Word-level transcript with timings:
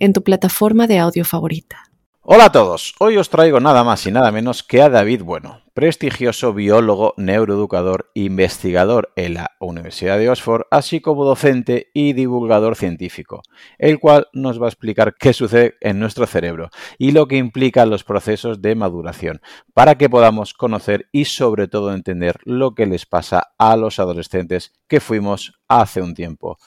en 0.00 0.12
tu 0.12 0.24
plataforma 0.24 0.86
de 0.86 0.98
audio 0.98 1.24
favorita. 1.24 1.84
Hola 2.22 2.46
a 2.46 2.52
todos, 2.52 2.94
hoy 2.98 3.16
os 3.16 3.30
traigo 3.30 3.60
nada 3.60 3.82
más 3.82 4.06
y 4.06 4.12
nada 4.12 4.30
menos 4.30 4.62
que 4.62 4.82
a 4.82 4.88
David 4.88 5.22
Bueno, 5.22 5.62
prestigioso 5.74 6.52
biólogo, 6.52 7.14
neuroeducador, 7.16 8.10
investigador 8.14 9.10
en 9.16 9.34
la 9.34 9.52
Universidad 9.58 10.18
de 10.18 10.28
Oxford, 10.28 10.62
así 10.70 11.00
como 11.00 11.24
docente 11.24 11.90
y 11.94 12.12
divulgador 12.12 12.76
científico, 12.76 13.42
el 13.78 13.98
cual 13.98 14.28
nos 14.32 14.60
va 14.60 14.66
a 14.66 14.68
explicar 14.68 15.16
qué 15.18 15.32
sucede 15.32 15.76
en 15.80 15.98
nuestro 15.98 16.26
cerebro 16.26 16.68
y 16.98 17.12
lo 17.12 17.26
que 17.26 17.36
implican 17.36 17.90
los 17.90 18.04
procesos 18.04 18.60
de 18.60 18.74
maduración, 18.74 19.40
para 19.72 19.96
que 19.96 20.10
podamos 20.10 20.52
conocer 20.54 21.08
y 21.12 21.24
sobre 21.24 21.68
todo 21.68 21.94
entender 21.94 22.36
lo 22.44 22.74
que 22.74 22.86
les 22.86 23.06
pasa 23.06 23.52
a 23.58 23.76
los 23.76 23.98
adolescentes 23.98 24.72
que 24.88 25.00
fuimos 25.00 25.54
hace 25.68 26.02
un 26.02 26.14
tiempo. 26.14 26.58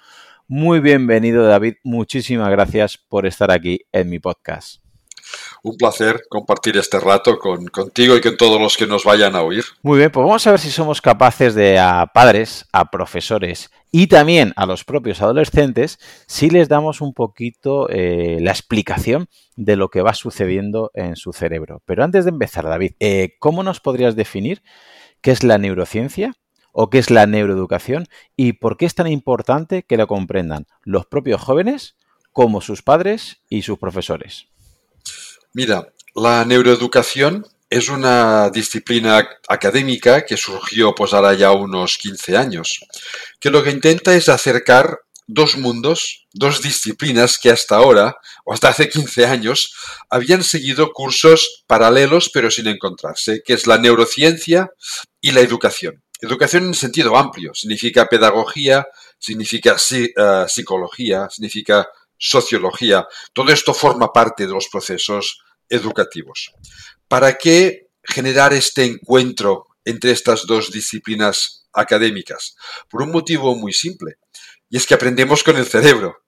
Muy 0.48 0.82
bienvenido 0.82 1.46
David, 1.46 1.76
muchísimas 1.86 2.50
gracias 2.50 2.98
por 2.98 3.26
estar 3.26 3.50
aquí 3.50 3.80
en 3.94 4.10
mi 4.10 4.20
podcast. 4.20 4.84
Un 5.64 5.78
placer 5.78 6.20
compartir 6.30 6.76
este 6.76 7.00
rato 7.00 7.40
con, 7.40 7.68
contigo 7.68 8.18
y 8.18 8.22
con 8.22 8.36
todos 8.36 8.60
los 8.60 8.76
que 8.76 8.86
nos 8.86 9.06
vayan 9.06 9.38
a 9.38 9.42
oír. 9.42 9.64
Muy 9.82 10.00
bien, 10.00 10.12
pues 10.12 10.26
vamos 10.26 10.46
a 10.46 10.52
ver 10.52 10.60
si 10.60 10.70
somos 10.70 11.02
capaces 11.02 11.56
de 11.56 11.80
a 11.80 12.08
padres, 12.14 12.68
a 12.74 12.92
profesores 12.92 13.72
y 13.90 14.08
también 14.08 14.52
a 14.58 14.66
los 14.66 14.84
propios 14.84 15.22
adolescentes, 15.22 15.98
si 16.28 16.50
les 16.50 16.68
damos 16.68 17.00
un 17.00 17.14
poquito 17.14 17.88
eh, 17.90 18.40
la 18.42 18.52
explicación 18.52 19.30
de 19.56 19.78
lo 19.78 19.88
que 19.88 20.02
va 20.02 20.14
sucediendo 20.14 20.92
en 20.94 21.16
su 21.16 21.32
cerebro. 21.32 21.82
Pero 21.86 22.04
antes 22.04 22.26
de 22.26 22.32
empezar, 22.32 22.66
David, 22.66 22.92
eh, 23.00 23.36
¿cómo 23.40 23.64
nos 23.64 23.80
podrías 23.80 24.18
definir 24.18 24.62
qué 25.22 25.32
es 25.32 25.44
la 25.44 25.58
neurociencia 25.58 26.34
o 26.74 26.90
qué 26.90 26.98
es 26.98 27.10
la 27.10 27.26
neuroeducación 27.26 28.10
y 28.36 28.54
por 28.54 28.76
qué 28.76 28.86
es 28.86 28.96
tan 28.96 29.08
importante 29.08 29.84
que 29.84 29.96
lo 29.96 30.08
comprendan 30.08 30.68
los 30.84 31.06
propios 31.06 31.42
jóvenes 31.42 31.96
como 32.34 32.60
sus 32.60 32.82
padres 32.82 33.38
y 33.48 33.62
sus 33.62 33.80
profesores. 33.80 34.48
Mira, 35.54 35.94
la 36.16 36.44
neuroeducación 36.44 37.46
es 37.70 37.90
una 37.90 38.50
disciplina 38.50 39.28
académica 39.48 40.26
que 40.26 40.36
surgió 40.36 40.94
pues 40.94 41.14
ahora 41.14 41.34
ya 41.34 41.52
unos 41.52 41.98
15 41.98 42.38
años, 42.38 42.80
que 43.40 43.50
lo 43.50 43.64
que 43.64 43.72
intenta 43.72 44.14
es 44.16 44.30
acercar 44.30 45.00
dos 45.28 45.58
mundos, 45.58 46.28
dos 46.34 46.62
disciplinas 46.62 47.38
que 47.40 47.50
hasta 47.50 47.78
ahora, 47.78 48.18
o 48.46 48.54
hasta 48.54 48.70
hace 48.70 48.90
15 48.90 49.26
años, 49.26 49.74
habían 50.10 50.44
seguido 50.44 50.92
cursos 50.92 51.64
paralelos 51.66 52.30
pero 52.34 52.52
sin 52.52 52.68
encontrarse, 52.68 53.42
que 53.46 53.54
es 53.54 53.68
la 53.68 53.78
neurociencia 53.78 54.70
y 55.22 55.32
la 55.32 55.42
educación. 55.42 56.04
Educación 56.24 56.64
en 56.64 56.74
sentido 56.74 57.18
amplio, 57.18 57.54
significa 57.54 58.08
pedagogía, 58.08 58.88
significa 59.20 59.76
eh, 59.92 60.46
psicología, 60.48 61.28
significa 61.30 61.90
sociología. 62.18 63.06
Todo 63.34 63.52
esto 63.52 63.74
forma 63.74 64.14
parte 64.14 64.48
de 64.48 64.54
los 64.54 64.70
procesos 64.70 65.44
educativos. 65.68 66.54
¿Para 67.10 67.38
qué 67.38 67.90
generar 68.02 68.54
este 68.54 68.86
encuentro 68.86 69.68
entre 69.84 70.12
estas 70.12 70.48
dos 70.48 70.72
disciplinas 70.72 71.68
académicas? 71.74 72.56
Por 72.90 73.02
un 73.02 73.12
motivo 73.12 73.54
muy 73.58 73.74
simple, 73.74 74.14
y 74.70 74.78
es 74.78 74.88
que 74.88 74.94
aprendemos 74.94 75.44
con 75.44 75.58
el 75.58 75.66
cerebro. 75.66 76.24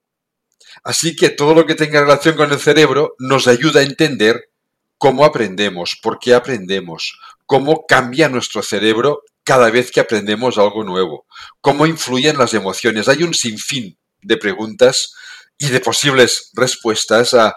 Así 0.84 1.16
que 1.16 1.29
todo 1.29 1.55
lo 1.55 1.66
que 1.66 1.75
tenga 1.75 2.01
relación 2.01 2.35
con 2.35 2.51
el 2.51 2.59
cerebro 2.59 3.16
nos 3.17 3.47
ayuda 3.47 3.79
a 3.79 3.84
entender 3.84 4.50
cómo 4.97 5.23
aprendemos, 5.23 5.97
por 6.03 6.19
qué 6.19 6.34
aprendemos, 6.34 7.17
cómo 7.45 7.85
cambia 7.88 8.28
nuestro 8.28 8.61
cerebro 8.61 9.22
cada 9.45 9.69
vez 9.69 9.91
que 9.91 10.00
aprendemos 10.01 10.57
algo 10.57 10.83
nuevo, 10.83 11.28
cómo 11.61 11.85
influyen 11.85 12.38
las 12.38 12.53
emociones. 12.56 13.07
Hay 13.07 13.23
un 13.23 13.33
sinfín 13.33 13.97
de 14.22 14.38
preguntas 14.38 15.13
y 15.57 15.69
de 15.69 15.79
posibles 15.79 16.50
respuestas 16.53 17.33
a, 17.33 17.55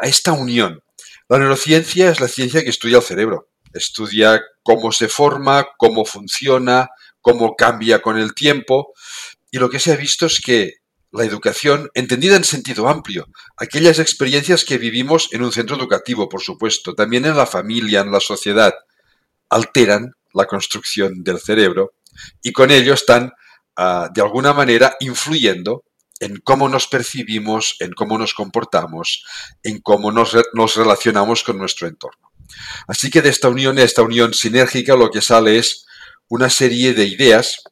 esta 0.00 0.32
unión. 0.32 0.82
La 1.28 1.38
neurociencia 1.38 2.10
es 2.10 2.20
la 2.20 2.28
ciencia 2.28 2.64
que 2.64 2.70
estudia 2.70 2.96
el 2.96 3.02
cerebro, 3.02 3.48
estudia 3.72 4.42
cómo 4.62 4.92
se 4.92 5.08
forma, 5.08 5.66
cómo 5.76 6.04
funciona, 6.04 6.88
cómo 7.20 7.54
cambia 7.54 8.02
con 8.02 8.18
el 8.18 8.34
tiempo, 8.34 8.92
y 9.50 9.58
lo 9.58 9.70
que 9.70 9.78
se 9.78 9.92
ha 9.92 9.96
visto 9.96 10.26
es 10.26 10.40
que 10.40 10.76
la 11.12 11.24
educación, 11.24 11.90
entendida 11.92 12.36
en 12.36 12.44
sentido 12.44 12.88
amplio, 12.88 13.26
aquellas 13.58 13.98
experiencias 13.98 14.64
que 14.64 14.78
vivimos 14.78 15.28
en 15.32 15.42
un 15.42 15.52
centro 15.52 15.76
educativo, 15.76 16.28
por 16.28 16.40
supuesto, 16.40 16.94
también 16.94 17.26
en 17.26 17.36
la 17.36 17.46
familia, 17.46 18.00
en 18.00 18.10
la 18.10 18.20
sociedad, 18.20 18.72
alteran 19.50 20.14
la 20.34 20.46
construcción 20.46 21.22
del 21.22 21.38
cerebro 21.38 21.94
y 22.42 22.52
con 22.52 22.70
ello 22.70 22.94
están 22.94 23.32
ah, 23.76 24.08
de 24.12 24.22
alguna 24.22 24.52
manera 24.52 24.96
influyendo 25.00 25.84
en 26.20 26.38
cómo 26.38 26.68
nos 26.68 26.86
percibimos, 26.86 27.76
en 27.80 27.92
cómo 27.92 28.16
nos 28.16 28.32
comportamos, 28.34 29.24
en 29.62 29.80
cómo 29.80 30.12
nos, 30.12 30.36
nos 30.54 30.76
relacionamos 30.76 31.42
con 31.42 31.58
nuestro 31.58 31.88
entorno. 31.88 32.30
Así 32.86 33.10
que 33.10 33.22
de 33.22 33.30
esta 33.30 33.48
unión, 33.48 33.78
esta 33.78 34.02
unión 34.02 34.32
sinérgica, 34.32 34.94
lo 34.94 35.10
que 35.10 35.20
sale 35.20 35.58
es 35.58 35.84
una 36.28 36.48
serie 36.48 36.94
de 36.94 37.06
ideas 37.06 37.64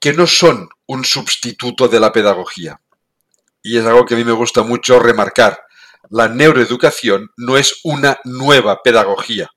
que 0.00 0.12
no 0.12 0.26
son 0.26 0.68
un 0.86 1.04
sustituto 1.04 1.86
de 1.86 2.00
la 2.00 2.12
pedagogía. 2.12 2.80
Y 3.62 3.78
es 3.78 3.84
algo 3.84 4.04
que 4.04 4.14
a 4.14 4.16
mí 4.16 4.24
me 4.24 4.32
gusta 4.32 4.62
mucho 4.62 4.98
remarcar. 4.98 5.60
La 6.08 6.28
neuroeducación 6.28 7.30
no 7.36 7.56
es 7.56 7.80
una 7.84 8.18
nueva 8.24 8.82
pedagogía 8.82 9.50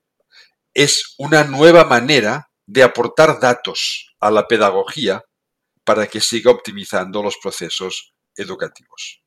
es 0.74 1.14
una 1.18 1.44
nueva 1.44 1.84
manera 1.84 2.50
de 2.66 2.82
aportar 2.82 3.40
datos 3.40 4.14
a 4.20 4.30
la 4.30 4.46
pedagogía 4.46 5.22
para 5.84 6.06
que 6.06 6.20
siga 6.20 6.50
optimizando 6.50 7.22
los 7.22 7.36
procesos 7.40 8.14
educativos. 8.36 9.22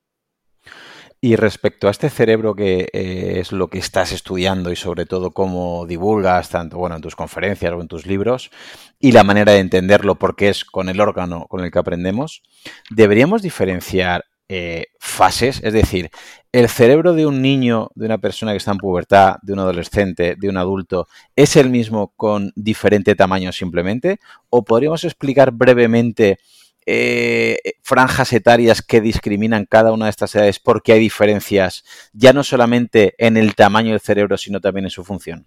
Y 1.19 1.35
respecto 1.35 1.87
a 1.87 1.91
este 1.91 2.11
cerebro 2.11 2.53
que 2.53 2.89
eh, 2.93 3.39
es 3.39 3.51
lo 3.51 3.69
que 3.69 3.79
estás 3.79 4.11
estudiando 4.11 4.71
y 4.71 4.75
sobre 4.75 5.07
todo 5.07 5.31
cómo 5.31 5.87
divulgas 5.87 6.49
tanto 6.49 6.77
bueno 6.77 6.95
en 6.95 7.01
tus 7.01 7.15
conferencias 7.15 7.73
o 7.73 7.81
en 7.81 7.87
tus 7.87 8.05
libros 8.05 8.51
y 8.99 9.13
la 9.13 9.23
manera 9.23 9.53
de 9.53 9.59
entenderlo 9.59 10.19
porque 10.19 10.49
es 10.49 10.63
con 10.63 10.89
el 10.89 11.01
órgano 11.01 11.47
con 11.47 11.63
el 11.63 11.71
que 11.71 11.79
aprendemos, 11.79 12.43
deberíamos 12.91 13.41
diferenciar 13.41 14.25
eh, 14.49 14.85
fases, 14.99 15.59
es 15.63 15.73
decir, 15.73 16.09
el 16.53 16.69
cerebro 16.69 17.13
de 17.13 17.25
un 17.25 17.41
niño, 17.41 17.91
de 17.95 18.05
una 18.05 18.17
persona 18.17 18.51
que 18.51 18.57
está 18.57 18.71
en 18.71 18.77
pubertad, 18.77 19.35
de 19.41 19.53
un 19.53 19.59
adolescente, 19.59 20.35
de 20.37 20.49
un 20.49 20.57
adulto, 20.57 21.07
es 21.35 21.55
el 21.55 21.69
mismo 21.69 22.13
con 22.15 22.53
diferente 22.55 23.15
tamaño 23.15 23.51
simplemente, 23.51 24.19
o 24.49 24.63
podríamos 24.63 25.03
explicar 25.03 25.51
brevemente 25.51 26.39
eh, 26.85 27.57
franjas 27.83 28.31
etarias 28.31 28.81
que 28.81 29.01
discriminan 29.01 29.65
cada 29.65 29.91
una 29.91 30.05
de 30.05 30.11
estas 30.11 30.33
edades 30.35 30.59
porque 30.59 30.93
hay 30.93 30.99
diferencias 31.01 31.83
ya 32.13 32.31
no 32.31 32.45
solamente 32.45 33.13
en 33.17 33.35
el 33.35 33.55
tamaño 33.55 33.91
del 33.91 33.99
cerebro, 33.99 34.37
sino 34.37 34.61
también 34.61 34.85
en 34.85 34.91
su 34.91 35.03
función. 35.03 35.45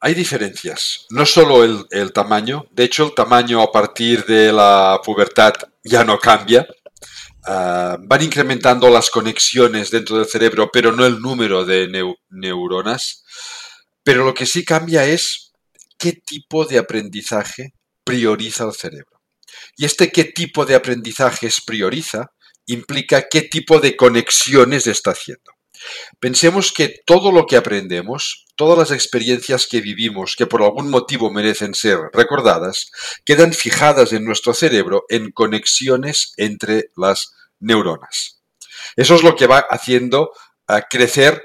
Hay 0.00 0.14
diferencias, 0.14 1.06
no 1.10 1.24
solo 1.26 1.62
el, 1.62 1.84
el 1.90 2.12
tamaño, 2.12 2.66
de 2.72 2.84
hecho 2.84 3.04
el 3.04 3.14
tamaño 3.14 3.62
a 3.62 3.70
partir 3.70 4.24
de 4.24 4.50
la 4.50 4.98
pubertad 5.04 5.52
ya 5.84 6.02
no 6.04 6.18
cambia, 6.18 6.66
Ah, 7.46 7.96
van 8.00 8.22
incrementando 8.22 8.90
las 8.90 9.10
conexiones 9.10 9.90
dentro 9.90 10.16
del 10.18 10.26
cerebro, 10.26 10.70
pero 10.72 10.92
no 10.92 11.06
el 11.06 11.20
número 11.20 11.64
de 11.64 11.88
neuronas. 12.28 13.24
Pero 14.02 14.24
lo 14.24 14.34
que 14.34 14.46
sí 14.46 14.64
cambia 14.64 15.04
es 15.06 15.52
qué 15.98 16.12
tipo 16.12 16.64
de 16.64 16.78
aprendizaje 16.78 17.74
prioriza 18.04 18.64
el 18.64 18.72
cerebro. 18.72 19.20
Y 19.76 19.84
este 19.84 20.10
qué 20.10 20.24
tipo 20.24 20.64
de 20.64 20.74
aprendizajes 20.74 21.60
prioriza 21.64 22.26
implica 22.66 23.28
qué 23.28 23.42
tipo 23.42 23.80
de 23.80 23.96
conexiones 23.96 24.86
está 24.86 25.12
haciendo. 25.12 25.52
Pensemos 26.18 26.72
que 26.72 27.00
todo 27.06 27.32
lo 27.32 27.46
que 27.46 27.56
aprendemos, 27.56 28.46
todas 28.56 28.78
las 28.78 28.90
experiencias 28.90 29.66
que 29.66 29.80
vivimos 29.80 30.36
que 30.36 30.46
por 30.46 30.62
algún 30.62 30.90
motivo 30.90 31.30
merecen 31.30 31.74
ser 31.74 31.98
recordadas, 32.12 32.90
quedan 33.24 33.52
fijadas 33.52 34.12
en 34.12 34.24
nuestro 34.24 34.54
cerebro 34.54 35.04
en 35.08 35.30
conexiones 35.32 36.32
entre 36.36 36.90
las 36.96 37.32
neuronas. 37.58 38.40
Eso 38.96 39.14
es 39.14 39.22
lo 39.22 39.36
que 39.36 39.46
va 39.46 39.58
haciendo 39.58 40.32
a 40.66 40.82
crecer 40.82 41.42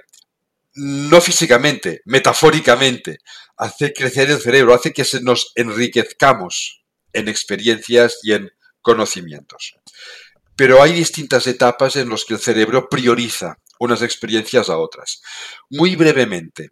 no 0.75 1.21
físicamente, 1.21 2.01
metafóricamente, 2.05 3.19
hace 3.57 3.93
crecer 3.93 4.29
el 4.29 4.41
cerebro, 4.41 4.73
hace 4.73 4.91
que 4.91 5.05
se 5.05 5.21
nos 5.21 5.53
enriquezcamos 5.55 6.83
en 7.13 7.29
experiencias 7.29 8.19
y 8.23 8.33
en 8.33 8.51
conocimientos. 8.81 9.75
Pero 10.57 10.81
hay 10.81 10.91
distintas 10.93 11.47
etapas 11.47 11.95
en 11.95 12.09
las 12.09 12.25
que 12.25 12.33
el 12.33 12.39
cerebro 12.39 12.89
prioriza 12.89 13.57
unas 13.79 14.01
experiencias 14.01 14.69
a 14.69 14.77
otras. 14.77 15.21
Muy 15.69 15.95
brevemente, 15.95 16.71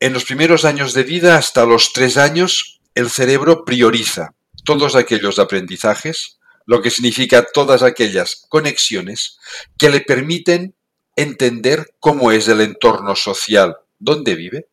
en 0.00 0.12
los 0.12 0.24
primeros 0.24 0.64
años 0.64 0.92
de 0.92 1.02
vida, 1.02 1.36
hasta 1.36 1.64
los 1.64 1.92
tres 1.92 2.16
años, 2.16 2.80
el 2.94 3.10
cerebro 3.10 3.64
prioriza 3.64 4.34
todos 4.64 4.96
aquellos 4.96 5.38
aprendizajes, 5.38 6.38
lo 6.66 6.82
que 6.82 6.90
significa 6.90 7.46
todas 7.52 7.82
aquellas 7.82 8.44
conexiones 8.48 9.38
que 9.78 9.90
le 9.90 10.00
permiten 10.00 10.74
entender 11.16 11.94
cómo 12.00 12.32
es 12.32 12.48
el 12.48 12.60
entorno 12.60 13.14
social 13.14 13.76
donde 13.98 14.34
vive 14.34 14.68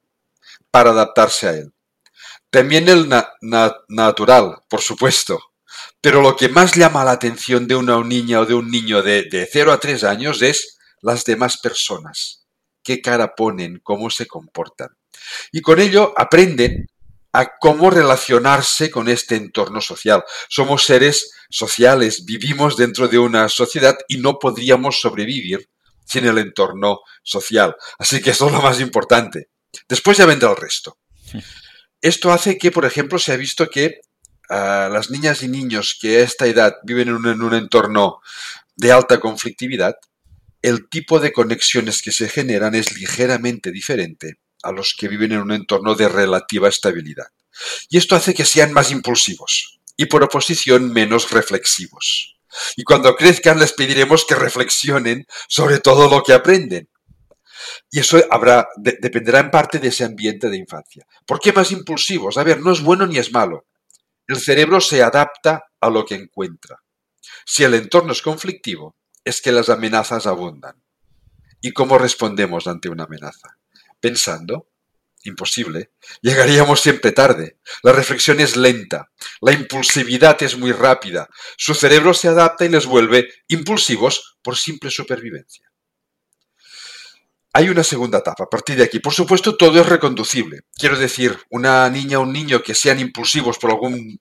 para 0.72 0.92
adaptarse 0.92 1.48
a 1.48 1.52
él. 1.52 1.72
También 2.50 2.90
el 2.90 3.08
natural, 3.88 4.58
por 4.70 4.82
supuesto. 4.82 5.40
Pero 6.02 6.22
lo 6.22 6.36
que 6.36 6.50
más 6.50 6.76
llama 6.76 7.06
la 7.06 7.12
atención 7.12 7.68
de 7.68 7.76
una 7.76 8.02
niña 8.04 8.42
o 8.42 8.46
de 8.46 8.56
un 8.56 8.70
niño 8.70 9.02
de, 9.02 9.24
de 9.24 9.48
0 9.50 9.72
a 9.72 9.80
3 9.80 10.04
años 10.04 10.42
es 10.42 10.78
las 11.02 11.26
demás 11.26 11.58
personas. 11.58 12.46
Qué 12.84 13.02
cara 13.02 13.36
ponen, 13.36 13.80
cómo 13.84 14.10
se 14.10 14.28
comportan. 14.28 14.90
Y 15.52 15.62
con 15.62 15.80
ello 15.80 16.14
aprenden 16.18 16.88
a 17.34 17.58
cómo 17.58 17.90
relacionarse 17.90 18.90
con 18.92 19.08
este 19.08 19.36
entorno 19.36 19.82
social. 19.82 20.24
Somos 20.50 20.86
seres 20.86 21.32
sociales, 21.50 22.26
vivimos 22.26 22.76
dentro 22.76 23.08
de 23.08 23.20
una 23.20 23.48
sociedad 23.50 23.98
y 24.08 24.18
no 24.18 24.38
podríamos 24.40 25.00
sobrevivir 25.00 25.70
sin 26.06 26.26
el 26.26 26.38
entorno 26.40 27.00
social. 27.24 27.76
Así 27.98 28.22
que 28.22 28.32
eso 28.32 28.48
es 28.48 28.52
lo 28.52 28.62
más 28.62 28.82
importante. 28.82 29.50
Después 29.88 30.18
ya 30.18 30.26
vendrá 30.26 30.50
el 30.50 30.58
resto. 30.58 30.98
Esto 32.02 32.32
hace 32.32 32.58
que, 32.58 32.72
por 32.72 32.86
ejemplo, 32.86 33.20
se 33.20 33.32
ha 33.32 33.38
visto 33.38 33.70
que 33.70 34.02
ah, 34.50 34.90
las 34.92 35.10
niñas 35.10 35.44
y 35.44 35.48
niños 35.48 35.98
que 36.00 36.18
a 36.18 36.22
esta 36.22 36.48
edad 36.48 36.76
viven 36.84 37.10
en 37.10 37.42
un 37.42 37.54
entorno 37.54 38.20
de 38.76 38.92
alta 38.92 39.20
conflictividad, 39.20 39.96
el 40.62 40.90
tipo 40.90 41.20
de 41.20 41.32
conexiones 41.32 42.02
que 42.02 42.12
se 42.12 42.30
generan 42.30 42.76
es 42.76 42.96
ligeramente 42.98 43.72
diferente 43.72 44.38
a 44.64 44.72
los 44.72 44.96
que 44.98 45.08
viven 45.08 45.32
en 45.32 45.40
un 45.40 45.52
entorno 45.52 45.96
de 45.96 46.08
relativa 46.08 46.70
estabilidad. 46.70 47.28
Y 47.90 47.98
esto 47.98 48.16
hace 48.16 48.34
que 48.34 48.46
sean 48.46 48.74
más 48.74 48.92
impulsivos 48.92 49.80
y 49.98 50.06
por 50.06 50.24
oposición 50.24 50.94
menos 50.94 51.32
reflexivos. 51.32 52.38
Y 52.76 52.84
cuando 52.84 53.16
crezcan 53.16 53.60
les 53.60 53.74
pediremos 53.74 54.26
que 54.26 54.36
reflexionen 54.36 55.26
sobre 55.48 55.80
todo 55.80 56.10
lo 56.10 56.24
que 56.24 56.34
aprenden. 56.34 56.90
Y 57.90 58.00
eso 58.00 58.22
habrá, 58.30 58.68
dependerá 58.78 59.40
en 59.40 59.52
parte 59.52 59.80
de 59.80 59.90
ese 59.90 60.04
ambiente 60.04 60.50
de 60.50 60.58
infancia. 60.58 61.06
¿Por 61.26 61.40
qué 61.40 61.54
más 61.54 61.72
impulsivos? 61.72 62.38
A 62.38 62.44
ver, 62.44 62.60
no 62.60 62.72
es 62.72 62.82
bueno 62.82 63.06
ni 63.06 63.18
es 63.18 63.32
malo. 63.32 63.68
El 64.28 64.38
cerebro 64.38 64.82
se 64.82 65.04
adapta 65.04 65.64
a 65.80 65.90
lo 65.90 66.06
que 66.06 66.16
encuentra. 66.16 66.78
Si 67.46 67.64
el 67.64 67.74
entorno 67.74 68.12
es 68.12 68.22
conflictivo, 68.22 68.96
es 69.24 69.42
que 69.42 69.52
las 69.52 69.70
amenazas 69.70 70.28
abundan. 70.28 70.82
¿Y 71.62 71.72
cómo 71.74 71.98
respondemos 71.98 72.68
ante 72.68 72.90
una 72.90 73.04
amenaza? 73.04 73.58
Pensando. 74.00 74.68
Imposible. 75.24 75.92
Llegaríamos 76.22 76.80
siempre 76.80 77.12
tarde. 77.12 77.60
La 77.84 77.92
reflexión 77.92 78.40
es 78.40 78.58
lenta. 78.58 79.12
La 79.42 79.52
impulsividad 79.52 80.42
es 80.42 80.58
muy 80.58 80.72
rápida. 80.72 81.30
Su 81.58 81.76
cerebro 81.76 82.16
se 82.16 82.28
adapta 82.28 82.66
y 82.66 82.70
les 82.70 82.88
vuelve 82.88 83.30
impulsivos 83.48 84.40
por 84.42 84.58
simple 84.58 84.90
supervivencia. 84.90 85.72
Hay 87.54 87.70
una 87.70 87.84
segunda 87.84 88.20
etapa. 88.20 88.46
A 88.46 88.50
partir 88.50 88.78
de 88.78 88.84
aquí, 88.84 89.00
por 89.00 89.14
supuesto, 89.14 89.56
todo 89.58 89.80
es 89.80 89.86
reconducible. 89.86 90.62
Quiero 90.76 90.98
decir, 90.98 91.38
una 91.50 91.88
niña 91.90 92.18
o 92.18 92.24
un 92.24 92.34
niño 92.34 92.64
que 92.64 92.74
sean 92.74 93.00
impulsivos 93.00 93.60
por 93.60 93.72
algún 93.72 94.20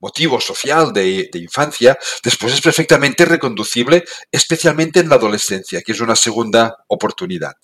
motivo 0.00 0.40
social 0.40 0.92
de, 0.92 1.28
infancia, 1.34 1.98
después 2.24 2.54
es 2.54 2.60
perfectamente 2.60 3.24
reconducible, 3.24 4.04
especialmente 4.32 5.00
en 5.00 5.08
la 5.08 5.16
adolescencia, 5.16 5.82
que 5.82 5.92
es 5.92 6.00
una 6.00 6.16
segunda 6.16 6.76
oportunidad. 6.88 7.54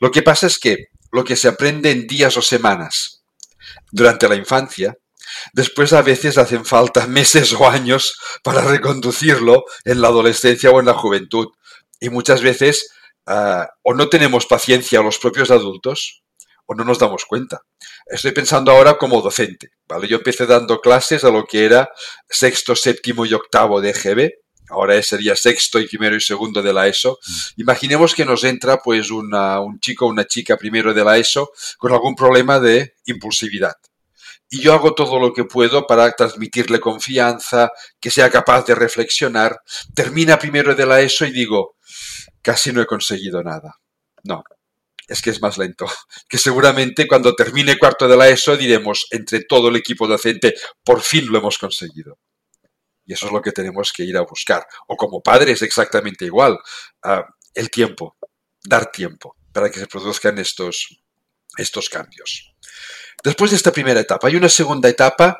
Lo 0.00 0.10
que 0.10 0.22
pasa 0.22 0.46
es 0.46 0.58
que 0.58 0.86
lo 1.10 1.24
que 1.24 1.36
se 1.36 1.48
aprende 1.48 1.90
en 1.90 2.06
días 2.06 2.36
o 2.36 2.42
semanas 2.42 3.24
durante 3.90 4.28
la 4.28 4.36
infancia, 4.36 4.96
después 5.52 5.92
a 5.92 6.02
veces 6.02 6.38
hacen 6.38 6.64
falta 6.64 7.06
meses 7.08 7.52
o 7.52 7.68
años 7.68 8.18
para 8.42 8.62
reconducirlo 8.62 9.64
en 9.84 10.00
la 10.00 10.08
adolescencia 10.08 10.70
o 10.70 10.80
en 10.80 10.86
la 10.86 10.94
juventud. 10.94 11.48
Y 12.00 12.08
muchas 12.08 12.42
veces 12.42 12.90
ah, 13.26 13.68
o 13.82 13.94
no 13.94 14.08
tenemos 14.08 14.46
paciencia 14.46 15.02
los 15.02 15.18
propios 15.18 15.50
adultos 15.50 16.21
o 16.72 16.74
no 16.74 16.84
nos 16.84 16.98
damos 16.98 17.24
cuenta. 17.24 17.60
Estoy 18.06 18.32
pensando 18.32 18.72
ahora 18.72 18.98
como 18.98 19.20
docente, 19.20 19.70
¿vale? 19.86 20.08
Yo 20.08 20.16
empecé 20.16 20.46
dando 20.46 20.80
clases 20.80 21.24
a 21.24 21.30
lo 21.30 21.44
que 21.44 21.64
era 21.64 21.90
sexto, 22.28 22.74
séptimo 22.74 23.24
y 23.26 23.34
octavo 23.34 23.80
de 23.80 23.90
EGB, 23.90 24.30
ahora 24.70 25.00
sería 25.02 25.36
sexto 25.36 25.78
y 25.78 25.86
primero 25.86 26.16
y 26.16 26.20
segundo 26.20 26.62
de 26.62 26.72
la 26.72 26.88
ESO. 26.88 27.18
Mm. 27.24 27.60
Imaginemos 27.60 28.14
que 28.14 28.24
nos 28.24 28.42
entra 28.44 28.78
pues 28.78 29.10
un 29.10 29.30
chico 29.80 30.06
o 30.06 30.08
una 30.08 30.26
chica 30.26 30.56
primero 30.56 30.94
de 30.94 31.04
la 31.04 31.18
ESO 31.18 31.52
con 31.78 31.92
algún 31.92 32.14
problema 32.14 32.58
de 32.58 32.94
impulsividad. 33.06 33.74
Y 34.48 34.60
yo 34.60 34.74
hago 34.74 34.94
todo 34.94 35.18
lo 35.18 35.32
que 35.32 35.44
puedo 35.44 35.86
para 35.86 36.10
transmitirle 36.12 36.78
confianza, 36.78 37.70
que 37.98 38.10
sea 38.10 38.30
capaz 38.30 38.66
de 38.66 38.74
reflexionar. 38.74 39.58
Termina 39.94 40.38
primero 40.38 40.74
de 40.74 40.84
la 40.84 41.00
ESO 41.00 41.24
y 41.24 41.32
digo, 41.32 41.76
casi 42.42 42.70
no 42.70 42.82
he 42.82 42.86
conseguido 42.86 43.42
nada. 43.42 43.76
No, 44.24 44.44
es 45.08 45.20
que 45.20 45.30
es 45.30 45.40
más 45.40 45.58
lento. 45.58 45.86
Que 46.28 46.38
seguramente 46.38 47.06
cuando 47.06 47.34
termine 47.34 47.78
cuarto 47.78 48.08
de 48.08 48.16
la 48.16 48.28
ESO 48.28 48.56
diremos 48.56 49.06
entre 49.10 49.44
todo 49.44 49.68
el 49.68 49.76
equipo 49.76 50.06
docente, 50.06 50.54
por 50.82 51.02
fin 51.02 51.26
lo 51.30 51.38
hemos 51.38 51.58
conseguido. 51.58 52.18
Y 53.04 53.12
eso 53.12 53.26
es 53.26 53.32
lo 53.32 53.42
que 53.42 53.52
tenemos 53.52 53.92
que 53.92 54.04
ir 54.04 54.16
a 54.16 54.22
buscar. 54.22 54.66
O 54.86 54.96
como 54.96 55.22
padres 55.22 55.62
exactamente 55.62 56.24
igual. 56.24 56.58
Ah, 57.02 57.26
el 57.54 57.70
tiempo, 57.70 58.16
dar 58.62 58.90
tiempo 58.90 59.36
para 59.52 59.70
que 59.70 59.80
se 59.80 59.86
produzcan 59.86 60.38
estos, 60.38 61.02
estos 61.58 61.88
cambios. 61.88 62.54
Después 63.22 63.50
de 63.50 63.56
esta 63.56 63.72
primera 63.72 64.00
etapa, 64.00 64.28
hay 64.28 64.36
una 64.36 64.48
segunda 64.48 64.88
etapa 64.88 65.38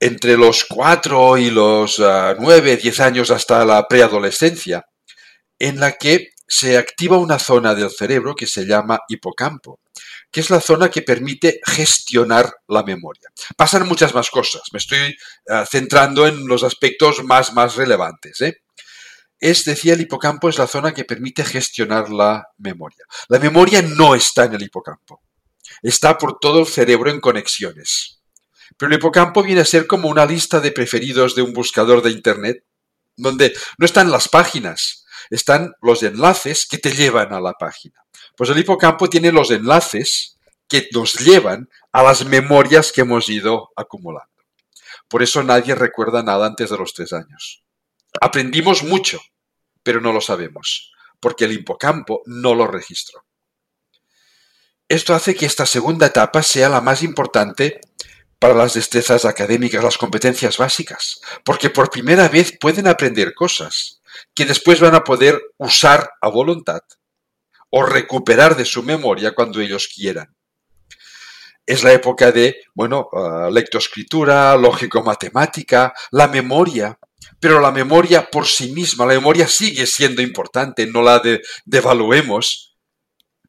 entre 0.00 0.36
los 0.36 0.64
cuatro 0.64 1.36
y 1.36 1.50
los 1.50 2.00
ah, 2.00 2.34
nueve, 2.38 2.76
diez 2.76 2.98
años 3.00 3.30
hasta 3.30 3.64
la 3.64 3.86
preadolescencia, 3.86 4.86
en 5.58 5.78
la 5.78 5.92
que 5.92 6.31
se 6.54 6.76
activa 6.76 7.16
una 7.16 7.38
zona 7.38 7.74
del 7.74 7.90
cerebro 7.90 8.34
que 8.34 8.46
se 8.46 8.66
llama 8.66 9.00
hipocampo, 9.08 9.80
que 10.30 10.40
es 10.40 10.50
la 10.50 10.60
zona 10.60 10.90
que 10.90 11.00
permite 11.00 11.62
gestionar 11.64 12.52
la 12.68 12.82
memoria. 12.82 13.30
Pasan 13.56 13.88
muchas 13.88 14.12
más 14.12 14.28
cosas, 14.28 14.60
me 14.70 14.76
estoy 14.76 14.98
eh, 14.98 15.64
centrando 15.66 16.26
en 16.26 16.46
los 16.46 16.62
aspectos 16.62 17.24
más, 17.24 17.54
más 17.54 17.76
relevantes. 17.76 18.38
¿eh? 18.42 18.58
Es, 19.40 19.64
decía, 19.64 19.94
el 19.94 20.02
hipocampo 20.02 20.50
es 20.50 20.58
la 20.58 20.66
zona 20.66 20.92
que 20.92 21.06
permite 21.06 21.42
gestionar 21.42 22.10
la 22.10 22.46
memoria. 22.58 23.06
La 23.30 23.38
memoria 23.38 23.80
no 23.80 24.14
está 24.14 24.44
en 24.44 24.52
el 24.52 24.62
hipocampo, 24.62 25.22
está 25.80 26.18
por 26.18 26.38
todo 26.38 26.60
el 26.60 26.66
cerebro 26.66 27.10
en 27.10 27.20
conexiones. 27.20 28.20
Pero 28.76 28.92
el 28.92 28.98
hipocampo 28.98 29.42
viene 29.42 29.62
a 29.62 29.64
ser 29.64 29.86
como 29.86 30.10
una 30.10 30.26
lista 30.26 30.60
de 30.60 30.70
preferidos 30.70 31.34
de 31.34 31.40
un 31.40 31.54
buscador 31.54 32.02
de 32.02 32.10
Internet, 32.10 32.62
donde 33.16 33.54
no 33.78 33.86
están 33.86 34.10
las 34.10 34.28
páginas, 34.28 35.01
están 35.36 35.72
los 35.80 36.02
enlaces 36.02 36.66
que 36.66 36.78
te 36.78 36.92
llevan 36.92 37.32
a 37.32 37.40
la 37.40 37.54
página. 37.54 38.04
Pues 38.36 38.50
el 38.50 38.58
hipocampo 38.58 39.08
tiene 39.08 39.32
los 39.32 39.50
enlaces 39.50 40.38
que 40.68 40.88
nos 40.92 41.14
llevan 41.14 41.68
a 41.90 42.02
las 42.02 42.24
memorias 42.26 42.92
que 42.92 43.00
hemos 43.00 43.28
ido 43.28 43.70
acumulando. 43.76 44.30
Por 45.08 45.22
eso 45.22 45.42
nadie 45.42 45.74
recuerda 45.74 46.22
nada 46.22 46.46
antes 46.46 46.70
de 46.70 46.76
los 46.76 46.92
tres 46.92 47.12
años. 47.12 47.62
Aprendimos 48.20 48.82
mucho, 48.82 49.20
pero 49.82 50.00
no 50.00 50.12
lo 50.12 50.20
sabemos, 50.20 50.92
porque 51.18 51.46
el 51.46 51.52
hipocampo 51.52 52.22
no 52.26 52.54
lo 52.54 52.66
registró. 52.66 53.24
Esto 54.88 55.14
hace 55.14 55.34
que 55.34 55.46
esta 55.46 55.64
segunda 55.64 56.06
etapa 56.06 56.42
sea 56.42 56.68
la 56.68 56.82
más 56.82 57.02
importante 57.02 57.80
para 58.38 58.54
las 58.54 58.74
destrezas 58.74 59.24
académicas, 59.24 59.82
las 59.82 59.96
competencias 59.96 60.58
básicas, 60.58 61.20
porque 61.44 61.70
por 61.70 61.90
primera 61.90 62.28
vez 62.28 62.58
pueden 62.58 62.86
aprender 62.86 63.32
cosas 63.34 64.01
que 64.34 64.44
después 64.44 64.80
van 64.80 64.94
a 64.94 65.04
poder 65.04 65.40
usar 65.58 66.10
a 66.20 66.28
voluntad 66.28 66.80
o 67.70 67.82
recuperar 67.84 68.56
de 68.56 68.64
su 68.64 68.82
memoria 68.82 69.34
cuando 69.34 69.60
ellos 69.60 69.88
quieran. 69.88 70.36
Es 71.64 71.82
la 71.84 71.92
época 71.92 72.32
de, 72.32 72.56
bueno, 72.74 73.08
uh, 73.12 73.50
lectoescritura, 73.50 74.56
lógico-matemática, 74.56 75.94
la 76.10 76.28
memoria, 76.28 76.98
pero 77.40 77.60
la 77.60 77.70
memoria 77.70 78.28
por 78.30 78.46
sí 78.46 78.72
misma, 78.72 79.06
la 79.06 79.14
memoria 79.14 79.46
sigue 79.46 79.86
siendo 79.86 80.22
importante, 80.22 80.86
no 80.86 81.02
la 81.02 81.22
devaluemos, 81.64 82.76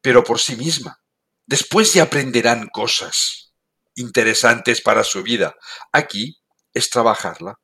pero 0.01 0.23
por 0.23 0.39
sí 0.39 0.55
misma. 0.55 0.99
Después 1.45 1.93
ya 1.93 2.03
aprenderán 2.03 2.69
cosas 2.69 3.53
interesantes 3.95 4.81
para 4.81 5.03
su 5.03 5.23
vida. 5.23 5.55
Aquí 5.91 6.37
es 6.73 6.89
trabajarla 6.89 7.59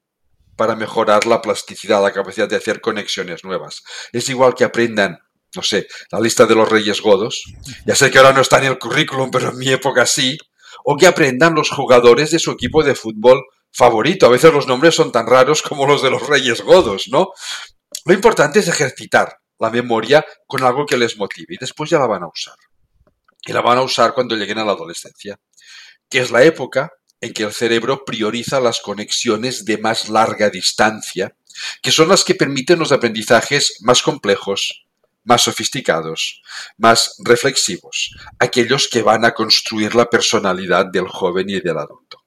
para 0.59 0.75
mejorar 0.75 1.25
la 1.25 1.41
plasticidad, 1.41 2.03
la 2.03 2.11
capacidad 2.11 2.49
de 2.49 2.57
hacer 2.57 2.81
conexiones 2.81 3.45
nuevas. 3.45 3.81
Es 4.11 4.27
igual 4.27 4.55
que 4.55 4.65
aprendan, 4.65 5.17
no 5.55 5.63
sé, 5.63 5.87
la 6.11 6.19
lista 6.19 6.45
de 6.45 6.53
los 6.53 6.67
reyes 6.67 6.99
godos. 6.99 7.45
Ya 7.85 7.95
sé 7.95 8.11
que 8.11 8.17
ahora 8.17 8.33
no 8.33 8.41
está 8.41 8.57
en 8.57 8.65
el 8.65 8.77
currículum, 8.77 9.31
pero 9.31 9.51
en 9.51 9.57
mi 9.57 9.69
época 9.69 10.05
sí. 10.05 10.37
O 10.83 10.97
que 10.97 11.07
aprendan 11.07 11.55
los 11.55 11.69
jugadores 11.69 12.31
de 12.31 12.39
su 12.39 12.51
equipo 12.51 12.83
de 12.83 12.93
fútbol 12.93 13.41
favorito. 13.71 14.25
A 14.25 14.29
veces 14.29 14.53
los 14.53 14.67
nombres 14.67 14.95
son 14.95 15.13
tan 15.13 15.27
raros 15.27 15.61
como 15.61 15.87
los 15.87 16.01
de 16.01 16.11
los 16.11 16.27
reyes 16.27 16.59
godos, 16.59 17.07
¿no? 17.07 17.29
Lo 18.03 18.13
importante 18.13 18.59
es 18.59 18.67
ejercitar 18.67 19.37
la 19.59 19.69
memoria 19.69 20.25
con 20.45 20.61
algo 20.63 20.85
que 20.85 20.97
les 20.97 21.15
motive 21.15 21.55
y 21.55 21.57
después 21.57 21.89
ya 21.89 21.99
la 21.99 22.07
van 22.07 22.23
a 22.23 22.27
usar. 22.27 22.55
Y 23.45 23.53
la 23.53 23.61
van 23.61 23.77
a 23.77 23.83
usar 23.83 24.13
cuando 24.13 24.35
lleguen 24.35 24.57
a 24.57 24.65
la 24.65 24.73
adolescencia, 24.73 25.39
que 26.09 26.19
es 26.19 26.31
la 26.31 26.43
época 26.43 26.91
en 27.21 27.33
que 27.33 27.43
el 27.43 27.53
cerebro 27.53 28.05
prioriza 28.05 28.59
las 28.59 28.79
conexiones 28.79 29.65
de 29.65 29.77
más 29.77 30.09
larga 30.09 30.49
distancia, 30.49 31.35
que 31.81 31.91
son 31.91 32.09
las 32.09 32.23
que 32.23 32.35
permiten 32.35 32.79
los 32.79 32.91
aprendizajes 32.91 33.77
más 33.81 34.01
complejos, 34.01 34.85
más 35.23 35.43
sofisticados, 35.43 36.41
más 36.77 37.15
reflexivos, 37.19 38.15
aquellos 38.39 38.88
que 38.88 39.01
van 39.01 39.25
a 39.25 39.33
construir 39.33 39.95
la 39.95 40.09
personalidad 40.09 40.85
del 40.85 41.07
joven 41.07 41.49
y 41.49 41.59
del 41.59 41.77
adulto. 41.77 42.23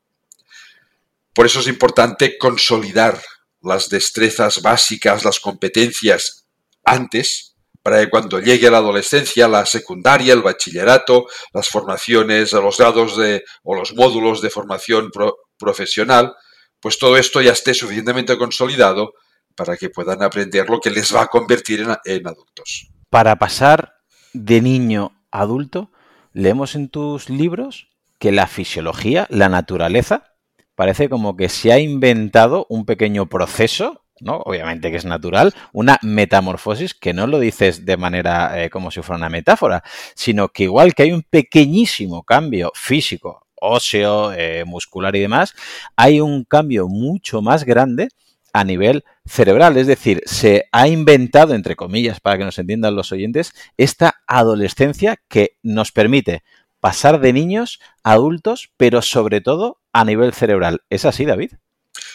Por 1.32 1.46
eso 1.46 1.60
es 1.60 1.66
importante 1.66 2.36
consolidar 2.36 3.20
las 3.62 3.88
destrezas 3.88 4.60
básicas, 4.60 5.24
las 5.24 5.40
competencias 5.40 6.46
antes, 6.84 7.51
para 7.82 8.00
que 8.00 8.10
cuando 8.10 8.40
llegue 8.40 8.70
la 8.70 8.78
adolescencia, 8.78 9.48
la 9.48 9.66
secundaria, 9.66 10.32
el 10.32 10.42
bachillerato, 10.42 11.26
las 11.52 11.68
formaciones, 11.68 12.52
los 12.52 12.78
grados 12.78 13.16
de, 13.16 13.42
o 13.64 13.74
los 13.74 13.94
módulos 13.94 14.40
de 14.40 14.50
formación 14.50 15.10
profesional, 15.58 16.34
pues 16.80 16.98
todo 16.98 17.16
esto 17.16 17.40
ya 17.40 17.52
esté 17.52 17.74
suficientemente 17.74 18.38
consolidado 18.38 19.12
para 19.56 19.76
que 19.76 19.90
puedan 19.90 20.22
aprender 20.22 20.68
lo 20.68 20.80
que 20.80 20.90
les 20.90 21.14
va 21.14 21.22
a 21.22 21.26
convertir 21.26 21.80
en, 21.80 21.96
en 22.04 22.26
adultos. 22.26 22.88
Para 23.10 23.36
pasar 23.36 23.94
de 24.32 24.60
niño 24.62 25.12
a 25.30 25.42
adulto, 25.42 25.90
leemos 26.32 26.74
en 26.74 26.88
tus 26.88 27.28
libros 27.28 27.88
que 28.18 28.32
la 28.32 28.46
fisiología, 28.46 29.26
la 29.30 29.48
naturaleza, 29.48 30.32
parece 30.74 31.08
como 31.08 31.36
que 31.36 31.48
se 31.48 31.72
ha 31.72 31.78
inventado 31.78 32.66
un 32.68 32.86
pequeño 32.86 33.28
proceso 33.28 34.01
¿no? 34.22 34.36
Obviamente 34.44 34.90
que 34.90 34.96
es 34.96 35.04
natural, 35.04 35.52
una 35.72 35.98
metamorfosis 36.02 36.94
que 36.94 37.12
no 37.12 37.26
lo 37.26 37.38
dices 37.38 37.84
de 37.84 37.96
manera 37.96 38.62
eh, 38.62 38.70
como 38.70 38.90
si 38.90 39.02
fuera 39.02 39.18
una 39.18 39.28
metáfora, 39.28 39.82
sino 40.14 40.48
que 40.48 40.64
igual 40.64 40.94
que 40.94 41.04
hay 41.04 41.12
un 41.12 41.22
pequeñísimo 41.22 42.22
cambio 42.22 42.72
físico, 42.74 43.46
óseo, 43.60 44.32
eh, 44.32 44.64
muscular 44.64 45.14
y 45.16 45.20
demás, 45.20 45.54
hay 45.96 46.20
un 46.20 46.44
cambio 46.44 46.88
mucho 46.88 47.42
más 47.42 47.64
grande 47.64 48.08
a 48.52 48.64
nivel 48.64 49.04
cerebral. 49.24 49.76
Es 49.76 49.86
decir, 49.86 50.22
se 50.26 50.66
ha 50.72 50.88
inventado, 50.88 51.54
entre 51.54 51.76
comillas, 51.76 52.20
para 52.20 52.38
que 52.38 52.44
nos 52.44 52.58
entiendan 52.58 52.96
los 52.96 53.12
oyentes, 53.12 53.52
esta 53.76 54.22
adolescencia 54.26 55.18
que 55.28 55.56
nos 55.62 55.92
permite 55.92 56.42
pasar 56.80 57.20
de 57.20 57.32
niños 57.32 57.80
a 58.02 58.12
adultos, 58.12 58.70
pero 58.76 59.02
sobre 59.02 59.40
todo 59.40 59.78
a 59.92 60.04
nivel 60.04 60.32
cerebral. 60.32 60.82
¿Es 60.90 61.04
así, 61.04 61.24
David? 61.24 61.52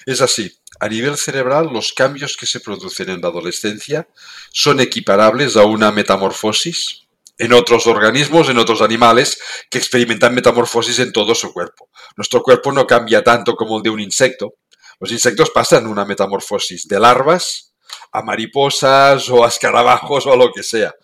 Es 0.07 0.21
así. 0.21 0.57
A 0.79 0.87
nivel 0.87 1.17
cerebral, 1.17 1.67
los 1.73 1.91
cambios 1.91 2.37
que 2.37 2.45
se 2.45 2.61
producen 2.61 3.09
en 3.09 3.19
la 3.19 3.27
adolescencia 3.27 4.07
son 4.53 4.79
equiparables 4.79 5.57
a 5.57 5.65
una 5.65 5.91
metamorfosis 5.91 7.07
en 7.37 7.51
otros 7.51 7.87
organismos, 7.87 8.47
en 8.47 8.57
otros 8.57 8.81
animales, 8.81 9.37
que 9.69 9.77
experimentan 9.77 10.33
metamorfosis 10.33 10.99
en 10.99 11.11
todo 11.11 11.35
su 11.35 11.51
cuerpo. 11.51 11.89
Nuestro 12.15 12.41
cuerpo 12.41 12.71
no 12.71 12.87
cambia 12.87 13.21
tanto 13.21 13.57
como 13.57 13.77
el 13.77 13.83
de 13.83 13.89
un 13.89 13.99
insecto. 13.99 14.53
Los 15.01 15.11
insectos 15.11 15.49
pasan 15.49 15.85
una 15.87 16.05
metamorfosis 16.05 16.87
de 16.87 17.01
larvas 17.01 17.73
a 18.13 18.21
mariposas 18.21 19.27
o 19.27 19.43
a 19.43 19.49
escarabajos 19.49 20.25
o 20.25 20.31
a 20.31 20.37
lo 20.37 20.53
que 20.53 20.63
sea. 20.63 20.95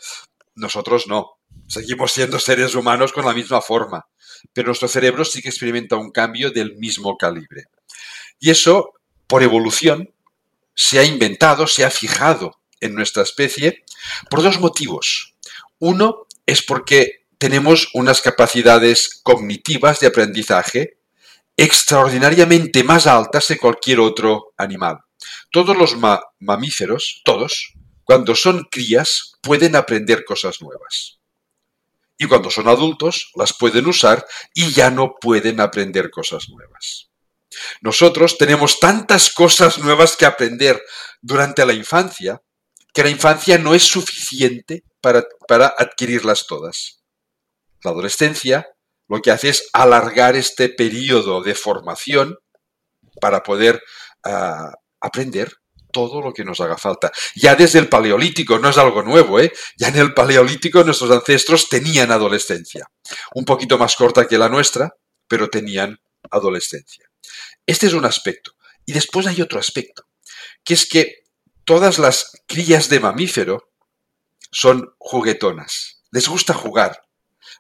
Nosotros 0.56 1.08
no. 1.08 1.40
Seguimos 1.68 2.14
siendo 2.14 2.40
seres 2.40 2.74
humanos 2.74 3.12
con 3.12 3.26
la 3.26 3.34
misma 3.34 3.60
forma, 3.60 4.08
pero 4.54 4.68
nuestro 4.68 4.88
cerebro 4.88 5.26
sí 5.26 5.42
que 5.42 5.50
experimenta 5.50 5.98
un 5.98 6.12
cambio 6.12 6.52
del 6.52 6.76
mismo 6.78 7.18
calibre. 7.18 7.66
Y 8.44 8.50
eso 8.50 8.96
por 9.26 9.42
evolución, 9.42 10.14
se 10.76 11.00
ha 11.00 11.06
inventado, 11.06 11.66
se 11.66 11.86
ha 11.86 11.90
fijado 11.90 12.60
en 12.82 12.94
nuestra 12.94 13.24
especie 13.24 13.86
por 14.30 14.44
dos 14.44 14.60
motivos. 14.60 15.36
Uno 15.80 16.28
es 16.46 16.62
porque 16.62 17.26
tenemos 17.38 17.88
unas 17.94 18.22
capacidades 18.22 19.22
cognitivas 19.24 20.02
de 20.02 20.08
aprendizaje 20.08 20.98
extraordinariamente 21.56 22.84
más 22.84 23.08
altas 23.08 23.48
que 23.48 23.58
cualquier 23.58 24.02
otro 24.02 24.54
animal. 24.58 24.98
Todos 25.50 25.78
los 25.78 25.96
mamíferos, 26.40 27.22
todos, 27.24 27.76
cuando 28.04 28.36
son 28.36 28.68
crías, 28.70 29.36
pueden 29.42 29.78
aprender 29.78 30.26
cosas 30.26 30.62
nuevas. 30.62 31.22
Y 32.18 32.26
cuando 32.26 32.52
son 32.52 32.68
adultos, 32.68 33.32
las 33.36 33.54
pueden 33.54 33.88
usar 33.88 34.26
y 34.54 34.74
ya 34.74 34.92
no 34.92 35.16
pueden 35.16 35.62
aprender 35.62 36.12
cosas 36.12 36.50
nuevas. 36.50 37.13
Nosotros 37.82 38.38
tenemos 38.38 38.80
tantas 38.80 39.32
cosas 39.32 39.78
nuevas 39.80 40.16
que 40.16 40.26
aprender 40.26 40.82
durante 41.22 41.66
la 41.66 41.74
infancia 41.74 42.42
que 42.94 43.04
la 43.04 43.10
infancia 43.10 43.58
no 43.58 43.74
es 43.74 43.84
suficiente 43.84 44.84
para, 45.02 45.26
adquirirlas 45.78 46.46
todas. 46.48 47.02
La 47.84 47.92
adolescencia 47.92 48.68
lo 49.10 49.20
que 49.22 49.32
hace 49.32 49.50
es 49.50 49.70
alargar 49.74 50.36
este 50.36 50.70
periodo 50.70 51.42
de 51.42 51.56
formación 51.56 52.38
para 53.20 53.44
poder 53.44 53.82
ah, 54.24 54.72
aprender 55.02 55.52
todo 55.92 56.22
lo 56.22 56.34
que 56.34 56.46
nos 56.46 56.62
haga 56.62 56.78
falta. 56.78 57.12
Ya 57.36 57.56
desde 57.56 57.80
el 57.80 57.90
Paleolítico, 57.90 58.58
no 58.58 58.70
es 58.70 58.78
algo 58.78 59.04
nuevo, 59.04 59.40
¿eh? 59.40 59.52
Ya 59.78 59.90
en 59.90 59.98
el 59.98 60.14
Paleolítico 60.14 60.84
nuestros 60.84 61.12
ancestros 61.12 61.70
tenían 61.70 62.12
adolescencia. 62.12 62.88
Un 63.36 63.46
poquito 63.46 63.78
más 63.78 63.96
corta 63.96 64.28
que 64.28 64.38
la 64.38 64.50
nuestra, 64.50 64.94
pero 65.28 65.50
tenían 65.50 66.00
adolescencia. 66.32 67.13
Este 67.66 67.88
es 67.88 67.94
un 67.94 68.06
aspecto. 68.06 68.56
Y 68.86 68.94
después 68.94 69.28
hay 69.28 69.42
otro 69.42 69.60
aspecto, 69.60 70.08
que 70.64 70.74
es 70.74 70.86
que 70.86 71.24
todas 71.64 72.00
las 72.00 72.44
crías 72.48 72.90
de 72.90 73.00
mamífero 73.00 73.72
son 74.52 74.94
juguetonas. 74.98 76.04
Les 76.12 76.28
gusta 76.28 76.54
jugar, 76.54 77.08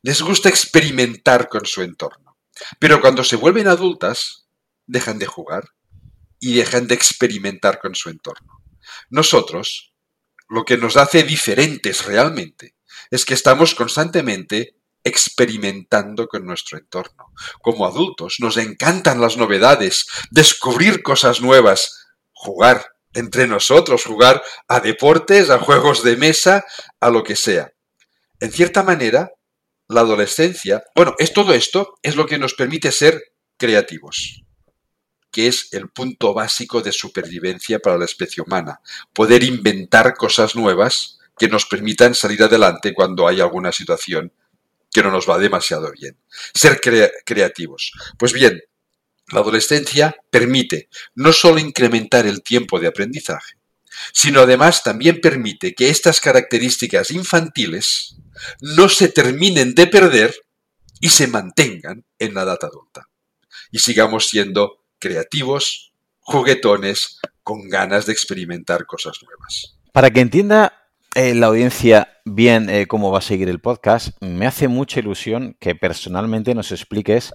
les 0.01 0.21
gusta 0.21 0.49
experimentar 0.49 1.49
con 1.49 1.65
su 1.65 1.81
entorno. 1.81 2.37
Pero 2.79 3.01
cuando 3.01 3.23
se 3.23 3.35
vuelven 3.35 3.67
adultas, 3.67 4.47
dejan 4.85 5.17
de 5.17 5.25
jugar 5.25 5.69
y 6.39 6.55
dejan 6.55 6.87
de 6.87 6.95
experimentar 6.95 7.79
con 7.79 7.95
su 7.95 8.09
entorno. 8.09 8.61
Nosotros, 9.09 9.93
lo 10.49 10.65
que 10.65 10.77
nos 10.77 10.97
hace 10.97 11.23
diferentes 11.23 12.05
realmente, 12.05 12.75
es 13.09 13.25
que 13.25 13.33
estamos 13.33 13.75
constantemente 13.75 14.75
experimentando 15.03 16.27
con 16.27 16.45
nuestro 16.45 16.77
entorno. 16.77 17.33
Como 17.61 17.85
adultos 17.85 18.37
nos 18.39 18.57
encantan 18.57 19.19
las 19.19 19.37
novedades, 19.37 20.07
descubrir 20.31 21.03
cosas 21.03 21.41
nuevas, 21.41 22.07
jugar 22.31 22.93
entre 23.13 23.47
nosotros, 23.47 24.05
jugar 24.05 24.41
a 24.67 24.79
deportes, 24.79 25.49
a 25.49 25.59
juegos 25.59 26.03
de 26.03 26.17
mesa, 26.17 26.65
a 26.99 27.09
lo 27.09 27.23
que 27.23 27.35
sea. 27.35 27.71
En 28.39 28.51
cierta 28.51 28.83
manera, 28.83 29.31
la 29.87 30.01
adolescencia, 30.01 30.83
bueno, 30.95 31.13
es 31.19 31.33
todo 31.33 31.53
esto 31.53 31.95
es 32.01 32.15
lo 32.15 32.25
que 32.25 32.37
nos 32.37 32.53
permite 32.53 32.91
ser 32.91 33.21
creativos, 33.57 34.43
que 35.31 35.47
es 35.47 35.69
el 35.73 35.89
punto 35.89 36.33
básico 36.33 36.81
de 36.81 36.91
supervivencia 36.91 37.79
para 37.79 37.97
la 37.97 38.05
especie 38.05 38.43
humana, 38.43 38.81
poder 39.13 39.43
inventar 39.43 40.15
cosas 40.15 40.55
nuevas 40.55 41.19
que 41.37 41.47
nos 41.47 41.65
permitan 41.65 42.15
salir 42.15 42.43
adelante 42.43 42.93
cuando 42.93 43.27
hay 43.27 43.41
alguna 43.41 43.71
situación 43.71 44.33
que 44.93 45.03
no 45.03 45.11
nos 45.11 45.27
va 45.27 45.37
demasiado 45.37 45.91
bien. 45.91 46.17
Ser 46.53 46.79
creativos. 47.25 47.91
Pues 48.17 48.31
bien, 48.31 48.61
la 49.31 49.39
adolescencia 49.39 50.15
permite 50.29 50.89
no 51.15 51.33
solo 51.33 51.59
incrementar 51.59 52.27
el 52.27 52.43
tiempo 52.43 52.79
de 52.79 52.87
aprendizaje, 52.87 53.55
sino 54.13 54.41
además 54.41 54.83
también 54.83 55.19
permite 55.19 55.73
que 55.73 55.89
estas 55.89 56.19
características 56.19 57.11
infantiles 57.11 58.17
no 58.61 58.89
se 58.89 59.07
terminen 59.07 59.73
de 59.73 59.87
perder 59.87 60.35
y 60.99 61.09
se 61.09 61.27
mantengan 61.27 62.05
en 62.19 62.33
la 62.33 62.43
edad 62.43 62.59
adulta. 62.61 63.09
Y 63.71 63.79
sigamos 63.79 64.27
siendo 64.27 64.85
creativos, 64.99 65.93
juguetones, 66.19 67.19
con 67.41 67.67
ganas 67.67 68.05
de 68.05 68.13
experimentar 68.13 68.85
cosas 68.85 69.19
nuevas. 69.23 69.75
Para 69.91 70.11
que 70.11 70.21
entienda 70.21 70.82
eh, 71.15 71.35
la 71.35 71.45
audiencia 71.47 72.07
bien 72.25 72.71
eh, 72.71 72.87
cómo 72.87 73.11
va 73.11 73.19
a 73.19 73.21
seguir 73.21 73.47
el 73.47 73.61
podcast, 73.61 74.17
me 74.19 74.47
hace 74.47 74.67
mucha 74.67 74.99
ilusión 74.99 75.55
que 75.59 75.75
personalmente 75.75 76.55
nos 76.55 76.71
expliques 76.71 77.33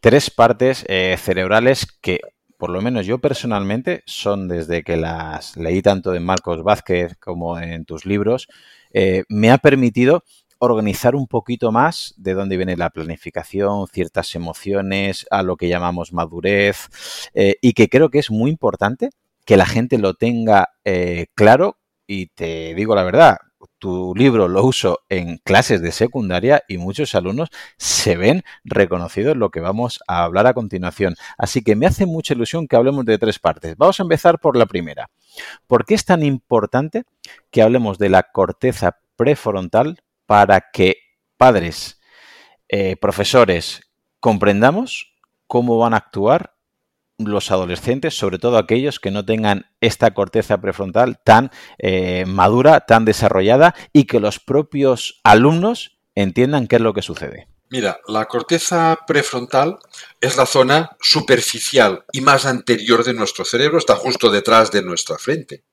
tres 0.00 0.30
partes 0.30 0.86
eh, 0.88 1.14
cerebrales 1.18 1.86
que, 2.00 2.20
por 2.56 2.70
lo 2.70 2.80
menos 2.80 3.04
yo 3.04 3.18
personalmente, 3.18 4.02
son 4.06 4.48
desde 4.48 4.82
que 4.82 4.96
las 4.96 5.58
leí 5.58 5.82
tanto 5.82 6.12
de 6.12 6.20
Marcos 6.20 6.62
Vázquez 6.62 7.16
como 7.20 7.58
en 7.58 7.84
tus 7.84 8.06
libros, 8.06 8.48
me 9.28 9.50
ha 9.50 9.58
permitido 9.58 10.24
organizar 10.58 11.14
un 11.14 11.26
poquito 11.26 11.70
más 11.70 12.14
de 12.16 12.32
dónde 12.32 12.56
viene 12.56 12.78
la 12.78 12.88
planificación, 12.88 13.86
ciertas 13.88 14.34
emociones, 14.34 15.26
a 15.30 15.42
lo 15.42 15.56
que 15.56 15.68
llamamos 15.68 16.14
madurez, 16.14 16.88
y 17.34 17.74
que 17.74 17.88
creo 17.90 18.08
que 18.08 18.20
es 18.20 18.30
muy 18.30 18.50
importante 18.50 19.10
que 19.44 19.58
la 19.58 19.66
gente 19.66 19.98
lo 19.98 20.14
tenga 20.14 20.70
claro 21.34 21.76
y 22.08 22.26
te 22.28 22.74
digo 22.74 22.96
la 22.96 23.04
verdad, 23.04 23.36
tu 23.78 24.14
libro 24.16 24.48
lo 24.48 24.64
uso 24.64 25.00
en 25.08 25.36
clases 25.38 25.82
de 25.82 25.92
secundaria 25.92 26.64
y 26.66 26.78
muchos 26.78 27.14
alumnos 27.14 27.50
se 27.76 28.16
ven 28.16 28.42
reconocidos 28.64 29.34
en 29.34 29.40
lo 29.40 29.50
que 29.50 29.60
vamos 29.60 30.00
a 30.08 30.24
hablar 30.24 30.46
a 30.46 30.54
continuación. 30.54 31.14
Así 31.36 31.62
que 31.62 31.76
me 31.76 31.86
hace 31.86 32.06
mucha 32.06 32.34
ilusión 32.34 32.66
que 32.66 32.76
hablemos 32.76 33.04
de 33.04 33.18
tres 33.18 33.38
partes. 33.38 33.76
Vamos 33.76 34.00
a 34.00 34.02
empezar 34.02 34.40
por 34.40 34.56
la 34.56 34.66
primera. 34.66 35.10
¿Por 35.66 35.84
qué 35.84 35.94
es 35.94 36.04
tan 36.04 36.24
importante 36.24 37.04
que 37.50 37.62
hablemos 37.62 37.98
de 37.98 38.08
la 38.08 38.24
corteza 38.24 38.98
prefrontal 39.16 40.02
para 40.26 40.70
que 40.72 40.96
padres, 41.36 42.00
eh, 42.68 42.96
profesores, 42.96 43.82
comprendamos 44.18 45.12
cómo 45.46 45.78
van 45.78 45.94
a 45.94 45.98
actuar 45.98 46.54
los 47.18 47.50
adolescentes, 47.50 48.16
sobre 48.16 48.38
todo 48.38 48.58
aquellos 48.58 49.00
que 49.00 49.10
no 49.10 49.24
tengan 49.24 49.66
esta 49.80 50.12
corteza 50.14 50.60
prefrontal 50.60 51.20
tan 51.22 51.50
eh, 51.78 52.24
madura, 52.26 52.80
tan 52.80 53.04
desarrollada 53.04 53.74
y 53.92 54.04
que 54.04 54.20
los 54.20 54.38
propios 54.38 55.20
alumnos 55.24 55.98
entiendan 56.14 56.66
qué 56.66 56.76
es 56.76 56.82
lo 56.82 56.94
que 56.94 57.02
sucede. 57.02 57.48
Mira, 57.70 58.00
la 58.06 58.24
corteza 58.24 58.98
prefrontal 59.06 59.78
es 60.20 60.36
la 60.36 60.46
zona 60.46 60.96
superficial 61.00 62.04
y 62.12 62.22
más 62.22 62.46
anterior 62.46 63.04
de 63.04 63.12
nuestro 63.12 63.44
cerebro, 63.44 63.78
está 63.78 63.94
justo 63.94 64.30
detrás 64.30 64.70
de 64.70 64.82
nuestra 64.82 65.18
frente. 65.18 65.64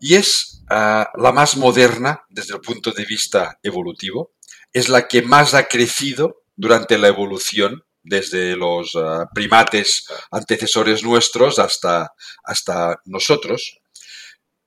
Y 0.00 0.16
es 0.16 0.62
ah, 0.68 1.08
la 1.16 1.32
más 1.32 1.56
moderna 1.56 2.24
desde 2.28 2.54
el 2.54 2.60
punto 2.60 2.90
de 2.90 3.06
vista 3.06 3.58
evolutivo, 3.62 4.34
es 4.72 4.88
la 4.90 5.08
que 5.08 5.22
más 5.22 5.54
ha 5.54 5.66
crecido 5.66 6.42
durante 6.56 6.98
la 6.98 7.08
evolución 7.08 7.84
desde 8.04 8.54
los 8.54 8.94
ah, 8.94 9.28
primates 9.34 10.06
antecesores 10.30 11.02
nuestros 11.02 11.58
hasta, 11.58 12.12
hasta 12.44 13.00
nosotros, 13.06 13.78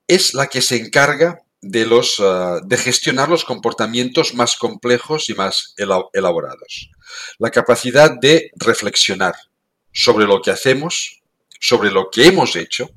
es 0.08 0.34
la 0.34 0.48
que 0.48 0.62
se 0.62 0.76
encarga 0.76 1.40
de, 1.62 1.86
los, 1.86 2.20
ah, 2.20 2.60
de 2.64 2.78
gestionar 2.78 3.30
los 3.30 3.46
comportamientos 3.46 4.34
más 4.34 4.58
complejos 4.58 5.30
y 5.30 5.36
más 5.36 5.76
elaborados. 6.14 6.90
La 7.38 7.52
capacidad 7.52 8.12
de 8.20 8.52
reflexionar 8.56 9.36
sobre 9.94 10.26
lo 10.26 10.42
que 10.42 10.52
hacemos, 10.52 11.22
sobre 11.60 11.92
lo 11.92 12.10
que 12.10 12.28
hemos 12.28 12.56
hecho 12.56 12.90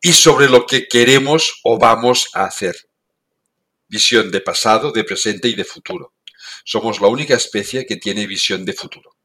y 0.00 0.12
sobre 0.12 0.48
lo 0.48 0.66
que 0.66 0.86
queremos 0.86 1.60
o 1.64 1.78
vamos 1.78 2.28
a 2.34 2.44
hacer. 2.44 2.76
Visión 3.88 4.30
de 4.30 4.40
pasado, 4.40 4.92
de 4.92 5.04
presente 5.04 5.48
y 5.48 5.54
de 5.54 5.64
futuro. 5.64 6.14
Somos 6.64 7.00
la 7.00 7.08
única 7.08 7.34
especie 7.34 7.86
que 7.86 7.96
tiene 7.96 8.26
visión 8.26 8.64
de 8.64 8.74
futuro. 8.74 9.17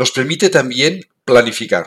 Nos 0.00 0.12
permite 0.12 0.48
también 0.48 1.06
planificar. 1.26 1.86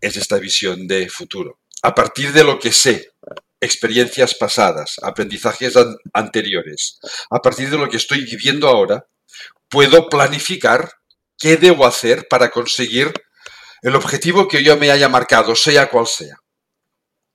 Es 0.00 0.16
esta 0.16 0.38
visión 0.38 0.88
de 0.88 1.08
futuro. 1.08 1.60
A 1.82 1.94
partir 1.94 2.32
de 2.32 2.42
lo 2.42 2.58
que 2.58 2.72
sé, 2.72 3.12
experiencias 3.60 4.34
pasadas, 4.34 4.96
aprendizajes 5.04 5.74
anteriores, 6.12 6.98
a 7.30 7.38
partir 7.38 7.70
de 7.70 7.78
lo 7.78 7.88
que 7.88 7.98
estoy 7.98 8.24
viviendo 8.24 8.66
ahora, 8.66 9.06
puedo 9.68 10.08
planificar 10.08 10.90
qué 11.38 11.56
debo 11.56 11.86
hacer 11.86 12.26
para 12.26 12.50
conseguir 12.50 13.12
el 13.82 13.94
objetivo 13.94 14.48
que 14.48 14.64
yo 14.64 14.76
me 14.76 14.90
haya 14.90 15.08
marcado, 15.08 15.54
sea 15.54 15.88
cual 15.88 16.08
sea. 16.08 16.38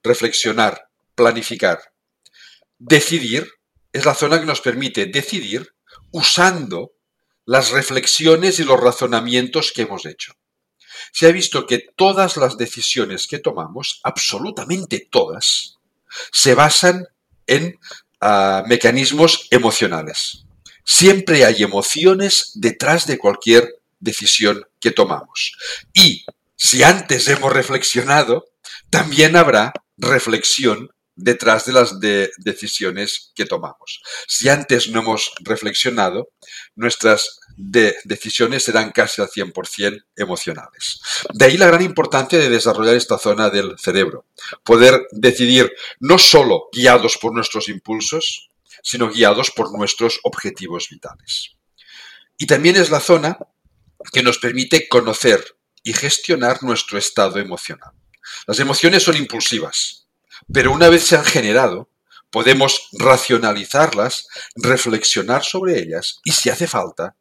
Reflexionar, 0.03 0.89
planificar. 1.15 1.79
Decidir 2.77 3.49
es 3.93 4.03
la 4.03 4.15
zona 4.15 4.37
que 4.37 4.45
nos 4.45 4.59
permite 4.59 5.05
decidir 5.05 5.73
usando 6.11 6.91
las 7.45 7.71
reflexiones 7.71 8.59
y 8.59 8.63
los 8.63 8.79
razonamientos 8.79 9.71
que 9.73 9.83
hemos 9.83 10.05
hecho. 10.05 10.33
Se 11.11 11.27
ha 11.27 11.31
visto 11.31 11.67
que 11.67 11.79
todas 11.95 12.37
las 12.37 12.57
decisiones 12.57 13.27
que 13.27 13.39
tomamos, 13.39 13.99
absolutamente 14.03 15.07
todas, 15.11 15.77
se 16.31 16.55
basan 16.55 17.07
en 17.47 17.79
ah, 18.21 18.63
mecanismos 18.67 19.47
emocionales. 19.51 20.45
Siempre 20.85 21.45
hay 21.45 21.63
emociones 21.63 22.51
detrás 22.55 23.07
de 23.07 23.17
cualquier 23.17 23.67
decisión 23.99 24.65
que 24.79 24.91
tomamos. 24.91 25.57
Y 25.93 26.25
si 26.55 26.83
antes 26.83 27.27
hemos 27.27 27.51
reflexionado, 27.51 28.45
también 28.89 29.35
habrá 29.35 29.73
reflexión 29.97 30.89
detrás 31.15 31.65
de 31.65 31.73
las 31.73 31.99
decisiones 32.37 33.31
que 33.35 33.45
tomamos. 33.45 34.01
Si 34.27 34.49
antes 34.49 34.89
no 34.89 35.01
hemos 35.01 35.31
reflexionado, 35.41 36.29
nuestras 36.75 37.39
decisiones 37.55 38.63
serán 38.63 38.91
casi 38.91 39.21
al 39.21 39.29
100% 39.29 40.05
emocionales. 40.15 41.01
De 41.33 41.45
ahí 41.45 41.57
la 41.57 41.67
gran 41.67 41.83
importancia 41.83 42.39
de 42.39 42.49
desarrollar 42.49 42.95
esta 42.95 43.17
zona 43.17 43.49
del 43.49 43.77
cerebro. 43.77 44.25
Poder 44.63 45.07
decidir 45.11 45.71
no 45.99 46.17
solo 46.17 46.69
guiados 46.71 47.17
por 47.17 47.33
nuestros 47.33 47.69
impulsos, 47.69 48.49
sino 48.81 49.09
guiados 49.09 49.51
por 49.51 49.71
nuestros 49.77 50.19
objetivos 50.23 50.89
vitales. 50.89 51.51
Y 52.37 52.47
también 52.47 52.75
es 52.75 52.89
la 52.89 52.99
zona 52.99 53.37
que 54.11 54.23
nos 54.23 54.39
permite 54.39 54.87
conocer 54.87 55.55
y 55.83 55.93
gestionar 55.93 56.63
nuestro 56.63 56.97
estado 56.97 57.39
emocional. 57.39 57.91
Las 58.47 58.59
emociones 58.59 59.03
son 59.03 59.17
impulsivas, 59.17 60.02
pero 60.51 60.71
una 60.71 60.89
vez 60.89 61.05
se 61.05 61.15
han 61.15 61.25
generado, 61.25 61.89
podemos 62.29 62.89
racionalizarlas, 62.93 64.27
reflexionar 64.55 65.43
sobre 65.43 65.79
ellas 65.79 66.19
y, 66.23 66.31
si 66.31 66.49
hace 66.49 66.67
falta, 66.67 67.15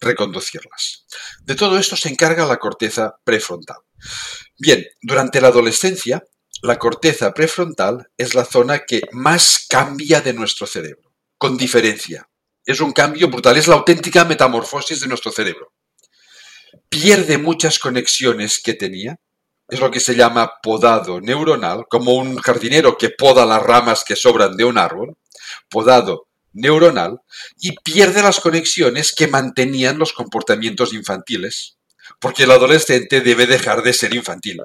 reconducirlas. 0.00 1.06
De 1.42 1.54
todo 1.54 1.78
esto 1.78 1.96
se 1.96 2.08
encarga 2.08 2.44
la 2.46 2.58
corteza 2.58 3.16
prefrontal. 3.24 3.78
Bien, 4.58 4.84
durante 5.00 5.40
la 5.40 5.48
adolescencia, 5.48 6.24
la 6.62 6.78
corteza 6.78 7.34
prefrontal 7.34 8.10
es 8.16 8.34
la 8.34 8.44
zona 8.44 8.80
que 8.80 9.02
más 9.12 9.66
cambia 9.68 10.20
de 10.20 10.32
nuestro 10.32 10.66
cerebro, 10.66 11.12
con 11.38 11.56
diferencia. 11.56 12.28
Es 12.64 12.80
un 12.80 12.92
cambio 12.92 13.28
brutal, 13.28 13.56
es 13.56 13.68
la 13.68 13.76
auténtica 13.76 14.24
metamorfosis 14.24 15.00
de 15.00 15.06
nuestro 15.06 15.30
cerebro. 15.30 15.72
Pierde 16.88 17.38
muchas 17.38 17.78
conexiones 17.78 18.58
que 18.58 18.74
tenía 18.74 19.20
es 19.68 19.80
lo 19.80 19.90
que 19.90 20.00
se 20.00 20.14
llama 20.14 20.52
podado 20.62 21.20
neuronal, 21.20 21.86
como 21.88 22.14
un 22.14 22.36
jardinero 22.36 22.96
que 22.96 23.10
poda 23.10 23.44
las 23.44 23.62
ramas 23.62 24.04
que 24.04 24.16
sobran 24.16 24.56
de 24.56 24.64
un 24.64 24.78
árbol, 24.78 25.16
podado 25.68 26.28
neuronal, 26.52 27.20
y 27.58 27.72
pierde 27.72 28.22
las 28.22 28.40
conexiones 28.40 29.12
que 29.14 29.26
mantenían 29.26 29.98
los 29.98 30.12
comportamientos 30.12 30.92
infantiles, 30.92 31.76
porque 32.20 32.44
el 32.44 32.52
adolescente 32.52 33.20
debe 33.20 33.46
dejar 33.46 33.82
de 33.82 33.92
ser 33.92 34.14
infantil. 34.14 34.62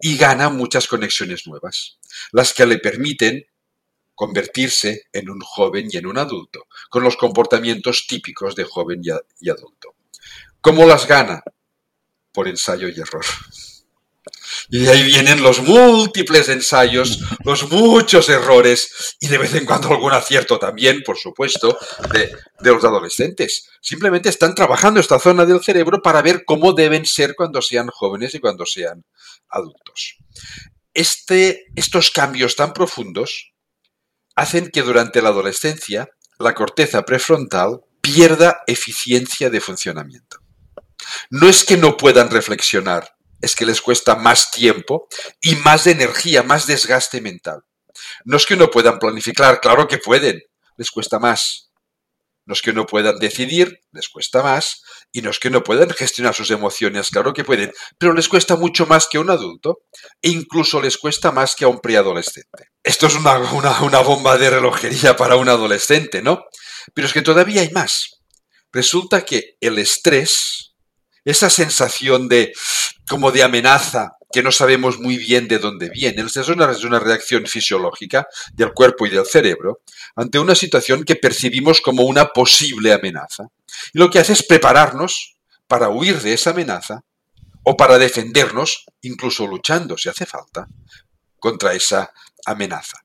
Y 0.00 0.16
gana 0.16 0.50
muchas 0.50 0.86
conexiones 0.86 1.46
nuevas, 1.46 1.98
las 2.32 2.52
que 2.52 2.66
le 2.66 2.78
permiten 2.78 3.46
convertirse 4.14 5.04
en 5.12 5.30
un 5.30 5.40
joven 5.40 5.88
y 5.90 5.96
en 5.96 6.06
un 6.06 6.18
adulto, 6.18 6.66
con 6.90 7.02
los 7.02 7.16
comportamientos 7.16 8.06
típicos 8.06 8.54
de 8.54 8.64
joven 8.64 9.02
y 9.40 9.50
adulto. 9.50 9.94
¿Cómo 10.60 10.86
las 10.86 11.06
gana? 11.06 11.42
Por 12.32 12.48
ensayo 12.48 12.88
y 12.88 13.00
error. 13.00 13.24
Y 14.68 14.80
de 14.80 14.90
ahí 14.90 15.02
vienen 15.02 15.42
los 15.42 15.60
múltiples 15.62 16.48
ensayos, 16.48 17.20
los 17.44 17.70
muchos 17.70 18.28
errores 18.28 19.16
y 19.20 19.28
de 19.28 19.38
vez 19.38 19.54
en 19.54 19.64
cuando 19.64 19.88
algún 19.88 20.12
acierto 20.12 20.58
también, 20.58 21.02
por 21.04 21.18
supuesto, 21.18 21.78
de, 22.12 22.30
los 22.60 22.84
adolescentes. 22.84 23.68
Simplemente 23.80 24.28
están 24.28 24.54
trabajando 24.54 25.00
esta 25.00 25.18
zona 25.18 25.44
del 25.44 25.62
cerebro 25.62 26.02
para 26.02 26.22
ver 26.22 26.44
cómo 26.44 26.72
deben 26.72 27.06
ser 27.06 27.34
cuando 27.36 27.62
sean 27.62 27.88
jóvenes 27.88 28.34
y 28.34 28.40
cuando 28.40 28.66
sean 28.66 29.04
adultos. 29.48 30.16
Este, 30.92 31.66
estos 31.74 32.10
cambios 32.10 32.56
tan 32.56 32.72
profundos 32.72 33.52
hacen 34.36 34.70
que 34.70 34.82
durante 34.82 35.22
la 35.22 35.30
adolescencia 35.30 36.08
la 36.38 36.54
corteza 36.54 37.04
prefrontal 37.04 37.80
pierda 38.00 38.62
eficiencia 38.66 39.50
de 39.50 39.60
funcionamiento. 39.60 40.38
No 41.30 41.48
es 41.48 41.64
que 41.64 41.76
no 41.76 41.96
puedan 41.96 42.30
reflexionar, 42.30 43.14
es 43.44 43.54
que 43.54 43.66
les 43.66 43.80
cuesta 43.80 44.16
más 44.16 44.50
tiempo 44.50 45.06
y 45.40 45.56
más 45.56 45.86
energía, 45.86 46.42
más 46.42 46.66
desgaste 46.66 47.20
mental. 47.20 47.62
No 48.24 48.36
es 48.36 48.46
que 48.46 48.56
no 48.56 48.70
puedan 48.70 48.98
planificar, 48.98 49.60
claro 49.60 49.86
que 49.86 49.98
pueden, 49.98 50.42
les 50.76 50.90
cuesta 50.90 51.18
más. 51.18 51.70
No 52.46 52.52
es 52.52 52.60
que 52.60 52.74
no 52.74 52.84
puedan 52.84 53.18
decidir, 53.18 53.80
les 53.92 54.08
cuesta 54.08 54.42
más. 54.42 54.82
Y 55.12 55.22
no 55.22 55.30
es 55.30 55.38
que 55.38 55.48
no 55.48 55.62
puedan 55.62 55.90
gestionar 55.90 56.34
sus 56.34 56.50
emociones, 56.50 57.08
claro 57.08 57.32
que 57.32 57.44
pueden, 57.44 57.72
pero 57.98 58.12
les 58.12 58.28
cuesta 58.28 58.56
mucho 58.56 58.84
más 58.84 59.06
que 59.06 59.16
a 59.16 59.20
un 59.20 59.30
adulto 59.30 59.82
e 60.20 60.28
incluso 60.28 60.80
les 60.82 60.98
cuesta 60.98 61.30
más 61.30 61.54
que 61.54 61.64
a 61.64 61.68
un 61.68 61.80
preadolescente. 61.80 62.70
Esto 62.82 63.06
es 63.06 63.14
una, 63.14 63.38
una 63.38 64.00
bomba 64.00 64.36
de 64.36 64.50
relojería 64.50 65.16
para 65.16 65.36
un 65.36 65.48
adolescente, 65.48 66.20
¿no? 66.20 66.44
Pero 66.92 67.06
es 67.06 67.14
que 67.14 67.22
todavía 67.22 67.62
hay 67.62 67.70
más. 67.70 68.20
Resulta 68.72 69.24
que 69.24 69.56
el 69.60 69.78
estrés, 69.78 70.73
esa 71.24 71.50
sensación 71.50 72.28
de 72.28 72.52
como 73.08 73.30
de 73.30 73.42
amenaza 73.42 74.12
que 74.32 74.42
no 74.42 74.50
sabemos 74.50 74.98
muy 74.98 75.16
bien 75.16 75.46
de 75.46 75.58
dónde 75.58 75.90
viene. 75.90 76.22
Es 76.22 76.48
una, 76.48 76.70
es 76.72 76.82
una 76.82 76.98
reacción 76.98 77.46
fisiológica 77.46 78.26
del 78.52 78.72
cuerpo 78.72 79.06
y 79.06 79.10
del 79.10 79.26
cerebro 79.26 79.82
ante 80.16 80.40
una 80.40 80.56
situación 80.56 81.04
que 81.04 81.14
percibimos 81.14 81.80
como 81.80 82.02
una 82.02 82.26
posible 82.26 82.92
amenaza. 82.92 83.44
Y 83.92 83.98
lo 83.98 84.10
que 84.10 84.18
hace 84.18 84.32
es 84.32 84.44
prepararnos 84.44 85.36
para 85.68 85.88
huir 85.88 86.20
de 86.20 86.32
esa 86.32 86.50
amenaza 86.50 87.02
o 87.62 87.76
para 87.76 87.96
defendernos, 87.96 88.84
incluso 89.02 89.46
luchando, 89.46 89.96
si 89.96 90.08
hace 90.08 90.26
falta, 90.26 90.66
contra 91.38 91.72
esa 91.72 92.12
amenaza. 92.44 92.98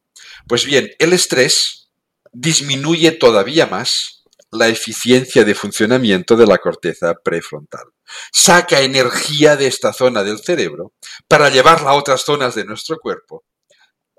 Pues 0.48 0.66
bien, 0.66 0.90
el 0.98 1.14
estrés 1.14 1.92
disminuye 2.32 3.12
todavía 3.12 3.68
más 3.68 4.24
la 4.52 4.68
eficiencia 4.68 5.44
de 5.46 5.54
funcionamiento 5.54 6.36
de 6.36 6.48
la 6.48 6.58
corteza 6.58 7.14
prefrontal. 7.14 7.86
Saca 8.32 8.82
energía 8.82 9.56
de 9.56 9.67
esta 9.67 9.93
zona 9.93 10.24
del 10.24 10.39
cerebro 10.39 10.93
para 11.28 11.50
llevarla 11.50 11.91
a 11.91 11.95
otras 11.95 12.22
zonas 12.22 12.56
de 12.56 12.65
nuestro 12.65 12.98
cuerpo. 12.98 13.43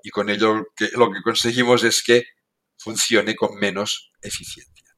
Y 0.03 0.09
con 0.09 0.29
ello 0.29 0.65
lo 0.93 1.11
que 1.11 1.21
conseguimos 1.23 1.83
es 1.83 2.01
que 2.03 2.23
funcione 2.77 3.35
con 3.35 3.55
menos 3.55 4.11
eficiencia. 4.21 4.95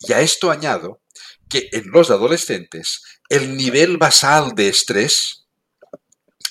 Y 0.00 0.12
a 0.12 0.20
esto 0.20 0.50
añado 0.50 1.00
que 1.48 1.68
en 1.72 1.90
los 1.90 2.10
adolescentes 2.10 3.02
el 3.28 3.56
nivel 3.56 3.96
basal 3.96 4.54
de 4.54 4.68
estrés, 4.68 5.46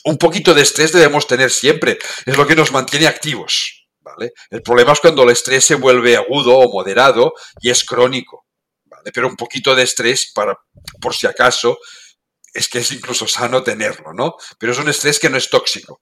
un 0.06 0.17
poquito 0.17 0.54
de 0.54 0.63
estrés 0.63 0.91
debemos 0.91 1.28
tener 1.28 1.52
siempre, 1.52 2.00
es 2.26 2.38
lo 2.38 2.48
que 2.48 2.56
nos 2.56 2.72
mantiene 2.72 3.08
activos. 3.08 3.88
¿vale? 4.02 4.34
El 4.50 4.62
problema 4.62 4.93
es 4.93 5.00
cuando 5.00 5.24
el 5.24 5.30
estrés 5.30 5.65
se 5.65 5.76
vuelve 5.76 6.17
agudo 6.17 6.58
o 6.58 6.72
moderado 6.72 7.34
y 7.62 7.69
es 7.69 7.84
crónico. 7.84 8.46
Pero 9.12 9.28
un 9.28 9.36
poquito 9.36 9.76
de 9.76 9.84
estrés, 9.84 10.32
para, 10.34 10.58
por 11.02 11.16
si 11.16 11.28
acaso, 11.28 11.78
es 12.54 12.68
que 12.68 12.80
es 12.80 12.92
incluso 12.92 13.28
sano 13.28 13.63
tenerlo, 13.63 14.13
¿no? 14.13 14.36
Pero 14.60 14.72
es 14.72 14.80
un 14.80 14.89
estrés 14.89 15.20
que 15.20 15.30
no 15.30 15.38
es 15.38 15.50
tóxico. 15.50 16.02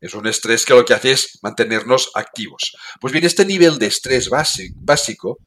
Es 0.00 0.14
un 0.14 0.26
estrés 0.26 0.64
que 0.64 0.74
lo 0.74 0.84
que 0.84 0.94
hace 0.94 1.12
es 1.12 1.38
mantenernos 1.42 2.10
activos. 2.14 2.76
Pues 3.00 3.12
bien, 3.12 3.24
este 3.24 3.44
nivel 3.44 3.78
de 3.78 3.86
estrés 3.86 4.28
básico 4.28 5.38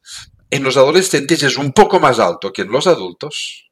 en 0.50 0.62
los 0.62 0.76
adolescentes 0.76 1.42
es 1.42 1.56
un 1.56 1.72
poco 1.72 2.00
más 2.00 2.18
alto 2.18 2.52
que 2.52 2.62
en 2.62 2.70
los 2.70 2.86
adultos 2.86 3.70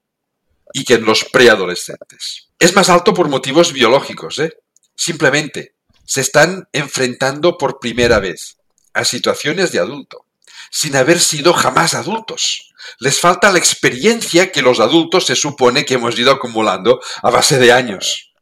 y 0.73 0.85
que 0.85 0.95
en 0.95 1.05
los 1.05 1.25
preadolescentes. 1.25 2.49
Es 2.59 2.75
más 2.75 2.89
alto 2.89 3.13
por 3.15 3.29
motivos 3.29 3.73
biológicos, 3.73 4.39
¿eh? 4.39 4.53
Simplemente 4.95 5.75
se 6.05 6.21
están 6.21 6.69
enfrentando 6.73 7.59
por 7.59 7.79
primera 7.79 8.19
vez 8.19 8.57
a 8.95 9.05
situaciones 9.05 9.73
de 9.73 9.79
adulto, 9.79 10.27
sin 10.71 10.97
haber 10.97 11.21
sido 11.21 11.53
jamás 11.53 11.95
adultos. 11.95 12.73
Les 13.01 13.21
falta 13.21 13.53
la 13.53 13.59
experiencia 13.59 14.53
que 14.53 14.63
los 14.63 14.81
adultos 14.81 15.27
se 15.27 15.37
supone 15.37 15.85
que 15.85 15.95
hemos 15.95 16.19
ido 16.19 16.33
acumulando 16.33 17.01
a 17.23 17.31
base 17.31 17.59
de 17.59 17.73
años. 17.73 18.33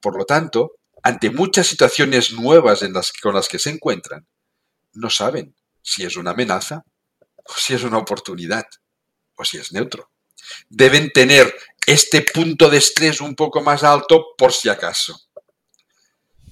Por 0.00 0.18
lo 0.18 0.24
tanto, 0.24 0.72
ante 1.02 1.30
muchas 1.30 1.66
situaciones 1.66 2.32
nuevas 2.32 2.82
en 2.82 2.92
las, 2.92 3.12
con 3.12 3.34
las 3.34 3.48
que 3.48 3.58
se 3.58 3.70
encuentran, 3.70 4.26
no 4.92 5.10
saben 5.10 5.54
si 5.82 6.04
es 6.04 6.16
una 6.16 6.32
amenaza 6.32 6.82
o 7.44 7.52
si 7.56 7.74
es 7.74 7.84
una 7.84 7.98
oportunidad 7.98 8.64
o 9.36 9.44
si 9.44 9.58
es 9.58 9.72
neutro. 9.72 10.10
Deben 10.68 11.10
tener 11.12 11.54
este 11.86 12.22
punto 12.22 12.68
de 12.68 12.78
estrés 12.78 13.20
un 13.20 13.34
poco 13.34 13.62
más 13.62 13.84
alto 13.84 14.34
por 14.36 14.52
si 14.52 14.68
acaso. 14.68 15.16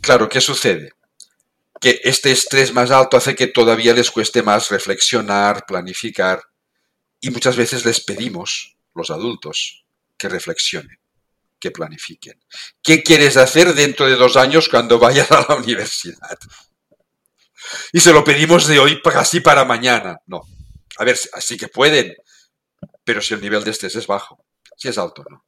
Claro, 0.00 0.28
¿qué 0.28 0.40
sucede? 0.40 0.92
Que 1.84 2.00
este 2.02 2.30
estrés 2.30 2.72
más 2.72 2.90
alto 2.90 3.18
hace 3.18 3.34
que 3.34 3.46
todavía 3.46 3.92
les 3.92 4.10
cueste 4.10 4.42
más 4.42 4.70
reflexionar, 4.70 5.66
planificar, 5.66 6.40
y 7.20 7.28
muchas 7.28 7.58
veces 7.58 7.84
les 7.84 8.00
pedimos, 8.00 8.78
los 8.94 9.10
adultos, 9.10 9.84
que 10.16 10.30
reflexionen 10.30 10.98
que 11.58 11.70
planifiquen. 11.70 12.40
¿Qué 12.82 13.02
quieres 13.02 13.36
hacer 13.36 13.74
dentro 13.74 14.06
de 14.06 14.16
dos 14.16 14.38
años 14.38 14.70
cuando 14.70 14.98
vayas 14.98 15.30
a 15.30 15.44
la 15.46 15.56
universidad? 15.56 16.38
Y 17.92 18.00
se 18.00 18.14
lo 18.14 18.24
pedimos 18.24 18.66
de 18.66 18.78
hoy 18.78 19.02
casi 19.02 19.40
para 19.40 19.66
mañana. 19.66 20.18
No. 20.26 20.40
A 20.96 21.04
ver, 21.04 21.18
así 21.34 21.58
que 21.58 21.68
pueden, 21.68 22.14
pero 23.04 23.20
si 23.20 23.34
el 23.34 23.42
nivel 23.42 23.62
de 23.62 23.72
estrés 23.72 23.94
es 23.96 24.06
bajo, 24.06 24.42
si 24.74 24.88
es 24.88 24.96
alto, 24.96 25.22
no. 25.30 25.44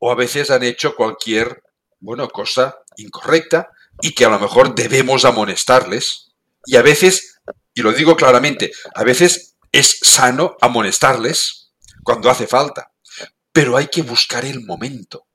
O 0.00 0.10
a 0.10 0.16
veces 0.16 0.50
han 0.50 0.64
hecho 0.64 0.96
cualquier, 0.96 1.62
bueno, 2.00 2.28
cosa 2.28 2.76
incorrecta 2.96 3.70
y 4.02 4.12
que 4.12 4.24
a 4.24 4.28
lo 4.28 4.38
mejor 4.38 4.74
debemos 4.74 5.24
amonestarles. 5.24 6.32
Y 6.66 6.76
a 6.76 6.82
veces, 6.82 7.40
y 7.74 7.82
lo 7.82 7.92
digo 7.92 8.16
claramente, 8.16 8.72
a 8.94 9.04
veces 9.04 9.56
es 9.72 9.98
sano 10.02 10.56
amonestarles 10.60 11.72
cuando 12.02 12.30
hace 12.30 12.46
falta, 12.46 12.92
pero 13.52 13.76
hay 13.76 13.88
que 13.88 14.02
buscar 14.02 14.44
el 14.44 14.64
momento. 14.64 15.26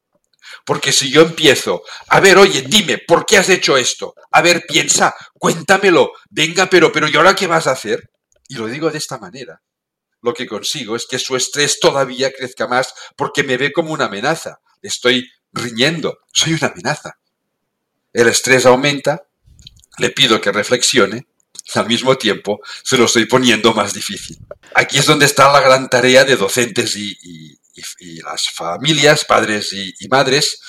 Porque 0.65 0.91
si 0.91 1.12
yo 1.12 1.21
empiezo, 1.21 1.84
a 2.08 2.19
ver, 2.19 2.38
oye, 2.38 2.63
dime, 2.67 2.99
¿por 2.99 3.25
qué 3.25 3.38
has 3.38 3.49
hecho 3.49 3.78
esto? 3.78 4.15
A 4.32 4.41
ver, 4.41 4.65
piensa, 4.67 5.15
cuéntamelo, 5.38 6.12
venga, 6.30 6.67
pero, 6.67 6.91
pero, 6.91 7.08
¿y 7.08 7.15
ahora 7.15 7.36
qué 7.36 7.47
vas 7.47 7.67
a 7.67 7.71
hacer? 7.71 8.10
Y 8.47 8.56
lo 8.56 8.67
digo 8.67 8.89
de 8.89 8.97
esta 8.97 9.17
manera. 9.17 9.62
Lo 10.21 10.34
que 10.34 10.47
consigo 10.47 10.95
es 10.95 11.06
que 11.08 11.19
su 11.19 11.36
estrés 11.36 11.80
todavía 11.80 12.32
crezca 12.32 12.67
más 12.67 12.93
porque 13.15 13.43
me 13.43 13.58
ve 13.58 13.71
como 13.71 13.93
una 13.93 14.06
amenaza. 14.06 14.60
estoy 14.82 15.30
riñendo, 15.51 16.19
soy 16.34 16.54
una 16.54 16.67
amenaza. 16.67 17.19
El 18.15 18.30
estrés 18.30 18.65
aumenta, 18.65 19.28
le 19.97 20.10
pido 20.10 20.39
que 20.39 20.49
reflexione, 20.49 21.28
al 21.73 21.86
mismo 21.86 22.17
tiempo 22.17 22.62
se 22.82 22.97
lo 22.97 23.06
estoy 23.06 23.25
poniendo 23.25 23.73
más 23.73 23.93
difícil. 23.93 24.38
Aquí 24.73 24.99
es 24.99 25.06
donde 25.06 25.25
está 25.25 25.51
la 25.51 25.60
gran 25.60 25.89
tarea 25.89 26.23
de 26.23 26.38
docentes 26.38 26.95
y, 26.95 27.17
y, 27.23 28.21
las 28.21 28.49
familias, 28.51 29.25
padres 29.25 29.73
y, 29.73 30.08
madres, 30.08 30.62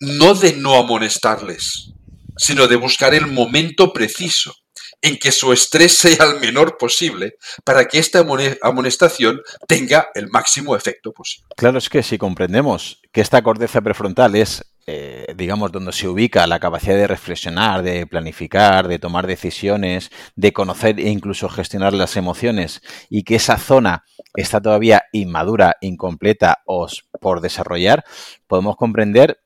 no 0.00 0.34
de 0.34 0.54
no 0.54 0.76
amonestarles, 0.76 1.92
sino 2.36 2.66
de 2.66 2.74
buscar 2.74 3.14
el 3.14 3.28
momento 3.28 3.92
preciso 3.92 4.52
en 5.00 5.18
que 5.18 5.30
su 5.30 5.52
estrés 5.52 5.96
sea 5.96 6.24
el 6.24 6.40
menor 6.40 6.78
posible 6.78 7.36
para 7.62 7.86
que 7.86 8.00
esta 8.00 8.26
amonestación 8.62 9.40
tenga 9.68 10.08
el 10.16 10.28
máximo 10.30 10.74
efecto 10.74 11.12
posible. 11.12 11.46
Claro, 11.56 11.78
es 11.78 11.88
que 11.88 12.02
si 12.02 12.18
comprendemos 12.18 13.00
que 13.12 13.20
esta 13.20 13.40
corteza 13.40 13.80
prefrontal 13.82 14.34
es, 14.34 14.64
eh, 14.90 15.34
digamos, 15.36 15.70
donde 15.70 15.92
se 15.92 16.08
ubica 16.08 16.46
la 16.46 16.60
capacidad 16.60 16.96
de 16.96 17.06
reflexionar, 17.06 17.82
de 17.82 18.06
planificar, 18.06 18.88
de 18.88 18.98
tomar 18.98 19.26
decisiones, 19.26 20.10
de 20.34 20.54
conocer 20.54 20.98
e 20.98 21.10
incluso 21.10 21.50
gestionar 21.50 21.92
las 21.92 22.16
emociones, 22.16 22.80
y 23.10 23.22
que 23.22 23.34
esa 23.34 23.58
zona 23.58 24.04
está 24.34 24.62
todavía 24.62 25.02
inmadura, 25.12 25.76
incompleta 25.82 26.62
o 26.64 26.86
por 27.20 27.42
desarrollar, 27.42 28.02
podemos 28.46 28.76
comprender 28.76 29.38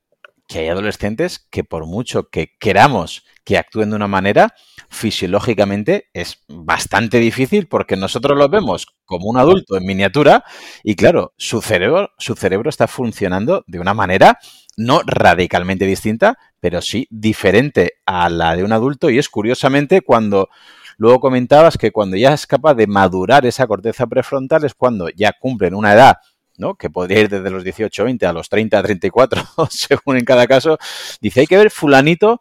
que 0.52 0.58
hay 0.58 0.68
adolescentes 0.68 1.46
que 1.50 1.64
por 1.64 1.86
mucho 1.86 2.28
que 2.28 2.52
queramos 2.60 3.24
que 3.42 3.56
actúen 3.56 3.90
de 3.90 3.96
una 3.96 4.06
manera, 4.06 4.54
fisiológicamente 4.90 6.10
es 6.12 6.44
bastante 6.46 7.18
difícil 7.18 7.68
porque 7.68 7.96
nosotros 7.96 8.36
los 8.36 8.50
vemos 8.50 8.86
como 9.06 9.30
un 9.30 9.38
adulto 9.38 9.76
en 9.76 9.86
miniatura 9.86 10.44
y 10.84 10.94
claro, 10.94 11.32
su 11.38 11.62
cerebro, 11.62 12.10
su 12.18 12.34
cerebro 12.34 12.68
está 12.68 12.86
funcionando 12.86 13.64
de 13.66 13.80
una 13.80 13.94
manera 13.94 14.38
no 14.76 15.00
radicalmente 15.06 15.86
distinta, 15.86 16.38
pero 16.60 16.82
sí 16.82 17.08
diferente 17.10 17.94
a 18.04 18.28
la 18.28 18.54
de 18.54 18.62
un 18.62 18.72
adulto. 18.72 19.08
Y 19.08 19.18
es 19.18 19.30
curiosamente 19.30 20.02
cuando 20.02 20.50
luego 20.98 21.20
comentabas 21.20 21.78
que 21.78 21.92
cuando 21.92 22.16
ya 22.16 22.34
es 22.34 22.46
capaz 22.46 22.74
de 22.74 22.86
madurar 22.86 23.46
esa 23.46 23.66
corteza 23.66 24.06
prefrontal 24.06 24.64
es 24.64 24.74
cuando 24.74 25.08
ya 25.08 25.32
cumplen 25.32 25.74
una 25.74 25.94
edad 25.94 26.16
¿no? 26.62 26.76
que 26.76 26.88
podría 26.88 27.20
ir 27.20 27.28
desde 27.28 27.50
los 27.50 27.64
18, 27.64 28.04
20 28.04 28.24
a 28.24 28.32
los 28.32 28.48
30, 28.48 28.82
34, 28.82 29.42
según 29.70 30.16
en 30.16 30.24
cada 30.24 30.46
caso, 30.46 30.78
dice, 31.20 31.40
hay 31.40 31.46
que 31.46 31.58
ver 31.58 31.70
fulanito 31.70 32.40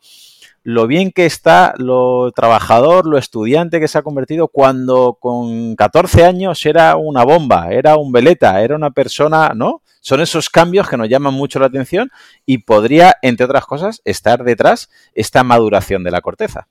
lo 0.63 0.85
bien 0.85 1.11
que 1.11 1.25
está 1.25 1.73
lo 1.77 2.31
trabajador, 2.33 3.07
lo 3.07 3.17
estudiante 3.17 3.79
que 3.79 3.87
se 3.87 3.97
ha 3.97 4.03
convertido 4.03 4.47
cuando 4.47 5.17
con 5.19 5.75
14 5.75 6.23
años 6.23 6.63
era 6.67 6.97
una 6.97 7.23
bomba, 7.23 7.71
era 7.71 7.97
un 7.97 8.11
veleta, 8.11 8.61
era 8.61 8.75
una 8.75 8.91
persona, 8.91 9.53
¿no? 9.55 9.81
Son 10.01 10.21
esos 10.21 10.49
cambios 10.49 10.87
que 10.87 10.97
nos 10.97 11.09
llaman 11.09 11.33
mucho 11.33 11.59
la 11.59 11.65
atención 11.65 12.11
y 12.45 12.59
podría, 12.59 13.15
entre 13.23 13.45
otras 13.45 13.65
cosas, 13.65 14.01
estar 14.05 14.43
detrás 14.43 14.89
esta 15.15 15.43
maduración 15.43 16.03
de 16.03 16.11
la 16.11 16.21
corteza. 16.21 16.67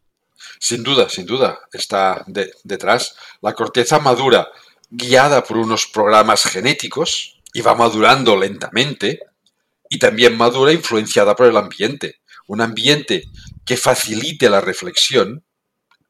Sin 0.60 0.84
duda, 0.84 1.08
sin 1.08 1.26
duda, 1.26 1.58
está 1.72 2.24
detrás. 2.26 3.16
La 3.40 3.54
corteza 3.54 3.98
madura 3.98 4.48
guiada 4.90 5.42
por 5.42 5.56
unos 5.56 5.86
programas 5.86 6.44
genéticos 6.44 7.39
y 7.52 7.60
va 7.60 7.74
madurando 7.74 8.36
lentamente 8.36 9.20
y 9.88 9.98
también 9.98 10.36
madura 10.36 10.72
influenciada 10.72 11.34
por 11.34 11.46
el 11.46 11.56
ambiente. 11.56 12.20
Un 12.46 12.60
ambiente 12.60 13.24
que 13.66 13.76
facilite 13.76 14.48
la 14.48 14.60
reflexión 14.60 15.44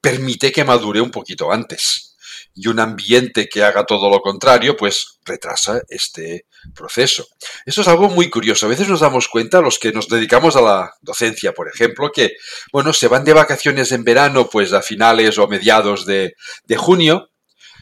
permite 0.00 0.52
que 0.52 0.64
madure 0.64 1.00
un 1.00 1.10
poquito 1.10 1.50
antes. 1.50 2.16
Y 2.54 2.68
un 2.68 2.80
ambiente 2.80 3.48
que 3.48 3.62
haga 3.62 3.84
todo 3.84 4.10
lo 4.10 4.20
contrario, 4.20 4.76
pues 4.76 5.18
retrasa 5.24 5.80
este 5.88 6.46
proceso. 6.74 7.26
Eso 7.64 7.80
es 7.80 7.88
algo 7.88 8.08
muy 8.08 8.28
curioso. 8.28 8.66
A 8.66 8.68
veces 8.68 8.88
nos 8.88 9.00
damos 9.00 9.28
cuenta, 9.28 9.60
los 9.60 9.78
que 9.78 9.92
nos 9.92 10.08
dedicamos 10.08 10.56
a 10.56 10.60
la 10.60 10.92
docencia, 11.00 11.52
por 11.52 11.68
ejemplo, 11.68 12.10
que, 12.12 12.32
bueno, 12.72 12.92
se 12.92 13.08
van 13.08 13.24
de 13.24 13.32
vacaciones 13.32 13.92
en 13.92 14.04
verano, 14.04 14.48
pues 14.50 14.72
a 14.72 14.82
finales 14.82 15.38
o 15.38 15.48
mediados 15.48 16.04
de, 16.06 16.34
de 16.64 16.76
junio, 16.76 17.30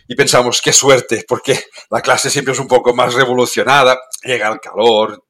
y 0.08 0.14
pensamos, 0.14 0.62
qué 0.62 0.72
suerte, 0.72 1.24
porque 1.28 1.66
la 1.90 2.00
clase 2.00 2.30
siempre 2.30 2.54
es 2.54 2.58
un 2.58 2.66
poco 2.66 2.94
más 2.94 3.14
revolucionada, 3.14 4.00
llega 4.22 4.48
el 4.48 4.58
calor, 4.58 5.22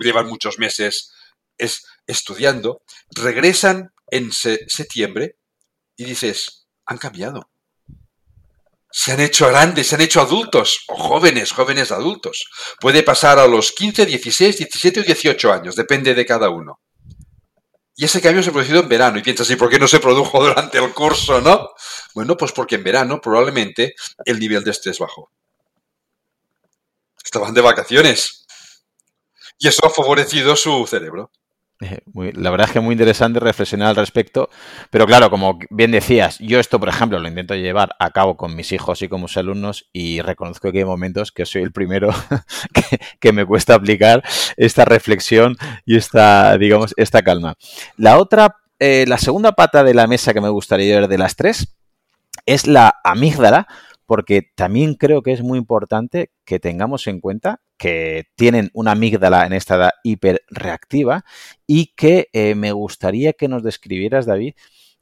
llevan 0.00 0.28
muchos 0.28 0.58
meses 0.58 1.12
es 1.58 1.84
estudiando, 2.06 2.82
regresan 3.10 3.92
en 4.10 4.30
septiembre 4.32 5.36
y 5.96 6.04
dices, 6.04 6.68
han 6.86 6.98
cambiado. 6.98 7.50
Se 8.90 9.12
han 9.12 9.20
hecho 9.20 9.48
grandes, 9.48 9.88
se 9.88 9.96
han 9.96 10.00
hecho 10.00 10.20
adultos, 10.20 10.84
o 10.88 10.96
jóvenes, 10.96 11.52
jóvenes 11.52 11.92
adultos. 11.92 12.48
Puede 12.80 13.02
pasar 13.02 13.38
a 13.38 13.46
los 13.46 13.72
15, 13.72 14.06
16, 14.06 14.58
17 14.58 15.00
o 15.00 15.02
18 15.02 15.52
años, 15.52 15.76
depende 15.76 16.14
de 16.14 16.24
cada 16.24 16.48
uno. 16.48 16.80
Y 18.00 18.04
ese 18.04 18.20
cambio 18.20 18.44
se 18.44 18.50
ha 18.50 18.52
producido 18.52 18.78
en 18.78 18.88
verano. 18.88 19.18
Y 19.18 19.22
piensas, 19.22 19.50
¿y 19.50 19.56
por 19.56 19.68
qué 19.68 19.76
no 19.76 19.88
se 19.88 19.98
produjo 19.98 20.40
durante 20.46 20.78
el 20.78 20.94
curso, 20.94 21.40
no? 21.40 21.70
Bueno, 22.14 22.36
pues 22.36 22.52
porque 22.52 22.76
en 22.76 22.84
verano 22.84 23.20
probablemente 23.20 23.96
el 24.24 24.38
nivel 24.38 24.62
de 24.62 24.70
estrés 24.70 25.00
bajó. 25.00 25.32
Estaban 27.24 27.52
de 27.52 27.60
vacaciones 27.60 28.46
y 29.58 29.66
eso 29.66 29.84
ha 29.84 29.90
favorecido 29.90 30.54
su 30.54 30.86
cerebro. 30.86 31.32
Eh, 31.80 32.00
la 32.34 32.50
verdad 32.50 32.66
es 32.66 32.72
que 32.72 32.80
muy 32.80 32.92
interesante 32.92 33.38
reflexionar 33.38 33.88
al 33.88 33.96
respecto, 33.96 34.50
pero 34.90 35.06
claro, 35.06 35.30
como 35.30 35.60
bien 35.70 35.92
decías, 35.92 36.38
yo 36.40 36.58
esto, 36.58 36.80
por 36.80 36.88
ejemplo, 36.88 37.20
lo 37.20 37.28
intento 37.28 37.54
llevar 37.54 37.94
a 38.00 38.10
cabo 38.10 38.36
con 38.36 38.56
mis 38.56 38.72
hijos 38.72 39.00
y 39.02 39.08
con 39.08 39.22
mis 39.22 39.36
alumnos 39.36 39.88
y 39.92 40.20
reconozco 40.20 40.72
que 40.72 40.78
hay 40.78 40.84
momentos 40.84 41.30
que 41.30 41.46
soy 41.46 41.62
el 41.62 41.70
primero 41.70 42.10
que, 43.20 43.32
me 43.32 43.46
cuesta 43.46 43.74
aplicar 43.74 44.24
esta 44.56 44.84
reflexión 44.84 45.56
y 45.84 45.96
esta, 45.96 46.58
digamos, 46.58 46.94
esta 46.96 47.22
calma. 47.22 47.54
La 47.96 48.18
otra, 48.18 48.56
eh, 48.80 49.04
la 49.06 49.18
segunda 49.18 49.52
pata 49.52 49.84
de 49.84 49.94
la 49.94 50.08
mesa 50.08 50.34
que 50.34 50.40
me 50.40 50.48
gustaría 50.48 50.98
ver 50.98 51.08
de 51.08 51.18
las 51.18 51.36
tres 51.36 51.76
es 52.44 52.66
la 52.66 52.98
amígdala, 53.04 53.68
porque 54.08 54.40
también 54.54 54.94
creo 54.94 55.20
que 55.22 55.32
es 55.32 55.42
muy 55.42 55.58
importante 55.58 56.32
que 56.46 56.58
tengamos 56.58 57.06
en 57.08 57.20
cuenta 57.20 57.60
que 57.76 58.24
tienen 58.36 58.70
una 58.72 58.92
amígdala 58.92 59.44
en 59.44 59.52
esta 59.52 59.74
edad 59.74 59.90
hiperreactiva 60.02 61.26
y 61.66 61.92
que 61.94 62.30
eh, 62.32 62.54
me 62.54 62.72
gustaría 62.72 63.34
que 63.34 63.48
nos 63.48 63.62
describieras, 63.62 64.24
David, 64.24 64.54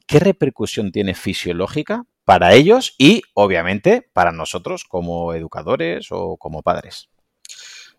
qué 0.08 0.18
repercusión 0.18 0.90
tiene 0.90 1.14
fisiológica 1.14 2.02
para 2.24 2.54
ellos 2.54 2.96
y, 2.98 3.22
obviamente, 3.34 4.10
para 4.12 4.32
nosotros 4.32 4.82
como 4.82 5.34
educadores 5.34 6.08
o 6.10 6.36
como 6.36 6.64
padres. 6.64 7.08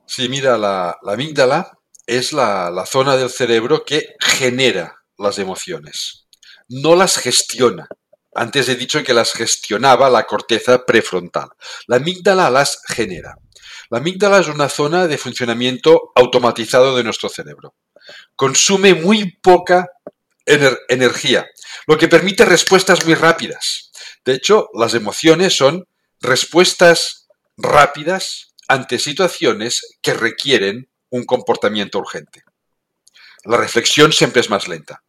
Sí, 0.06 0.28
mira, 0.28 0.58
la, 0.58 0.98
amígdala 1.08 1.80
es 2.06 2.34
la, 2.34 2.70
la 2.70 2.86
zona 2.86 3.16
del 3.16 3.30
cerebro 3.30 3.86
que 3.86 4.16
genera 4.20 4.98
las 5.18 5.40
emociones, 5.40 6.28
no 6.68 6.98
las 6.98 7.16
gestiona. 7.16 7.88
Antes 8.38 8.70
he 8.70 8.76
dicho 8.76 9.04
que 9.04 9.16
las 9.16 9.34
gestionaba 9.34 10.12
la 10.12 10.28
corteza 10.28 10.86
prefrontal. 10.86 11.50
La 11.88 11.96
amígdala 11.96 12.52
las 12.52 12.84
genera. 12.88 13.36
La 13.90 13.98
amígdala 13.98 14.38
es 14.38 14.48
una 14.48 14.70
zona 14.70 15.08
de 15.08 15.18
funcionamiento 15.18 16.12
automatizado 16.14 16.96
de 16.96 17.04
nuestro 17.04 17.30
cerebro. 17.30 17.74
Consume 18.36 18.94
muy 18.94 19.38
poca 19.42 19.88
energía, 20.46 21.48
lo 21.88 21.98
que 21.98 22.08
permite 22.08 22.46
respuestas 22.46 23.04
muy 23.06 23.16
rápidas. 23.16 23.92
De 24.24 24.34
hecho, 24.34 24.70
las 24.76 24.94
emociones 24.94 25.58
son 25.58 25.86
respuestas 26.22 27.28
rápidas 27.58 28.54
ante 28.68 29.00
situaciones 29.00 29.98
que 30.04 30.14
requieren 30.14 30.92
un 31.10 31.26
comportamiento 31.26 31.98
urgente. 31.98 32.44
La 33.46 33.58
reflexión 33.58 34.14
siempre 34.14 34.42
es 34.42 34.50
más 34.52 34.68
lenta. 34.68 35.02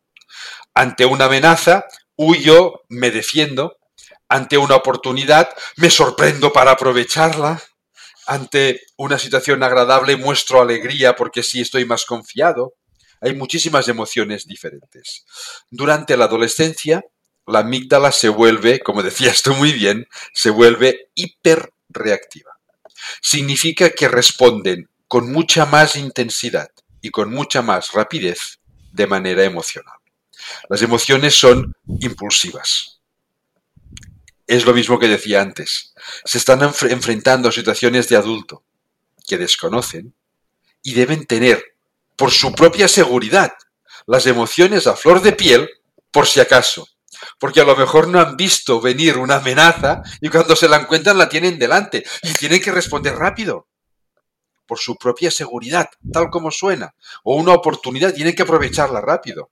Ante 0.72 1.04
una 1.04 1.26
amenaza, 1.26 1.84
huyo, 2.18 2.82
me 2.88 3.10
defiendo, 3.10 3.78
ante 4.28 4.58
una 4.58 4.76
oportunidad, 4.76 5.48
me 5.76 5.88
sorprendo 5.88 6.52
para 6.52 6.72
aprovecharla, 6.72 7.62
ante 8.26 8.82
una 8.96 9.18
situación 9.18 9.62
agradable 9.62 10.16
muestro 10.16 10.60
alegría 10.60 11.16
porque 11.16 11.42
sí 11.42 11.62
estoy 11.62 11.86
más 11.86 12.04
confiado. 12.04 12.74
Hay 13.22 13.34
muchísimas 13.34 13.88
emociones 13.88 14.46
diferentes. 14.46 15.24
Durante 15.70 16.16
la 16.16 16.26
adolescencia, 16.26 17.02
la 17.46 17.60
amígdala 17.60 18.12
se 18.12 18.28
vuelve, 18.28 18.80
como 18.80 19.02
decías 19.02 19.42
tú 19.42 19.54
muy 19.54 19.72
bien, 19.72 20.06
se 20.34 20.50
vuelve 20.50 21.10
hiperreactiva. 21.14 22.52
Significa 23.22 23.90
que 23.90 24.08
responden 24.08 24.90
con 25.06 25.32
mucha 25.32 25.64
más 25.64 25.96
intensidad 25.96 26.68
y 27.00 27.10
con 27.10 27.32
mucha 27.32 27.62
más 27.62 27.92
rapidez 27.92 28.58
de 28.92 29.06
manera 29.06 29.44
emocional. 29.44 29.94
Las 30.68 30.82
emociones 30.82 31.34
son 31.34 31.74
impulsivas. 32.00 33.00
Es 34.46 34.64
lo 34.64 34.72
mismo 34.72 34.98
que 34.98 35.08
decía 35.08 35.42
antes. 35.42 35.94
Se 36.24 36.38
están 36.38 36.62
enfrentando 36.62 37.48
a 37.48 37.52
situaciones 37.52 38.08
de 38.08 38.16
adulto 38.16 38.64
que 39.26 39.36
desconocen 39.36 40.14
y 40.82 40.94
deben 40.94 41.26
tener, 41.26 41.62
por 42.16 42.30
su 42.30 42.54
propia 42.54 42.88
seguridad, 42.88 43.52
las 44.06 44.26
emociones 44.26 44.86
a 44.86 44.96
flor 44.96 45.20
de 45.20 45.32
piel 45.32 45.68
por 46.10 46.26
si 46.26 46.40
acaso. 46.40 46.88
Porque 47.38 47.60
a 47.60 47.64
lo 47.64 47.76
mejor 47.76 48.08
no 48.08 48.20
han 48.20 48.36
visto 48.36 48.80
venir 48.80 49.18
una 49.18 49.36
amenaza 49.36 50.02
y 50.20 50.28
cuando 50.30 50.56
se 50.56 50.68
la 50.68 50.78
encuentran 50.78 51.18
la 51.18 51.28
tienen 51.28 51.58
delante 51.58 52.04
y 52.22 52.32
tienen 52.32 52.62
que 52.62 52.72
responder 52.72 53.14
rápido. 53.16 53.66
Por 54.66 54.78
su 54.78 54.96
propia 54.96 55.30
seguridad, 55.30 55.90
tal 56.12 56.30
como 56.30 56.50
suena. 56.50 56.94
O 57.22 57.36
una 57.36 57.52
oportunidad, 57.52 58.14
tienen 58.14 58.34
que 58.34 58.42
aprovecharla 58.42 59.00
rápido. 59.00 59.50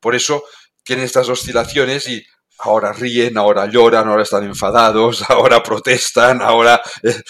Por 0.00 0.14
eso 0.14 0.44
tienen 0.90 1.06
estas 1.06 1.28
oscilaciones 1.28 2.08
y 2.08 2.26
ahora 2.58 2.92
ríen, 2.92 3.38
ahora 3.38 3.66
lloran, 3.66 4.08
ahora 4.08 4.24
están 4.24 4.42
enfadados, 4.42 5.22
ahora 5.30 5.62
protestan, 5.62 6.42
ahora 6.42 6.82
eh, 7.04 7.22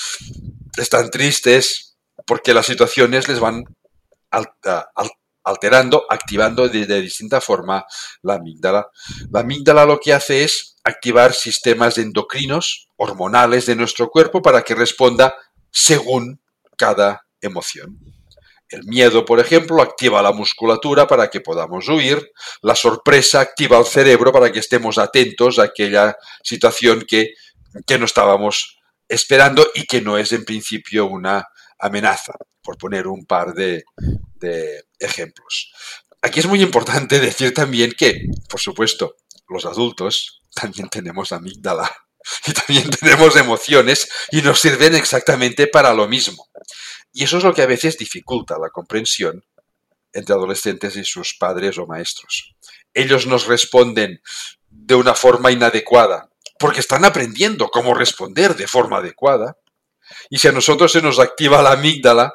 están 0.79 1.11
tristes, 1.11 1.99
porque 2.27 2.55
las 2.55 2.65
situaciones 2.65 3.29
les 3.29 3.39
van 3.39 3.65
alterando, 5.45 6.07
activando 6.09 6.71
de, 6.71 6.87
de, 6.87 7.03
distinta 7.03 7.43
forma 7.43 7.85
la 8.23 8.37
amígdala. 8.37 8.89
La 9.31 9.41
amígdala 9.41 9.85
lo 9.85 10.01
que 10.01 10.15
hace 10.15 10.43
es 10.43 10.77
activar 10.83 11.35
sistemas 11.35 11.99
endocrinos, 11.99 12.89
hormonales 12.97 13.67
de 13.67 13.77
nuestro 13.77 14.09
cuerpo 14.09 14.41
para 14.41 14.63
que 14.63 14.75
responda 14.75 15.35
según 15.71 16.41
cada 16.79 17.27
emoción. 17.43 17.99
El 18.71 18.85
miedo, 18.85 19.25
por 19.25 19.41
ejemplo, 19.41 19.83
activa 19.83 20.23
la 20.23 20.33
musculatura 20.33 21.07
para 21.09 21.29
que 21.29 21.41
podamos 21.41 21.89
huir. 21.89 22.31
La 22.63 22.77
sorpresa 22.77 23.41
activa 23.41 23.79
el 23.79 23.85
cerebro 23.85 24.33
para 24.33 24.53
que 24.53 24.61
estemos 24.61 24.97
atentos 24.97 25.59
a 25.59 25.65
aquella 25.65 26.17
situación 26.43 27.05
que, 27.07 27.35
no 27.99 28.05
estábamos 28.05 28.79
esperando 29.09 29.67
y 29.75 29.87
que 29.87 30.01
no 30.01 30.17
es 30.19 30.33
en 30.33 30.45
principio 30.45 31.07
una 31.07 31.49
amenaza, 31.81 32.35
por 32.63 32.79
poner 32.79 33.09
un 33.09 33.27
par 33.27 33.55
de, 33.55 33.85
de 34.37 34.85
ejemplos. 35.01 35.73
Aquí 36.23 36.39
es 36.39 36.47
muy 36.47 36.63
importante 36.63 37.19
decir 37.21 37.53
también 37.53 37.93
que, 37.99 38.27
por 38.49 38.61
supuesto, 38.61 39.17
los 39.49 39.67
adultos 39.67 40.43
también 40.55 40.89
tenemos 40.89 41.33
amígdala 41.33 41.91
y 42.47 42.53
también 42.53 42.89
tenemos 42.91 43.35
emociones 43.37 44.09
y 44.31 44.43
nos 44.43 44.61
sirven 44.61 44.95
exactamente 44.95 45.67
para 45.67 45.93
lo 45.93 46.07
mismo. 46.07 46.49
Y 47.13 47.25
eso 47.25 47.39
es 47.39 47.45
lo 47.45 47.55
que 47.55 47.63
a 47.63 47.67
veces 47.67 47.99
dificulta 47.99 48.59
la 48.59 48.71
comprensión 48.71 49.45
entre 50.13 50.35
adolescentes 50.35 50.97
y 50.97 51.05
sus 51.05 51.35
padres 51.39 51.79
o 51.79 51.87
maestros. 51.87 52.55
Ellos 52.95 53.27
nos 53.27 53.47
responden 53.47 54.21
de 54.69 54.95
una 54.95 55.15
forma 55.15 55.51
inadecuada 55.51 56.29
porque 56.59 56.81
están 56.81 57.05
aprendiendo 57.05 57.69
cómo 57.69 57.95
responder 57.95 58.55
de 58.55 58.67
forma 58.67 58.99
adecuada. 58.99 59.57
Y 60.29 60.39
si 60.39 60.49
a 60.49 60.53
nosotros 60.53 60.93
se 60.93 61.03
nos 61.03 61.19
activa 61.19 61.63
la 61.63 61.73
amígdala, 61.73 62.35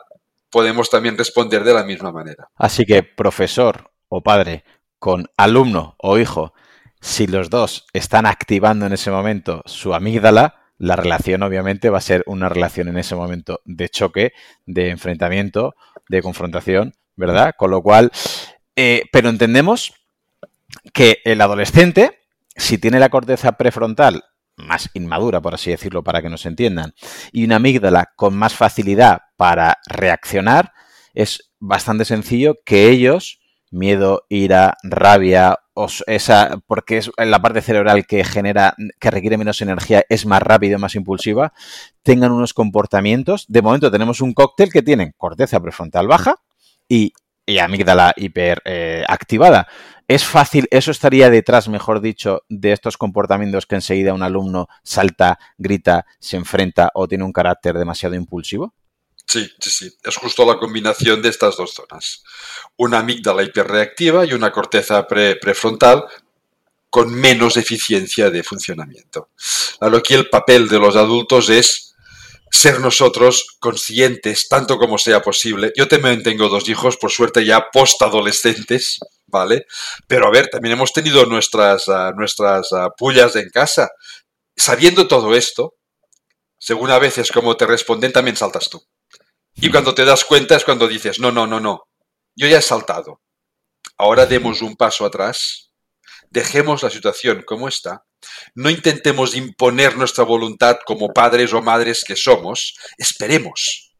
podemos 0.49 0.89
también 0.89 1.17
responder 1.17 1.63
de 1.63 1.73
la 1.73 1.83
misma 1.83 2.11
manera. 2.11 2.49
Así 2.55 2.85
que, 2.85 3.03
profesor 3.03 3.91
o 4.07 4.23
padre, 4.23 4.63
con 4.99 5.29
alumno 5.37 5.95
o 5.99 6.17
hijo, 6.17 6.53
si 7.01 7.27
los 7.27 7.49
dos 7.49 7.85
están 7.93 8.25
activando 8.25 8.85
en 8.85 8.93
ese 8.93 9.11
momento 9.11 9.61
su 9.65 9.93
amígdala, 9.93 10.64
la 10.77 10.95
relación 10.95 11.43
obviamente 11.43 11.89
va 11.89 11.99
a 11.99 12.01
ser 12.01 12.23
una 12.25 12.49
relación 12.49 12.87
en 12.87 12.97
ese 12.97 13.15
momento 13.15 13.61
de 13.65 13.89
choque, 13.89 14.33
de 14.65 14.89
enfrentamiento, 14.89 15.75
de 16.09 16.21
confrontación, 16.21 16.93
¿verdad? 17.15 17.53
Con 17.57 17.71
lo 17.71 17.81
cual, 17.81 18.11
eh, 18.75 19.03
pero 19.11 19.29
entendemos 19.29 19.93
que 20.93 21.19
el 21.23 21.41
adolescente, 21.41 22.19
si 22.55 22.77
tiene 22.77 22.99
la 22.99 23.09
corteza 23.09 23.53
prefrontal 23.53 24.23
más 24.57 24.89
inmadura, 24.93 25.41
por 25.41 25.53
así 25.53 25.71
decirlo, 25.71 26.03
para 26.03 26.21
que 26.21 26.29
nos 26.29 26.45
entiendan, 26.45 26.93
y 27.31 27.45
una 27.45 27.57
amígdala 27.57 28.13
con 28.15 28.35
más 28.35 28.53
facilidad 28.53 29.23
para 29.37 29.79
reaccionar, 29.87 30.73
es 31.13 31.51
bastante 31.59 32.05
sencillo 32.05 32.55
que 32.65 32.89
ellos, 32.89 33.39
miedo, 33.71 34.25
ira, 34.29 34.77
rabia 34.83 35.59
esa, 36.07 36.59
porque 36.67 36.97
es 36.97 37.11
la 37.17 37.41
parte 37.41 37.61
cerebral 37.61 38.05
que 38.05 38.23
genera, 38.23 38.75
que 38.99 39.11
requiere 39.11 39.37
menos 39.37 39.61
energía, 39.61 40.03
es 40.09 40.25
más 40.25 40.41
rápido, 40.41 40.79
más 40.79 40.95
impulsiva, 40.95 41.53
tengan 42.03 42.31
unos 42.31 42.53
comportamientos. 42.53 43.45
De 43.47 43.61
momento 43.61 43.91
tenemos 43.91 44.21
un 44.21 44.33
cóctel 44.33 44.71
que 44.71 44.81
tiene 44.81 45.13
corteza 45.17 45.59
prefrontal 45.59 46.07
baja 46.07 46.35
y, 46.87 47.13
amígdala 47.61 48.13
hiperactivada. 48.15 49.67
Eh, 49.69 49.95
es 50.07 50.23
fácil, 50.23 50.67
eso 50.69 50.91
estaría 50.91 51.29
detrás, 51.31 51.67
mejor 51.67 51.99
dicho, 51.99 52.43
de 52.47 52.71
estos 52.71 52.95
comportamientos 52.95 53.65
que 53.65 53.75
enseguida 53.75 54.13
un 54.13 54.21
alumno 54.21 54.67
salta, 54.83 55.39
grita, 55.57 56.05
se 56.19 56.37
enfrenta 56.37 56.91
o 56.93 57.07
tiene 57.07 57.23
un 57.23 57.33
carácter 57.33 57.75
demasiado 57.77 58.15
impulsivo. 58.15 58.73
Sí, 59.27 59.49
sí, 59.59 59.69
sí. 59.69 59.91
Es 60.03 60.15
justo 60.17 60.45
la 60.45 60.57
combinación 60.57 61.21
de 61.21 61.29
estas 61.29 61.57
dos 61.57 61.73
zonas. 61.73 62.23
Una 62.77 62.99
amígdala 62.99 63.43
hiperreactiva 63.43 64.25
y 64.25 64.33
una 64.33 64.51
corteza 64.51 65.07
prefrontal 65.07 66.05
con 66.89 67.13
menos 67.13 67.57
eficiencia 67.57 68.29
de 68.29 68.43
funcionamiento. 68.43 69.29
Claro, 69.79 69.97
aquí 69.97 70.13
el 70.13 70.29
papel 70.29 70.69
de 70.69 70.79
los 70.79 70.95
adultos 70.95 71.49
es 71.49 71.93
ser 72.51 72.79
nosotros 72.79 73.57
conscientes, 73.59 74.47
tanto 74.47 74.77
como 74.77 74.97
sea 74.97 75.21
posible. 75.21 75.73
Yo 75.75 75.87
también 75.87 76.23
tengo 76.23 76.47
dos 76.47 76.69
hijos, 76.69 76.95
por 76.95 77.11
suerte 77.11 77.43
ya 77.43 77.69
postadolescentes, 77.71 78.99
¿vale? 79.25 79.65
Pero 80.07 80.27
a 80.27 80.31
ver, 80.31 80.47
también 80.47 80.73
hemos 80.73 80.93
tenido 80.93 81.25
nuestras, 81.25 81.89
ah, 81.89 82.13
nuestras 82.15 82.71
uh, 82.71 82.89
pullas 82.97 83.35
en 83.35 83.49
casa. 83.49 83.89
Sabiendo 84.55 85.07
todo 85.07 85.35
esto, 85.35 85.73
según 86.57 86.91
a 86.91 86.99
veces 86.99 87.31
como 87.31 87.57
te 87.57 87.65
responden, 87.65 88.13
también 88.13 88.37
saltas 88.37 88.69
tú 88.69 88.81
Y 89.55 89.71
cuando 89.71 89.95
te 89.95 90.05
das 90.05 90.23
cuenta 90.25 90.55
es 90.55 90.65
cuando 90.65 90.87
dices, 90.87 91.19
no, 91.19 91.31
no, 91.31 91.47
no, 91.47 91.59
no, 91.59 91.87
yo 92.35 92.47
ya 92.47 92.59
he 92.59 92.61
saltado. 92.61 93.21
Ahora 93.97 94.25
demos 94.25 94.61
un 94.61 94.75
paso 94.75 95.05
atrás, 95.05 95.71
dejemos 96.29 96.83
la 96.83 96.89
situación 96.89 97.43
como 97.45 97.67
está, 97.67 98.03
no 98.53 98.69
intentemos 98.69 99.35
imponer 99.35 99.97
nuestra 99.97 100.23
voluntad 100.23 100.79
como 100.85 101.13
padres 101.13 101.53
o 101.53 101.61
madres 101.61 102.03
que 102.05 102.15
somos, 102.15 102.75
esperemos. 102.97 103.93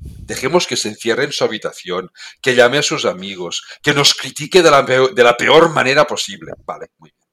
Dejemos 0.00 0.66
que 0.66 0.76
se 0.76 0.88
encierre 0.88 1.24
en 1.24 1.32
su 1.32 1.44
habitación, 1.44 2.10
que 2.40 2.54
llame 2.54 2.78
a 2.78 2.82
sus 2.82 3.04
amigos, 3.04 3.64
que 3.82 3.92
nos 3.92 4.14
critique 4.14 4.62
de 4.62 4.70
la 4.70 4.86
peor, 4.86 5.14
de 5.14 5.24
la 5.24 5.36
peor 5.36 5.70
manera 5.70 6.06
posible. 6.06 6.52
Vale, 6.64 6.86
muy 6.98 7.10
bien. 7.10 7.28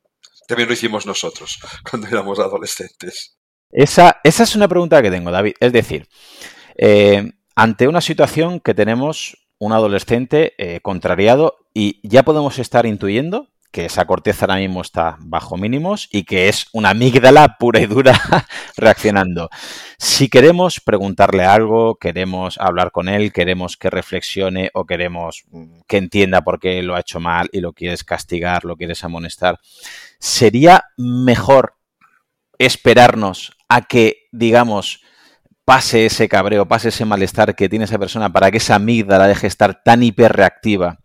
También 0.48 0.68
lo 0.68 0.74
hicimos 0.74 1.06
nosotros 1.06 1.60
cuando 1.90 2.08
éramos 2.08 2.40
adolescentes. 2.40 3.38
Esa, 3.70 4.20
esa 4.24 4.44
es 4.44 4.56
una 4.56 4.68
pregunta 4.68 5.02
que 5.02 5.12
tengo, 5.12 5.30
David. 5.32 5.54
Es 5.60 5.72
decir, 5.72 6.08
eh, 6.78 7.32
ante 7.58 7.88
una 7.88 8.02
situación 8.02 8.60
que 8.60 8.76
tenemos 8.76 9.36
un 9.58 9.74
adolescente 9.74 10.54
eh, 10.60 10.80
contrariado 10.82 11.58
y 11.74 12.08
ya 12.08 12.22
podemos 12.22 12.60
estar 12.60 12.86
intuyendo 12.86 13.50
que 13.72 13.86
esa 13.86 14.06
corteza 14.06 14.46
ahora 14.46 14.58
mismo 14.58 14.82
está 14.82 15.18
bajo 15.20 15.58
mínimos 15.58 16.08
y 16.12 16.24
que 16.24 16.50
es 16.50 16.68
una 16.72 16.92
amígdala 16.92 17.58
pura 17.58 17.80
y 17.80 17.88
dura 17.88 18.14
reaccionando. 18.78 19.50
Si 19.98 20.30
queremos 20.30 20.80
preguntarle 20.80 21.46
algo, 21.46 21.96
queremos 21.96 22.60
hablar 22.60 22.92
con 22.92 23.10
él, 23.10 23.34
queremos 23.34 23.76
que 23.76 23.90
reflexione 23.90 24.70
o 24.76 24.86
queremos 24.86 25.46
mm, 25.50 25.80
que 25.88 25.98
entienda 25.98 26.44
por 26.44 26.60
qué 26.60 26.84
lo 26.84 26.96
ha 26.96 27.00
hecho 27.00 27.20
mal 27.20 27.50
y 27.52 27.62
lo 27.62 27.74
quieres 27.74 28.04
castigar, 28.04 28.66
lo 28.66 28.76
quieres 28.78 29.04
amonestar, 29.04 29.60
sería 30.20 30.86
mejor 30.96 31.74
esperarnos 32.60 33.58
a 33.68 33.82
que, 33.82 34.28
digamos, 34.32 35.02
pase 35.68 36.06
ese 36.06 36.30
cabreo, 36.30 36.66
pase 36.66 36.88
ese 36.88 37.04
malestar 37.04 37.54
que 37.54 37.68
tiene 37.68 37.84
esa 37.84 38.00
persona 38.00 38.32
para 38.32 38.52
que 38.52 38.58
esa 38.58 38.76
amígdala 38.76 39.28
deje 39.28 39.42
de 39.42 39.48
estar 39.50 39.84
tan 39.84 40.02
hiperreactiva 40.02 41.00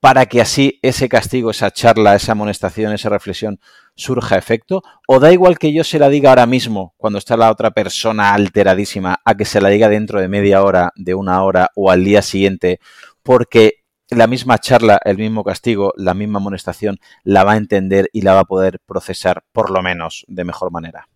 para 0.00 0.26
que 0.26 0.40
así 0.40 0.78
ese 0.82 1.08
castigo, 1.08 1.50
esa 1.50 1.70
charla, 1.70 2.14
esa 2.14 2.32
amonestación, 2.32 2.92
esa 2.92 3.08
reflexión 3.08 3.58
surja 3.96 4.38
efecto? 4.38 4.82
¿O 5.06 5.18
da 5.18 5.32
igual 5.32 5.58
que 5.58 5.72
yo 5.72 5.84
se 5.84 5.98
la 5.98 6.08
diga 6.08 6.30
ahora 6.30 6.46
mismo, 6.46 6.94
cuando 6.96 7.18
está 7.18 7.36
la 7.36 7.50
otra 7.50 7.70
persona 7.72 8.32
alteradísima, 8.32 9.20
a 9.24 9.34
que 9.34 9.44
se 9.44 9.60
la 9.60 9.68
diga 9.68 9.88
dentro 9.88 10.20
de 10.20 10.28
media 10.28 10.62
hora, 10.62 10.92
de 10.96 11.14
una 11.14 11.42
hora 11.42 11.70
o 11.74 11.90
al 11.90 12.04
día 12.04 12.22
siguiente? 12.22 12.80
Porque 13.22 13.84
la 14.08 14.26
misma 14.26 14.58
charla, 14.58 14.98
el 15.04 15.18
mismo 15.18 15.44
castigo, 15.44 15.92
la 15.96 16.14
misma 16.14 16.38
amonestación 16.38 16.98
la 17.22 17.44
va 17.44 17.52
a 17.52 17.56
entender 17.56 18.08
y 18.12 18.22
la 18.22 18.34
va 18.34 18.40
a 18.40 18.44
poder 18.44 18.80
procesar, 18.86 19.44
por 19.52 19.70
lo 19.70 19.82
menos, 19.82 20.24
de 20.28 20.44
mejor 20.44 20.72
manera. 20.72 21.09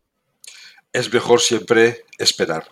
Es 0.95 1.13
mejor 1.13 1.43
siempre 1.43 2.07
esperar. 2.17 2.67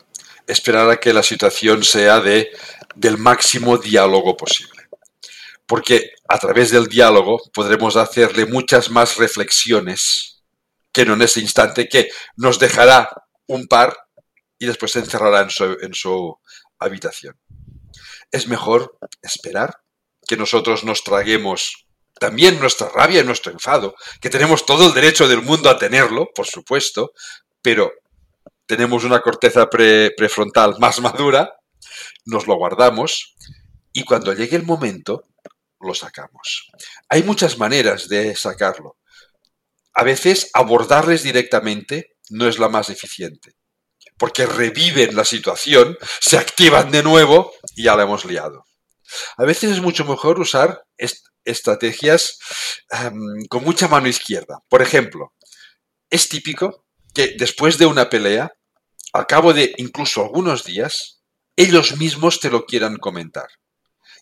Esperar 0.46 0.88
a 0.88 0.96
que 0.96 1.12
la 1.12 1.22
situación 1.22 1.84
sea 1.84 2.20
de, 2.20 2.50
del 2.94 3.18
máximo 3.18 3.76
diálogo 3.76 4.34
posible 4.34 4.82
porque 5.72 6.10
a 6.28 6.38
través 6.38 6.70
del 6.70 6.86
diálogo 6.86 7.40
podremos 7.54 7.96
hacerle 7.96 8.44
muchas 8.44 8.90
más 8.90 9.16
reflexiones 9.16 10.42
que 10.92 11.06
no 11.06 11.14
en 11.14 11.22
ese 11.22 11.40
instante 11.40 11.88
que 11.88 12.10
nos 12.36 12.58
dejará 12.58 13.08
un 13.46 13.66
par 13.66 13.96
y 14.58 14.66
después 14.66 14.92
se 14.92 14.98
encerrará 14.98 15.40
en 15.40 15.48
su, 15.48 15.64
en 15.80 15.94
su 15.94 16.38
habitación. 16.78 17.38
Es 18.30 18.48
mejor 18.48 18.98
esperar 19.22 19.78
que 20.28 20.36
nosotros 20.36 20.84
nos 20.84 21.02
traguemos 21.04 21.86
también 22.20 22.60
nuestra 22.60 22.90
rabia 22.90 23.22
y 23.22 23.24
nuestro 23.24 23.50
enfado, 23.50 23.94
que 24.20 24.28
tenemos 24.28 24.66
todo 24.66 24.86
el 24.86 24.92
derecho 24.92 25.26
del 25.26 25.40
mundo 25.40 25.70
a 25.70 25.78
tenerlo, 25.78 26.28
por 26.34 26.46
supuesto, 26.46 27.12
pero 27.62 27.92
tenemos 28.66 29.04
una 29.04 29.20
corteza 29.20 29.68
prefrontal 29.68 30.76
más 30.78 31.00
madura, 31.00 31.54
nos 32.24 32.46
lo 32.46 32.56
guardamos 32.56 33.34
y 33.92 34.04
cuando 34.04 34.32
llegue 34.32 34.56
el 34.56 34.64
momento 34.64 35.24
lo 35.80 35.94
sacamos. 35.94 36.70
Hay 37.08 37.22
muchas 37.22 37.58
maneras 37.58 38.08
de 38.08 38.34
sacarlo. 38.36 38.96
A 39.94 40.04
veces 40.04 40.50
abordarles 40.54 41.22
directamente 41.22 42.16
no 42.30 42.48
es 42.48 42.58
la 42.58 42.68
más 42.68 42.88
eficiente, 42.88 43.56
porque 44.16 44.46
reviven 44.46 45.14
la 45.14 45.24
situación, 45.24 45.98
se 46.20 46.38
activan 46.38 46.90
de 46.90 47.02
nuevo 47.02 47.52
y 47.74 47.84
ya 47.84 47.96
la 47.96 48.04
hemos 48.04 48.24
liado. 48.24 48.64
A 49.36 49.44
veces 49.44 49.72
es 49.72 49.80
mucho 49.80 50.04
mejor 50.04 50.40
usar 50.40 50.84
estrategias 51.44 52.38
em, 52.90 53.44
con 53.48 53.64
mucha 53.64 53.88
mano 53.88 54.08
izquierda. 54.08 54.60
Por 54.68 54.80
ejemplo, 54.80 55.34
es 56.08 56.28
típico 56.28 56.86
que 57.14 57.34
después 57.38 57.78
de 57.78 57.86
una 57.86 58.08
pelea, 58.08 58.52
al 59.12 59.26
cabo 59.26 59.52
de 59.52 59.74
incluso 59.78 60.22
algunos 60.22 60.64
días, 60.64 61.22
ellos 61.56 61.96
mismos 61.96 62.40
te 62.40 62.50
lo 62.50 62.64
quieran 62.64 62.96
comentar 62.96 63.48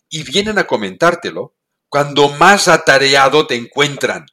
y 0.09 0.23
vienen 0.23 0.59
a 0.59 0.67
comentártelo 0.67 1.55
cuando 1.89 2.29
más 2.29 2.67
atareado 2.67 3.47
te 3.47 3.55
encuentran. 3.55 4.25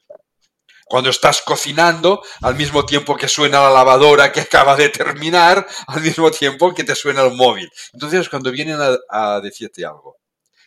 Cuando 0.85 1.09
estás 1.11 1.41
cocinando, 1.41 2.21
al 2.41 2.55
mismo 2.55 2.85
tiempo 2.85 3.15
que 3.15 3.27
suena 3.27 3.61
la 3.61 3.69
lavadora 3.69 4.31
que 4.31 4.41
acaba 4.41 4.75
de 4.75 4.89
terminar, 4.89 5.67
al 5.87 6.01
mismo 6.01 6.31
tiempo 6.31 6.73
que 6.73 6.83
te 6.83 6.95
suena 6.95 7.21
el 7.21 7.35
móvil. 7.35 7.69
Entonces, 7.93 8.27
cuando 8.27 8.51
vienen 8.51 8.79
a, 9.09 9.39
decirte 9.39 9.85
algo, 9.85 10.17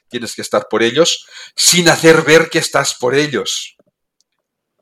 tienes 0.08 0.34
que 0.34 0.42
estar 0.42 0.68
por 0.70 0.82
ellos 0.82 1.26
sin 1.56 1.88
hacer 1.88 2.22
ver 2.22 2.50
que 2.50 2.58
estás 2.58 2.94
por 2.94 3.14
ellos, 3.14 3.76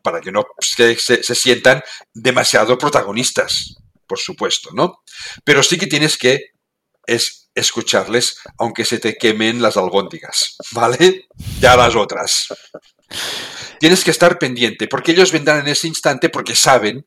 para 0.02 0.20
que 0.20 0.32
no 0.32 0.44
se, 0.58 0.96
sientan 1.34 1.82
demasiado 2.12 2.78
protagonistas, 2.78 3.76
por 4.06 4.18
supuesto, 4.18 4.70
¿no? 4.72 5.02
Pero 5.44 5.62
sí 5.62 5.78
que 5.78 5.86
tienes 5.86 6.16
que 6.16 6.52
es 7.06 7.50
escucharles 7.54 8.38
aunque 8.58 8.84
se 8.84 8.98
te 8.98 9.16
quemen 9.16 9.60
las 9.60 9.76
albóndigas, 9.76 10.56
¿vale? 10.72 11.26
Ya 11.60 11.76
las 11.76 11.94
otras. 11.96 12.48
Tienes 13.78 14.04
que 14.04 14.10
estar 14.10 14.38
pendiente 14.38 14.88
porque 14.88 15.12
ellos 15.12 15.32
vendrán 15.32 15.60
en 15.60 15.68
ese 15.68 15.88
instante 15.88 16.28
porque 16.28 16.54
saben 16.54 17.06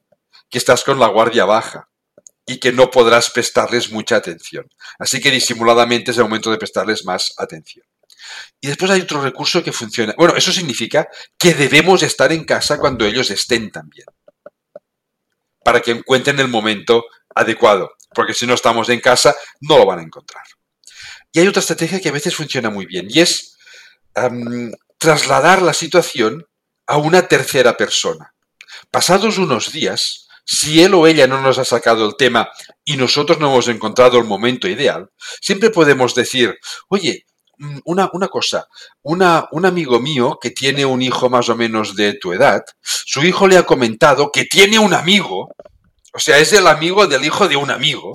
que 0.49 0.57
estás 0.57 0.83
con 0.83 0.99
la 0.99 1.07
guardia 1.07 1.45
baja 1.45 1.89
y 2.45 2.59
que 2.59 2.71
no 2.71 2.91
podrás 2.91 3.29
prestarles 3.29 3.91
mucha 3.91 4.17
atención. 4.17 4.69
Así 4.99 5.21
que 5.21 5.31
disimuladamente 5.31 6.11
es 6.11 6.17
el 6.17 6.23
momento 6.23 6.51
de 6.51 6.57
prestarles 6.57 7.05
más 7.05 7.33
atención. 7.37 7.85
Y 8.61 8.67
después 8.67 8.91
hay 8.91 9.01
otro 9.01 9.21
recurso 9.21 9.63
que 9.63 9.71
funciona. 9.71 10.13
Bueno, 10.17 10.35
eso 10.35 10.51
significa 10.51 11.07
que 11.37 11.53
debemos 11.53 12.03
estar 12.03 12.31
en 12.31 12.45
casa 12.45 12.79
cuando 12.79 13.05
ellos 13.05 13.29
estén 13.31 13.71
también. 13.71 14.07
Para 15.63 15.81
que 15.81 15.91
encuentren 15.91 16.39
el 16.39 16.47
momento 16.47 17.05
adecuado 17.35 17.91
porque 18.13 18.33
si 18.33 18.45
no 18.45 18.53
estamos 18.53 18.89
en 18.89 18.99
casa 18.99 19.35
no 19.61 19.77
lo 19.77 19.85
van 19.85 19.99
a 19.99 20.03
encontrar. 20.03 20.43
Y 21.31 21.39
hay 21.39 21.47
otra 21.47 21.61
estrategia 21.61 21.99
que 21.99 22.09
a 22.09 22.13
veces 22.13 22.35
funciona 22.35 22.69
muy 22.69 22.85
bien 22.85 23.07
y 23.09 23.19
es 23.19 23.57
trasladar 24.97 25.61
la 25.61 25.73
situación 25.73 26.45
a 26.85 26.97
una 26.97 27.27
tercera 27.27 27.75
persona. 27.75 28.35
Pasados 28.91 29.39
unos 29.39 29.71
días, 29.71 30.27
si 30.45 30.83
él 30.83 30.93
o 30.93 31.07
ella 31.07 31.25
no 31.25 31.41
nos 31.41 31.57
ha 31.57 31.65
sacado 31.65 32.05
el 32.05 32.15
tema 32.15 32.49
y 32.85 32.97
nosotros 32.97 33.39
no 33.39 33.47
hemos 33.47 33.67
encontrado 33.67 34.19
el 34.19 34.25
momento 34.25 34.67
ideal, 34.67 35.09
siempre 35.41 35.71
podemos 35.71 36.13
decir, 36.13 36.55
oye, 36.89 37.25
una, 37.85 38.09
una 38.13 38.27
cosa, 38.27 38.67
una, 39.01 39.47
un 39.51 39.65
amigo 39.65 39.99
mío 39.99 40.37
que 40.41 40.51
tiene 40.51 40.85
un 40.85 41.01
hijo 41.01 41.29
más 41.29 41.49
o 41.49 41.55
menos 41.55 41.95
de 41.95 42.13
tu 42.13 42.33
edad, 42.33 42.63
su 42.81 43.23
hijo 43.23 43.47
le 43.47 43.57
ha 43.57 43.63
comentado 43.63 44.31
que 44.31 44.45
tiene 44.45 44.79
un 44.79 44.93
amigo 44.93 45.49
o 46.15 46.19
sea, 46.19 46.37
es 46.37 46.53
el 46.53 46.67
amigo 46.67 47.07
del 47.07 47.25
hijo 47.25 47.47
de 47.47 47.55
un 47.55 47.71
amigo 47.71 48.13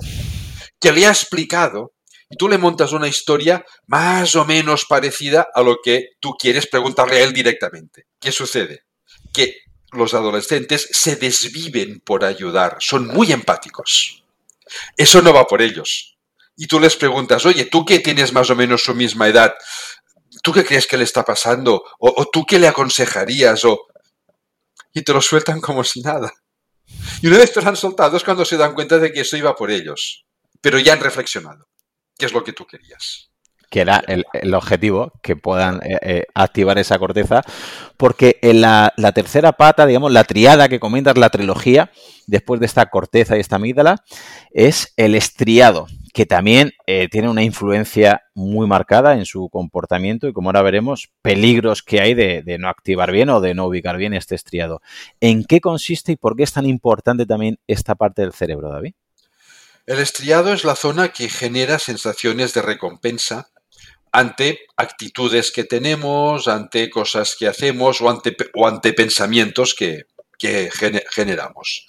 que 0.79 0.93
le 0.93 1.05
ha 1.05 1.09
explicado 1.09 1.91
y 2.29 2.37
tú 2.37 2.47
le 2.47 2.57
montas 2.57 2.93
una 2.93 3.09
historia 3.09 3.65
más 3.87 4.35
o 4.35 4.45
menos 4.45 4.85
parecida 4.85 5.47
a 5.53 5.61
lo 5.61 5.79
que 5.83 6.11
tú 6.21 6.35
quieres 6.39 6.65
preguntarle 6.67 7.17
a 7.17 7.23
él 7.23 7.33
directamente. 7.33 8.05
¿Qué 8.19 8.31
sucede? 8.31 8.85
Que 9.33 9.57
los 9.91 10.13
adolescentes 10.13 10.87
se 10.91 11.17
desviven 11.17 11.99
por 11.99 12.23
ayudar, 12.23 12.77
son 12.79 13.07
muy 13.07 13.33
empáticos. 13.33 14.23
Eso 14.95 15.21
no 15.21 15.33
va 15.33 15.45
por 15.45 15.61
ellos. 15.61 16.17
Y 16.61 16.67
tú 16.67 16.77
les 16.77 16.97
preguntas, 16.97 17.45
oye, 17.45 17.63
tú 17.63 17.85
que 17.85 17.99
tienes 17.99 18.33
más 18.33 18.49
o 18.49 18.55
menos 18.55 18.83
su 18.83 18.93
misma 18.93 19.29
edad, 19.29 19.55
¿tú 20.43 20.51
qué 20.51 20.65
crees 20.65 20.87
que 20.87 20.97
le 20.97 21.05
está 21.05 21.23
pasando? 21.23 21.85
¿O, 21.99 22.25
tú 22.25 22.45
qué 22.45 22.59
le 22.59 22.67
aconsejarías? 22.67 23.63
O... 23.63 23.87
Y 24.91 25.01
te 25.03 25.13
lo 25.13 25.21
sueltan 25.21 25.61
como 25.61 25.85
si 25.85 26.01
nada. 26.01 26.33
Y 27.21 27.27
una 27.27 27.37
vez 27.37 27.55
están 27.55 27.77
soltados 27.77 28.25
cuando 28.25 28.43
se 28.43 28.57
dan 28.57 28.73
cuenta 28.73 28.99
de 28.99 29.13
que 29.13 29.21
eso 29.21 29.37
iba 29.37 29.55
por 29.55 29.71
ellos. 29.71 30.25
Pero 30.59 30.77
ya 30.79 30.91
han 30.91 30.99
reflexionado. 30.99 31.69
¿Qué 32.17 32.25
es 32.25 32.33
lo 32.33 32.43
que 32.43 32.51
tú 32.51 32.67
querías? 32.67 33.28
Que 33.69 33.81
era 33.81 34.03
el, 34.07 34.53
objetivo, 34.53 35.13
que 35.21 35.35
puedan 35.35 35.77
eh, 35.83 35.99
eh, 36.01 36.23
activar 36.33 36.79
esa 36.79 36.97
corteza, 36.97 37.43
porque 37.97 38.39
en 38.41 38.61
la, 38.61 38.93
tercera 39.13 39.51
pata, 39.51 39.85
digamos, 39.85 40.11
la 40.11 40.23
triada 40.23 40.69
que 40.69 40.79
comentas, 40.79 41.17
la 41.17 41.29
trilogía, 41.29 41.91
después 42.25 42.59
de 42.59 42.65
esta 42.65 42.87
corteza 42.87 43.37
y 43.37 43.41
esta 43.41 43.57
amígdala, 43.57 44.03
es 44.51 44.93
el 44.97 45.13
estriado, 45.13 45.87
que 46.13 46.25
también 46.25 46.71
eh, 46.87 47.07
tiene 47.11 47.29
una 47.29 47.43
influencia 47.43 48.23
muy 48.33 48.65
marcada 48.65 49.13
en 49.13 49.25
su 49.25 49.49
comportamiento 49.49 50.27
y 50.27 50.33
como 50.33 50.49
ahora 50.49 50.63
veremos, 50.63 51.09
peligros 51.21 51.83
que 51.83 52.01
hay 52.01 52.15
de, 52.15 52.43
no 52.59 52.69
activar 52.69 53.11
bien 53.11 53.29
o 53.29 53.39
de 53.39 53.53
no 53.53 53.67
ubicar 53.67 53.97
bien 53.97 54.15
este 54.15 54.33
estriado. 54.33 54.81
¿En 55.21 55.43
qué 55.43 55.61
consiste 55.61 56.13
y 56.13 56.15
por 56.15 56.35
qué 56.35 56.43
es 56.43 56.53
tan 56.53 56.65
importante 56.65 57.27
también 57.27 57.59
esta 57.67 57.93
parte 57.93 58.23
del 58.23 58.33
cerebro, 58.33 58.69
David? 58.69 58.93
El 59.85 59.99
estriado 59.99 60.53
es 60.53 60.65
la 60.65 60.75
zona 60.75 61.09
que 61.09 61.29
genera 61.29 61.79
sensaciones 61.79 62.53
de 62.53 62.61
recompensa 62.61 63.49
ante 64.11 64.59
actitudes 64.77 65.51
que 65.51 65.63
tenemos, 65.63 66.47
ante 66.47 66.89
cosas 66.89 67.35
que 67.35 67.47
hacemos 67.47 68.01
o 68.01 68.09
ante, 68.09 68.35
o 68.55 68.67
ante 68.67 68.93
pensamientos 68.93 69.75
que, 69.75 70.05
que 70.39 70.71
generamos. 71.11 71.85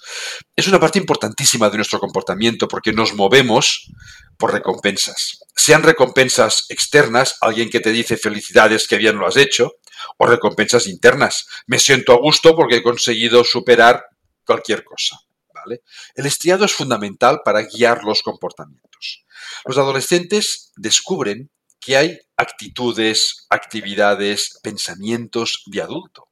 Es 0.55 0.67
una 0.67 0.79
parte 0.79 0.99
importantísima 0.99 1.69
de 1.69 1.77
nuestro 1.77 1.99
comportamiento 1.99 2.67
porque 2.67 2.91
nos 2.91 3.13
movemos 3.13 3.89
por 4.37 4.51
recompensas. 4.51 5.39
Sean 5.55 5.83
recompensas 5.83 6.65
externas, 6.69 7.37
alguien 7.41 7.69
que 7.69 7.79
te 7.79 7.91
dice 7.91 8.17
felicidades 8.17 8.87
que 8.87 8.97
bien 8.97 9.17
lo 9.17 9.25
has 9.25 9.37
hecho, 9.37 9.77
o 10.17 10.25
recompensas 10.25 10.87
internas. 10.87 11.47
Me 11.65 11.79
siento 11.79 12.11
a 12.11 12.17
gusto 12.17 12.55
porque 12.55 12.77
he 12.77 12.83
conseguido 12.83 13.43
superar 13.43 14.03
cualquier 14.45 14.83
cosa. 14.83 15.19
¿vale? 15.53 15.81
El 16.15 16.25
estriado 16.25 16.65
es 16.65 16.73
fundamental 16.73 17.41
para 17.45 17.61
guiar 17.61 18.03
los 18.03 18.21
comportamientos. 18.21 19.25
Los 19.65 19.77
adolescentes 19.77 20.71
descubren 20.75 21.49
que 21.81 21.97
hay 21.97 22.19
actitudes, 22.37 23.47
actividades, 23.49 24.59
pensamientos 24.63 25.63
de 25.65 25.81
adulto 25.81 26.31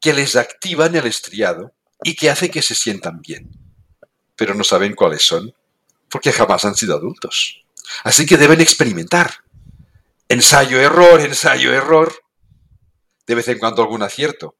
que 0.00 0.12
les 0.12 0.36
activan 0.36 0.96
el 0.96 1.06
estriado 1.06 1.72
y 2.02 2.16
que 2.16 2.30
hace 2.30 2.50
que 2.50 2.62
se 2.62 2.74
sientan 2.74 3.20
bien. 3.20 3.50
Pero 4.36 4.54
no 4.54 4.64
saben 4.64 4.94
cuáles 4.94 5.22
son, 5.22 5.54
porque 6.08 6.32
jamás 6.32 6.64
han 6.64 6.74
sido 6.74 6.96
adultos. 6.96 7.64
Así 8.04 8.26
que 8.26 8.36
deben 8.36 8.60
experimentar. 8.60 9.44
Ensayo, 10.28 10.80
error, 10.80 11.20
ensayo, 11.20 11.72
error. 11.72 12.12
De 13.26 13.34
vez 13.34 13.48
en 13.48 13.58
cuando 13.58 13.82
algún 13.82 14.02
acierto. 14.02 14.56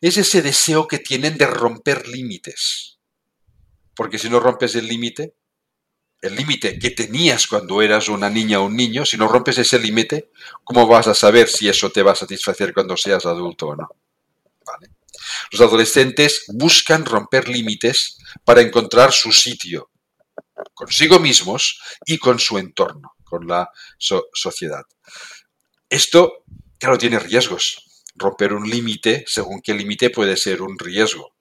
Es 0.00 0.16
ese 0.18 0.42
deseo 0.42 0.86
que 0.86 0.98
tienen 0.98 1.36
de 1.38 1.46
romper 1.46 2.08
límites. 2.08 2.98
Porque 3.96 4.18
si 4.18 4.28
no 4.28 4.40
rompes 4.40 4.74
el 4.74 4.86
límite, 4.86 5.34
el 6.24 6.36
límite 6.36 6.78
que 6.78 6.90
tenías 6.90 7.46
cuando 7.46 7.82
eras 7.82 8.08
una 8.08 8.30
niña 8.30 8.60
o 8.60 8.64
un 8.64 8.76
niño, 8.76 9.04
si 9.04 9.16
no 9.16 9.28
rompes 9.28 9.58
ese 9.58 9.78
límite, 9.78 10.30
¿cómo 10.64 10.86
vas 10.86 11.06
a 11.06 11.14
saber 11.14 11.48
si 11.48 11.68
eso 11.68 11.90
te 11.90 12.02
va 12.02 12.12
a 12.12 12.16
satisfacer 12.16 12.72
cuando 12.72 12.96
seas 12.96 13.26
adulto 13.26 13.68
o 13.68 13.76
no? 13.76 13.88
Los 15.52 15.60
adolescentes 15.60 16.46
buscan 16.48 17.04
romper 17.04 17.48
límites 17.48 18.18
para 18.44 18.62
encontrar 18.62 19.12
su 19.12 19.32
sitio 19.32 19.90
consigo 20.72 21.18
mismos 21.18 21.80
y 22.06 22.18
con 22.18 22.38
su 22.38 22.58
entorno, 22.58 23.14
con 23.22 23.46
la 23.46 23.70
sociedad. 23.98 24.84
Esto, 25.88 26.44
claro, 26.78 26.98
tiene 26.98 27.18
riesgos. 27.18 27.84
Romper 28.14 28.52
un 28.52 28.68
límite, 28.68 29.24
según 29.26 29.60
qué 29.60 29.74
límite, 29.74 30.10
puede 30.10 30.36
ser 30.36 30.62
un 30.62 30.78
riesgo. 30.78 31.33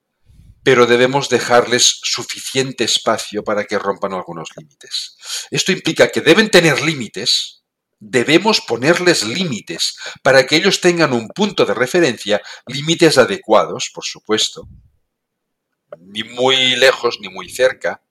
Pero 0.63 0.85
debemos 0.85 1.29
dejarles 1.29 1.99
suficiente 2.03 2.83
espacio 2.85 3.43
para 3.43 3.65
que 3.65 3.79
rompan 3.79 4.13
algunos 4.13 4.49
límites. 4.55 5.17
Esto 5.51 5.71
implica 5.71 6.09
que 6.09 6.21
deben 6.21 6.49
tener 6.49 6.81
límites, 6.81 7.63
debemos 7.99 8.61
ponerles 8.61 9.23
límites 9.23 9.97
para 10.21 10.45
que 10.45 10.55
ellos 10.57 10.81
tengan 10.81 11.13
un 11.13 11.29
punto 11.29 11.65
de 11.65 11.73
referencia, 11.73 12.41
límites 12.67 13.17
adecuados, 13.17 13.91
por 13.93 14.03
supuesto, 14.03 14.67
ni 15.99 16.23
muy 16.23 16.75
lejos 16.75 17.19
ni 17.21 17.29
muy 17.29 17.49
cerca, 17.49 18.01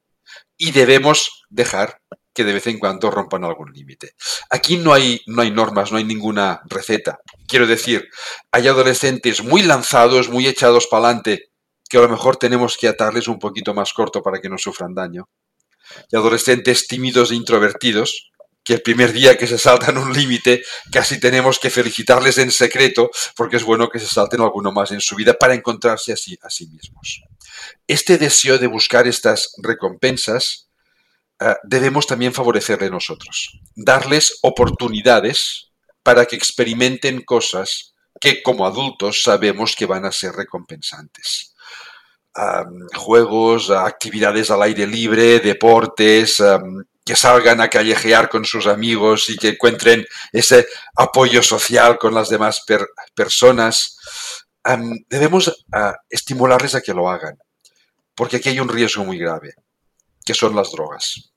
y 0.57 0.71
debemos 0.71 1.45
dejar 1.51 2.01
que 2.33 2.45
de 2.45 2.55
vez 2.55 2.67
en 2.67 2.79
cuando 2.79 3.11
rompan 3.11 3.45
algún 3.45 3.73
límite. 3.73 4.15
Aquí 4.49 4.79
no 4.79 4.95
hay, 4.95 5.21
no 5.27 5.43
hay 5.43 5.51
normas, 5.51 5.93
no 5.93 5.99
hay 5.99 6.05
ninguna 6.05 6.63
receta. 6.65 7.21
Quiero 7.47 7.67
decir, 7.67 8.09
hay 8.51 8.69
adolescentes 8.69 9.43
muy 9.43 9.63
lanzados, 9.63 10.31
muy 10.31 10.47
echados 10.47 10.87
para 10.87 11.09
adelante, 11.09 11.52
que 11.93 11.99
a 11.99 12.01
lo 12.01 12.09
mejor 12.09 12.39
tenemos 12.39 12.79
que 12.79 12.89
atarles 12.89 13.29
un 13.29 13.39
poquito 13.39 13.75
más 13.75 13.93
corto 13.93 14.23
para 14.23 14.41
que 14.41 14.49
no 14.49 14.57
sufran 14.57 14.95
daño. 14.95 15.29
Y 16.11 16.17
adolescentes 16.17 16.87
tímidos 16.87 17.31
e 17.31 17.35
introvertidos, 17.35 18.33
que 18.65 18.73
el 18.73 18.81
primer 18.81 19.13
día 19.13 19.37
que 19.37 19.47
se 19.47 19.59
saltan 19.59 19.99
un 19.99 20.11
límite 20.11 20.63
casi 20.91 21.21
tenemos 21.21 21.59
que 21.59 21.69
felicitarles 21.69 22.39
en 22.39 22.51
secreto 22.51 23.11
porque 23.37 23.57
es 23.57 23.65
bueno 23.65 23.91
que 23.91 23.99
se 23.99 24.07
salten 24.07 24.41
alguno 24.41 24.73
más 24.73 24.91
en 24.91 25.03
su 25.03 25.17
vida 25.17 25.35
para 25.35 25.53
encontrarse 25.53 26.15
así 26.15 26.39
a 26.41 26.49
sí 26.49 26.67
mismos. 26.69 27.25
Este 27.87 28.17
deseo 28.17 28.57
de 28.57 28.69
buscar 28.69 29.07
estas 29.07 29.53
recompensas 29.63 30.71
eh, 31.41 31.57
debemos 31.63 32.07
también 32.07 32.33
favorecerle 32.33 32.89
nosotros, 32.89 33.61
darles 33.77 34.39
oportunidades 34.41 35.69
para 36.03 36.25
que 36.25 36.37
experimenten 36.37 37.21
cosas 37.21 37.93
que 38.19 38.43
como 38.43 38.65
adultos 38.65 39.21
sabemos 39.23 39.77
que 39.77 39.85
van 39.85 40.07
a 40.07 40.13
ser 40.13 40.33
recompensantes. 40.33 41.52
Juegos, 42.95 43.71
actividades 43.71 44.51
al 44.51 44.63
aire 44.63 44.87
libre, 44.87 45.41
deportes, 45.41 46.43
que 47.05 47.17
salgan 47.17 47.61
a 47.61 47.69
callejear 47.69 48.29
con 48.29 48.45
sus 48.45 48.67
amigos 48.67 49.29
y 49.29 49.37
que 49.37 49.51
encuentren 49.51 50.07
ese 50.33 50.67
apoyo 50.97 51.43
social 51.43 51.99
con 51.99 52.15
las 52.15 52.29
demás 52.29 52.65
personas. 53.15 53.99
debemos 55.09 55.65
estimularles 56.09 56.75
a 56.75 56.81
que 56.81 56.95
lo 56.95 57.09
hagan, 57.09 57.39
porque 58.15 58.37
aquí 58.37 58.51
hay 58.51 58.61
un 58.61 58.69
riesgo 58.69 59.05
muy 59.05 59.19
grave, 59.19 59.55
que 60.25 60.35
son 60.35 60.55
las 60.55 60.71
drogas. 60.71 61.33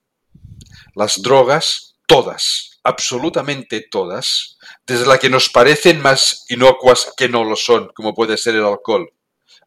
Las 0.94 1.20
drogas, 1.20 1.96
todas, 2.06 2.78
absolutamente 2.84 3.86
todas, 3.90 4.56
desde 4.86 5.06
las 5.06 5.18
que 5.18 5.28
nos 5.28 5.48
parecen 5.48 6.00
más 6.00 6.44
inocuas 6.48 7.12
que 7.16 7.28
no 7.28 7.44
lo 7.44 7.56
son, 7.56 7.90
como 7.94 8.14
puede 8.14 8.38
ser 8.38 8.54
el 8.54 8.64
alcohol, 8.64 9.10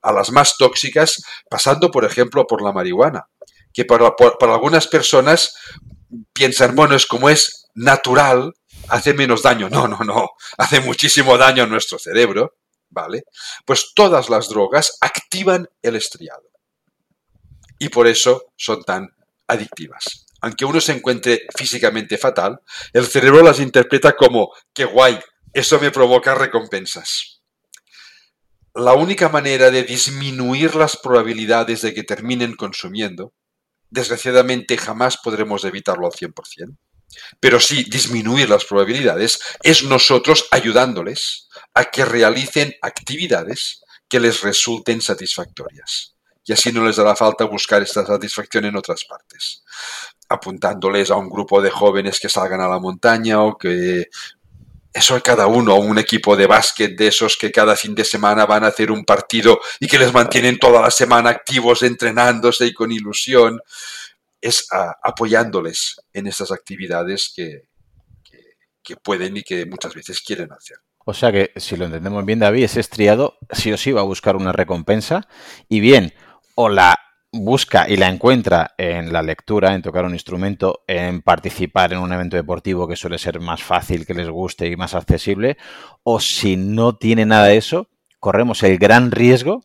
a 0.02 0.12
las 0.12 0.32
más 0.32 0.56
tóxicas, 0.58 1.22
pasando, 1.50 1.92
por 1.92 2.06
ejemplo, 2.06 2.46
por 2.48 2.62
la 2.62 2.72
marihuana 2.72 3.28
que 3.74 3.86
para, 3.86 4.14
algunas 4.54 4.88
personas 4.88 5.56
piensan, 6.34 6.76
bueno, 6.76 6.96
es 6.96 7.06
como 7.06 7.30
es 7.30 7.68
natural, 7.76 8.54
hace 8.88 9.14
menos 9.14 9.44
daño. 9.44 9.70
No, 9.70 9.88
no, 9.88 10.00
no, 10.00 10.30
hace 10.58 10.80
muchísimo 10.82 11.38
daño 11.38 11.64
a 11.64 11.68
nuestro 11.68 12.00
cerebro, 12.00 12.56
¿vale? 12.90 13.24
Pues 13.66 13.92
todas 13.96 14.30
las 14.30 14.50
drogas 14.50 14.98
activan 15.02 15.70
el 15.82 15.96
estriado. 15.96 16.44
Y 17.78 17.90
por 17.90 18.08
eso 18.08 18.52
son 18.58 18.84
tan 18.84 19.08
adictivas. 19.48 20.26
Aunque 20.42 20.66
uno 20.66 20.82
se 20.82 20.94
encuentre 20.94 21.48
físicamente 21.56 22.18
fatal, 22.18 22.60
el 22.94 23.06
cerebro 23.06 23.42
las 23.42 23.60
interpreta 23.60 24.16
como, 24.16 24.54
qué 24.74 24.86
guay, 24.86 25.20
eso 25.54 25.80
me 25.80 25.92
provoca 25.92 26.36
recompensas. 26.36 27.39
La 28.76 28.94
única 28.94 29.30
manera 29.30 29.72
de 29.72 29.84
disminuir 29.84 30.76
las 30.76 30.98
probabilidades 30.98 31.82
de 31.82 31.94
que 31.94 32.04
terminen 32.04 32.56
consumiendo 32.56 33.34
desgraciadamente 33.90 34.78
jamás 34.78 35.18
podremos 35.18 35.64
evitarlo 35.64 36.06
al 36.06 36.14
100%, 36.14 36.78
pero 37.40 37.60
sí 37.60 37.84
disminuir 37.90 38.50
las 38.50 38.66
probabilidades 38.66 39.40
es 39.64 39.84
nosotros 39.84 40.48
ayudándoles 40.52 41.48
a 41.74 41.86
que 41.86 42.06
realicen 42.06 42.76
actividades 42.82 43.82
que 44.08 44.20
les 44.20 44.42
resulten 44.42 45.02
satisfactorias. 45.02 46.16
Y 46.46 46.54
así 46.54 46.72
no 46.72 46.86
les 46.86 46.98
dará 46.98 47.16
falta 47.16 47.46
buscar 47.46 47.82
esta 47.82 48.06
satisfacción 48.06 48.66
en 48.66 48.76
otras 48.76 49.06
partes 49.06 49.64
apuntándoles 50.30 51.10
a 51.10 51.16
un 51.16 51.28
grupo 51.28 51.62
de 51.62 51.72
jóvenes 51.72 52.20
que 52.20 52.30
salgan 52.30 52.62
a 52.62 52.70
la 52.70 52.80
montaña 52.80 53.42
o 53.42 53.58
que 53.58 54.10
eso 55.00 55.16
es 55.16 55.24
cada 55.24 55.48
uno, 55.48 55.76
un 55.76 55.98
equipo 55.98 56.36
de 56.36 56.46
básquet 56.46 56.98
de 56.98 57.08
esos 57.08 57.38
que 57.38 57.54
cada 57.54 57.78
fin 57.78 57.96
de 57.96 58.04
semana 58.04 58.46
van 58.46 58.66
a 58.66 58.68
hacer 58.68 58.92
un 58.92 59.06
partido 59.06 59.62
y 59.80 59.88
que 59.88 59.98
les 59.98 60.14
mantienen 60.14 60.60
toda 60.60 60.82
la 60.82 60.92
semana 60.92 61.30
activos, 61.30 61.84
entrenándose 61.84 62.66
y 62.66 62.74
con 62.74 62.92
ilusión, 62.92 63.62
es 64.42 64.68
apoyándoles 65.02 66.02
en 66.12 66.28
esas 66.28 66.52
actividades 66.52 67.32
que, 67.34 67.70
que, 68.84 68.98
pueden 68.98 69.38
y 69.38 69.44
que 69.44 69.66
muchas 69.66 69.96
veces 69.96 70.20
quieren 70.20 70.52
hacer. 70.52 70.78
O 71.06 71.14
sea 71.14 71.32
que, 71.32 71.54
si 71.56 71.78
lo 71.78 71.86
entendemos 71.86 72.26
bien, 72.26 72.40
David, 72.40 72.66
ese 72.66 72.82
estriado 72.82 73.38
sí 73.54 73.72
o 73.72 73.78
sí 73.78 73.94
va 73.94 74.02
a 74.02 74.04
buscar 74.04 74.36
una 74.36 74.52
recompensa 74.52 75.30
y 75.70 75.80
bien, 75.80 76.14
o 76.56 76.68
la 76.68 77.00
busca 77.32 77.88
y 77.88 77.98
la 77.98 78.08
encuentra 78.08 78.74
en 78.78 79.14
la 79.14 79.22
lectura, 79.22 79.74
en 79.76 79.82
tocar 79.82 80.06
un 80.06 80.14
instrumento, 80.14 80.82
en 80.88 81.22
participar 81.22 81.94
en 81.94 82.00
un 82.00 82.12
evento 82.12 82.38
deportivo 82.38 82.88
que 82.88 82.96
suele 82.96 83.18
ser 83.18 83.40
más 83.40 83.62
fácil, 83.62 84.06
que 84.06 84.14
les 84.14 84.30
guste 84.30 84.68
y 84.68 84.76
más 84.76 84.96
accesible, 84.96 85.58
o 86.04 86.20
si 86.20 86.58
no 86.58 86.96
tiene 86.96 87.26
nada 87.26 87.46
de 87.46 87.58
eso, 87.58 87.88
corremos 88.20 88.64
el 88.64 88.78
gran 88.78 89.12
riesgo 89.12 89.64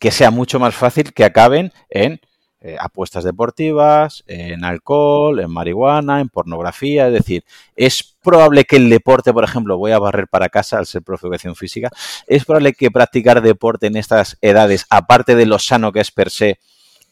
que 0.00 0.10
sea 0.10 0.30
mucho 0.30 0.58
más 0.58 0.74
fácil 0.74 1.12
que 1.12 1.24
acaben 1.24 1.72
en 1.88 2.20
eh, 2.60 2.76
apuestas 2.80 3.24
deportivas, 3.24 4.24
en 4.26 4.64
alcohol, 4.64 5.38
en 5.38 5.50
marihuana, 5.50 6.20
en 6.20 6.30
pornografía. 6.30 7.06
Es 7.08 7.12
decir, 7.12 7.44
es 7.76 8.16
probable 8.22 8.64
que 8.64 8.76
el 8.76 8.88
deporte, 8.88 9.32
por 9.32 9.44
ejemplo, 9.44 9.76
voy 9.76 9.92
a 9.92 9.98
barrer 9.98 10.28
para 10.28 10.48
casa 10.48 10.78
al 10.78 10.86
ser 10.86 11.02
profe 11.02 11.26
de 11.26 11.28
educación 11.28 11.56
física, 11.56 11.90
es 12.26 12.44
probable 12.44 12.72
que 12.72 12.90
practicar 12.90 13.42
deporte 13.42 13.86
en 13.86 13.96
estas 13.96 14.38
edades, 14.40 14.86
aparte 14.88 15.36
de 15.36 15.46
lo 15.46 15.58
sano 15.58 15.92
que 15.92 16.00
es 16.00 16.10
per 16.10 16.30
se, 16.30 16.58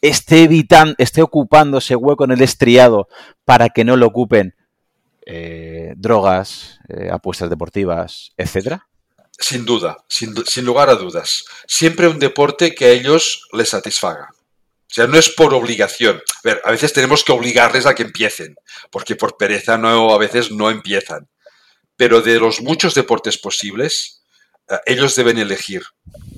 esté 0.03 0.43
evitando, 0.43 0.95
esté 0.97 1.21
ocupando 1.21 1.77
ese 1.77 1.95
hueco 1.95 2.25
en 2.25 2.31
el 2.31 2.41
estriado 2.41 3.07
para 3.45 3.69
que 3.69 3.85
no 3.85 3.95
lo 3.95 4.05
ocupen 4.05 4.53
eh, 5.25 5.93
drogas, 5.95 6.79
eh, 6.89 7.09
apuestas 7.09 7.49
deportivas, 7.49 8.33
etcétera? 8.35 8.85
Sin 9.39 9.65
duda, 9.65 9.97
sin, 10.09 10.35
lugar 10.65 10.89
a 10.89 10.95
dudas. 10.95 11.45
Siempre 11.67 12.09
un 12.09 12.19
deporte 12.19 12.75
que 12.75 12.85
a 12.85 12.89
ellos 12.89 13.47
les 13.53 13.69
satisfaga. 13.69 14.29
O 14.33 14.93
sea, 14.93 15.07
no 15.07 15.17
es 15.17 15.29
por 15.29 15.53
obligación. 15.53 16.21
A, 16.65 16.71
veces 16.71 16.91
tenemos 16.91 17.23
que 17.23 17.31
obligarles 17.31 17.85
a 17.85 17.95
que 17.95 18.03
empiecen, 18.03 18.55
porque 18.91 19.15
por 19.15 19.37
pereza 19.37 19.77
no, 19.77 20.13
a 20.13 20.17
veces 20.17 20.51
no 20.51 20.69
empiezan. 20.69 21.29
Pero 21.95 22.21
de 22.21 22.39
los 22.39 22.61
muchos 22.61 22.93
deportes 22.93 23.37
posibles, 23.37 24.21
eh, 24.69 24.77
ellos 24.85 25.15
deben 25.15 25.37
elegir. 25.37 25.83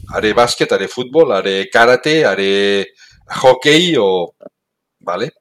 Haré 0.09 0.33
básquet, 0.33 0.71
haré 0.71 0.87
fútbol, 0.87 1.33
haré 1.33 1.67
karate, 1.71 2.25
haré 2.25 2.93
hockey 3.27 3.95
o... 3.97 4.35
¿Vale? 4.99 5.33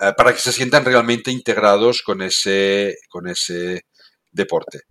Eh, 0.00 0.12
para 0.16 0.32
que 0.32 0.40
se 0.40 0.52
sientan 0.52 0.84
realmente 0.84 1.30
integrados 1.30 2.02
con 2.02 2.22
ese, 2.22 2.96
con 3.08 3.28
ese 3.28 3.86
deporte. 4.30 4.82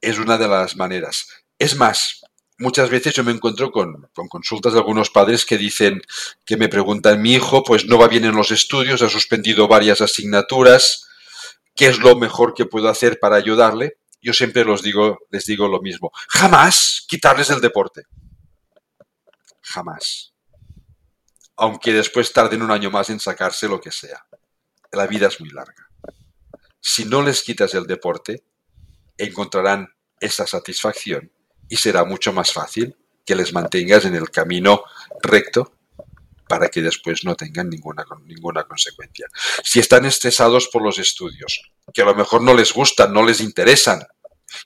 Es 0.00 0.18
una 0.18 0.38
de 0.38 0.46
las 0.46 0.76
maneras. 0.76 1.26
Es 1.58 1.74
más, 1.74 2.20
muchas 2.58 2.88
veces 2.88 3.12
yo 3.14 3.24
me 3.24 3.32
encuentro 3.32 3.72
con, 3.72 4.08
consultas 4.28 4.72
de 4.72 4.78
algunos 4.78 5.10
padres 5.10 5.44
que 5.44 5.58
dicen, 5.58 6.00
que 6.46 6.56
me 6.56 6.68
preguntan, 6.68 7.20
mi 7.20 7.34
hijo 7.34 7.64
pues 7.64 7.86
no 7.86 7.98
va 7.98 8.06
bien 8.06 8.24
en 8.24 8.36
los 8.36 8.52
estudios, 8.52 9.02
ha 9.02 9.08
suspendido 9.08 9.66
varias 9.66 10.00
asignaturas, 10.00 11.08
¿qué 11.74 11.86
es 11.88 11.98
lo 11.98 12.16
mejor 12.16 12.54
que 12.54 12.66
puedo 12.66 12.88
hacer 12.88 13.18
para 13.18 13.36
ayudarle? 13.36 13.98
Yo 14.20 14.32
siempre 14.32 14.64
los 14.64 14.82
digo, 14.82 15.18
les 15.30 15.44
digo 15.44 15.66
lo 15.66 15.80
mismo, 15.80 16.12
jamás 16.28 17.04
quitarles 17.08 17.50
el 17.50 17.60
deporte. 17.60 18.02
Jamás. 19.60 20.31
Aunque 21.56 21.92
después 21.92 22.32
tarden 22.32 22.62
un 22.62 22.70
año 22.70 22.90
más 22.90 23.10
en 23.10 23.20
sacarse 23.20 23.68
lo 23.68 23.80
que 23.80 23.92
sea. 23.92 24.24
La 24.90 25.06
vida 25.06 25.28
es 25.28 25.40
muy 25.40 25.50
larga. 25.50 25.88
Si 26.80 27.04
no 27.04 27.22
les 27.22 27.42
quitas 27.42 27.74
el 27.74 27.86
deporte, 27.86 28.44
encontrarán 29.16 29.88
esa 30.20 30.46
satisfacción 30.46 31.32
y 31.68 31.76
será 31.76 32.04
mucho 32.04 32.32
más 32.32 32.52
fácil 32.52 32.96
que 33.24 33.36
les 33.36 33.52
mantengas 33.52 34.04
en 34.04 34.14
el 34.14 34.30
camino 34.30 34.82
recto 35.22 35.78
para 36.48 36.68
que 36.68 36.82
después 36.82 37.24
no 37.24 37.34
tengan 37.34 37.70
ninguna, 37.70 38.04
ninguna 38.24 38.64
consecuencia. 38.64 39.26
Si 39.64 39.78
están 39.78 40.04
estresados 40.04 40.68
por 40.68 40.82
los 40.82 40.98
estudios, 40.98 41.62
que 41.94 42.02
a 42.02 42.04
lo 42.04 42.14
mejor 42.14 42.42
no 42.42 42.52
les 42.52 42.72
gustan, 42.72 43.12
no 43.12 43.24
les 43.24 43.40
interesan, 43.40 44.06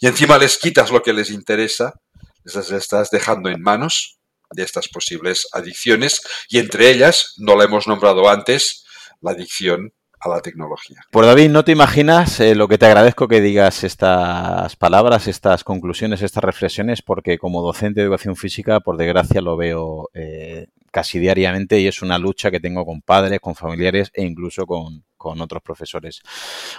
y 0.01 0.07
encima 0.07 0.39
les 0.39 0.59
quitas 0.59 0.91
lo 0.91 1.03
que 1.03 1.13
les 1.13 1.31
interesa, 1.31 2.01
les 2.45 2.71
estás 2.73 3.11
dejando 3.11 3.51
en 3.51 3.63
manos 3.63 4.16
de 4.57 4.65
estas 4.65 4.89
posibles 4.89 5.47
adicciones, 5.53 6.23
y 6.49 6.59
entre 6.59 6.91
ellas, 6.91 7.35
no 7.37 7.55
la 7.55 7.65
hemos 7.65 7.87
nombrado 7.87 8.29
antes, 8.29 8.85
la 9.21 9.31
adicción 9.31 9.93
a 10.19 10.29
la 10.29 10.41
tecnología. 10.41 11.01
Pues 11.11 11.27
David, 11.27 11.51
no 11.51 11.65
te 11.65 11.73
imaginas 11.73 12.41
eh, 12.41 12.55
lo 12.55 12.69
que 12.69 12.79
te 12.79 12.87
agradezco 12.87 13.29
que 13.29 13.41
digas 13.41 13.85
estas 13.85 14.75
palabras, 14.77 15.29
estas 15.29 15.63
conclusiones, 15.63 16.23
estas 16.23 16.43
reflexiones, 16.43 17.03
porque 17.03 17.39
como 17.39 17.63
docente 17.63 18.01
de 18.01 18.07
educación 18.07 18.35
física, 18.35 18.81
por 18.81 18.97
desgracia, 18.97 19.41
lo 19.41 19.57
veo 19.57 20.09
eh, 20.15 20.69
casi 20.91 21.19
diariamente 21.19 21.79
y 21.79 21.87
es 21.87 22.01
una 22.01 22.19
lucha 22.19 22.51
que 22.51 22.61
tengo 22.61 22.87
con 22.87 23.03
padres, 23.03 23.41
con 23.41 23.55
familiares 23.55 24.11
e 24.15 24.25
incluso 24.25 24.65
con, 24.67 25.05
otros 25.35 25.63
profesores. 25.63 26.23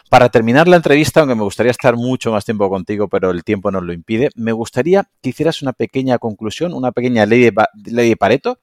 Para 0.10 0.30
terminar 0.30 0.68
la 0.68 0.78
entrevista, 0.78 1.20
aunque 1.20 1.36
me 1.36 1.44
gustaría 1.44 1.72
estar 1.72 1.96
mucho 1.96 2.32
más 2.32 2.46
tiempo 2.46 2.70
contigo, 2.70 3.08
pero 3.08 3.32
el 3.32 3.44
tiempo 3.44 3.72
nos 3.72 3.84
lo 3.84 3.94
impide, 3.94 4.30
me 4.36 4.52
gustaría 4.52 5.08
que 5.22 5.30
hicieras 5.30 5.62
una 5.62 5.74
pequeña 5.74 6.18
conclusión, 6.18 6.74
una 6.74 6.92
pequeña 6.92 7.26
ley 7.26 7.42
de, 7.42 7.54
ley 7.86 8.10
de 8.10 8.18
Pareto 8.18 8.60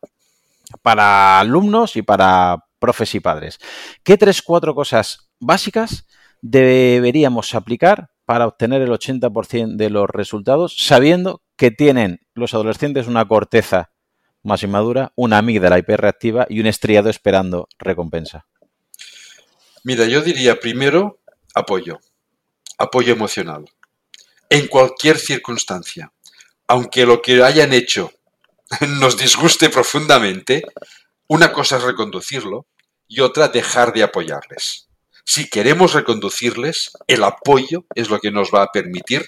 para 0.83 1.41
alumnos 1.41 1.97
y 1.97 2.03
para 2.03 2.65
profes 2.79 3.15
y 3.15 3.21
padres. 3.21 3.59
¿Qué 4.03 4.17
tres, 4.17 4.43
cuatro 4.43 4.75
cosas 4.75 5.31
básicas 5.41 6.07
deberíamos 6.41 7.55
aplicar 7.55 8.11
para 8.25 8.47
obtener 8.47 8.83
el 8.83 8.91
80% 8.91 9.77
de 9.77 9.91
los 9.91 10.09
resultados, 10.09 10.77
sabiendo 10.79 11.43
que 11.57 11.71
tienen 11.71 12.21
los 12.35 12.55
adolescentes 12.55 13.07
una 13.07 13.27
corteza 13.27 13.91
más 14.43 14.63
inmadura, 14.63 15.13
una 15.17 15.39
amígdala 15.39 15.79
hiperreactiva 15.79 16.47
y 16.49 16.61
un 16.61 16.67
estriado 16.67 17.09
esperando 17.09 17.69
recompensa? 17.79 18.47
Mira, 19.87 20.07
yo 20.07 20.23
diría 20.23 20.59
primero 20.59 21.21
apoyo, 21.55 22.01
apoyo 22.79 23.13
emocional, 23.13 23.67
en 24.49 24.67
cualquier 24.67 25.19
circunstancia. 25.19 26.11
Aunque 26.67 27.05
lo 27.05 27.21
que 27.21 27.43
hayan 27.43 27.75
hecho 27.75 28.11
nos 28.99 29.19
disguste 29.19 29.69
profundamente, 29.69 30.63
una 31.29 31.53
cosa 31.53 31.77
es 31.77 31.83
reconducirlo 31.83 32.67
y 33.09 33.21
otra 33.21 33.49
dejar 33.49 33.93
de 33.93 34.05
apoyarles. 34.05 34.89
Si 35.27 35.51
queremos 35.51 35.93
reconducirles, 35.93 36.93
el 37.07 37.23
apoyo 37.23 37.85
es 37.95 38.09
lo 38.09 38.21
que 38.21 38.31
nos 38.31 38.51
va 38.51 38.63
a 38.63 38.73
permitir 38.73 39.27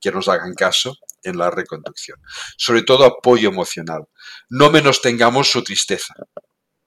que 0.00 0.12
nos 0.12 0.28
hagan 0.28 0.54
caso 0.54 0.96
en 1.24 1.38
la 1.38 1.50
reconducción. 1.50 2.20
Sobre 2.56 2.82
todo 2.82 3.04
apoyo 3.04 3.48
emocional. 3.48 4.04
No 4.48 4.70
menos 4.70 5.02
tengamos 5.02 5.50
su 5.50 5.64
tristeza. 5.64 6.14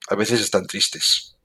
A 0.08 0.14
veces 0.14 0.40
están 0.40 0.66
tristes 0.66 1.36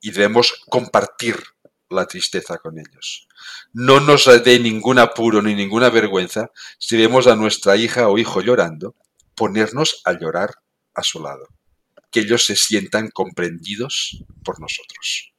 y 0.00 0.10
debemos 0.10 0.64
compartir 0.68 1.42
la 1.88 2.06
tristeza 2.06 2.58
con 2.58 2.78
ellos. 2.78 3.28
No 3.72 4.00
nos 4.00 4.24
dé 4.44 4.58
ningún 4.58 4.98
apuro 4.98 5.42
ni 5.42 5.54
ninguna 5.54 5.90
vergüenza 5.90 6.50
si 6.78 6.96
vemos 6.96 7.26
a 7.26 7.36
nuestra 7.36 7.76
hija 7.76 8.08
o 8.08 8.18
hijo 8.18 8.40
llorando, 8.40 8.96
ponernos 9.34 10.00
a 10.04 10.12
llorar 10.12 10.50
a 10.94 11.02
su 11.02 11.22
lado 11.22 11.46
que 12.10 12.20
ellos 12.20 12.46
se 12.46 12.56
sientan 12.56 13.10
comprendidos 13.10 14.24
por 14.42 14.58
nosotros. 14.60 15.34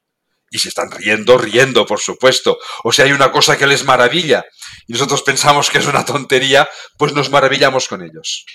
Y 0.50 0.60
si 0.60 0.68
están 0.68 0.90
riendo, 0.90 1.36
riendo, 1.36 1.84
por 1.84 1.98
supuesto. 1.98 2.58
O 2.84 2.92
si 2.92 3.02
hay 3.02 3.12
una 3.12 3.32
cosa 3.32 3.58
que 3.58 3.66
les 3.66 3.84
maravilla 3.84 4.44
y 4.86 4.92
nosotros 4.92 5.22
pensamos 5.22 5.70
que 5.70 5.78
es 5.78 5.86
una 5.86 6.04
tontería, 6.04 6.68
pues 6.96 7.12
nos 7.12 7.30
maravillamos 7.30 7.88
con 7.88 8.02
ellos. 8.02 8.46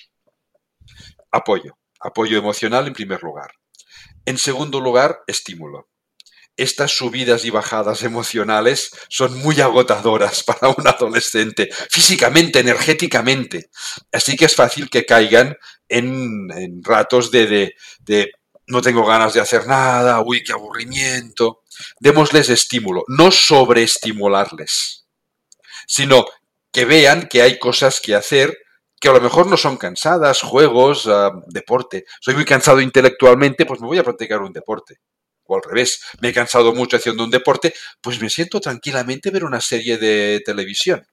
Apoyo. 1.31 1.77
Apoyo 1.99 2.37
emocional 2.37 2.87
en 2.87 2.93
primer 2.93 3.21
lugar. 3.21 3.51
En 4.25 4.37
segundo 4.37 4.79
lugar, 4.79 5.19
estímulo 5.27 5.89
estas 6.55 6.91
subidas 6.91 7.45
y 7.45 7.49
bajadas 7.49 8.03
emocionales 8.03 8.91
son 9.09 9.37
muy 9.39 9.59
agotadoras 9.61 10.43
para 10.47 10.69
un 10.69 10.87
adolescente, 10.87 11.69
físicamente, 11.89 12.59
energéticamente. 12.59 13.69
Así 14.11 14.35
que 14.35 14.45
es 14.45 14.55
fácil 14.55 14.89
que 14.89 15.05
caigan 15.05 15.57
en, 15.89 16.83
ratos 16.83 17.31
de, 17.31 17.75
de, 17.99 18.31
no 18.67 18.81
tengo 18.81 19.05
ganas 19.05 19.33
de 19.33 19.41
hacer 19.41 19.67
nada, 19.67 20.21
uy, 20.21 20.43
qué 20.43 20.53
aburrimiento. 20.53 21.61
Démosles 21.99 22.49
estímulo, 22.49 23.03
no 23.07 23.31
sobreestimularles, 23.31 25.07
sino 25.87 26.25
que 26.71 26.85
vean 26.85 27.27
que 27.27 27.41
hay 27.41 27.57
cosas 27.57 27.99
que 27.99 28.15
hacer 28.15 28.57
que 28.99 29.09
a 29.09 29.13
lo 29.13 29.19
mejor 29.19 29.47
no 29.47 29.57
son 29.57 29.75
cansadas, 29.75 30.41
juegos, 30.41 31.07
ah, 31.07 31.31
deporte. 31.47 32.05
Soy 32.21 32.35
muy 32.35 32.45
cansado 32.45 32.79
intelectualmente, 32.79 33.65
pues 33.65 33.81
me 33.81 33.87
voy 33.87 33.97
a 33.97 34.03
practicar 34.03 34.41
un 34.41 34.53
deporte 34.53 35.01
o 35.45 35.55
al 35.55 35.63
revés, 35.63 36.01
me 36.21 36.29
he 36.29 36.33
cansado 36.33 36.73
mucho 36.73 36.97
haciendo 36.97 37.23
un 37.23 37.31
deporte, 37.31 37.73
pues 38.01 38.21
me 38.21 38.29
siento 38.29 38.59
tranquilamente 38.59 39.29
ver 39.29 39.43
una 39.43 39.61
serie 39.61 39.97
de 39.97 40.41
televisión. 40.45 41.05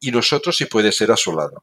Y 0.00 0.10
nosotros 0.10 0.56
si 0.56 0.66
puede 0.66 0.92
ser 0.92 1.12
a 1.12 1.16
su 1.16 1.34
lado. 1.34 1.60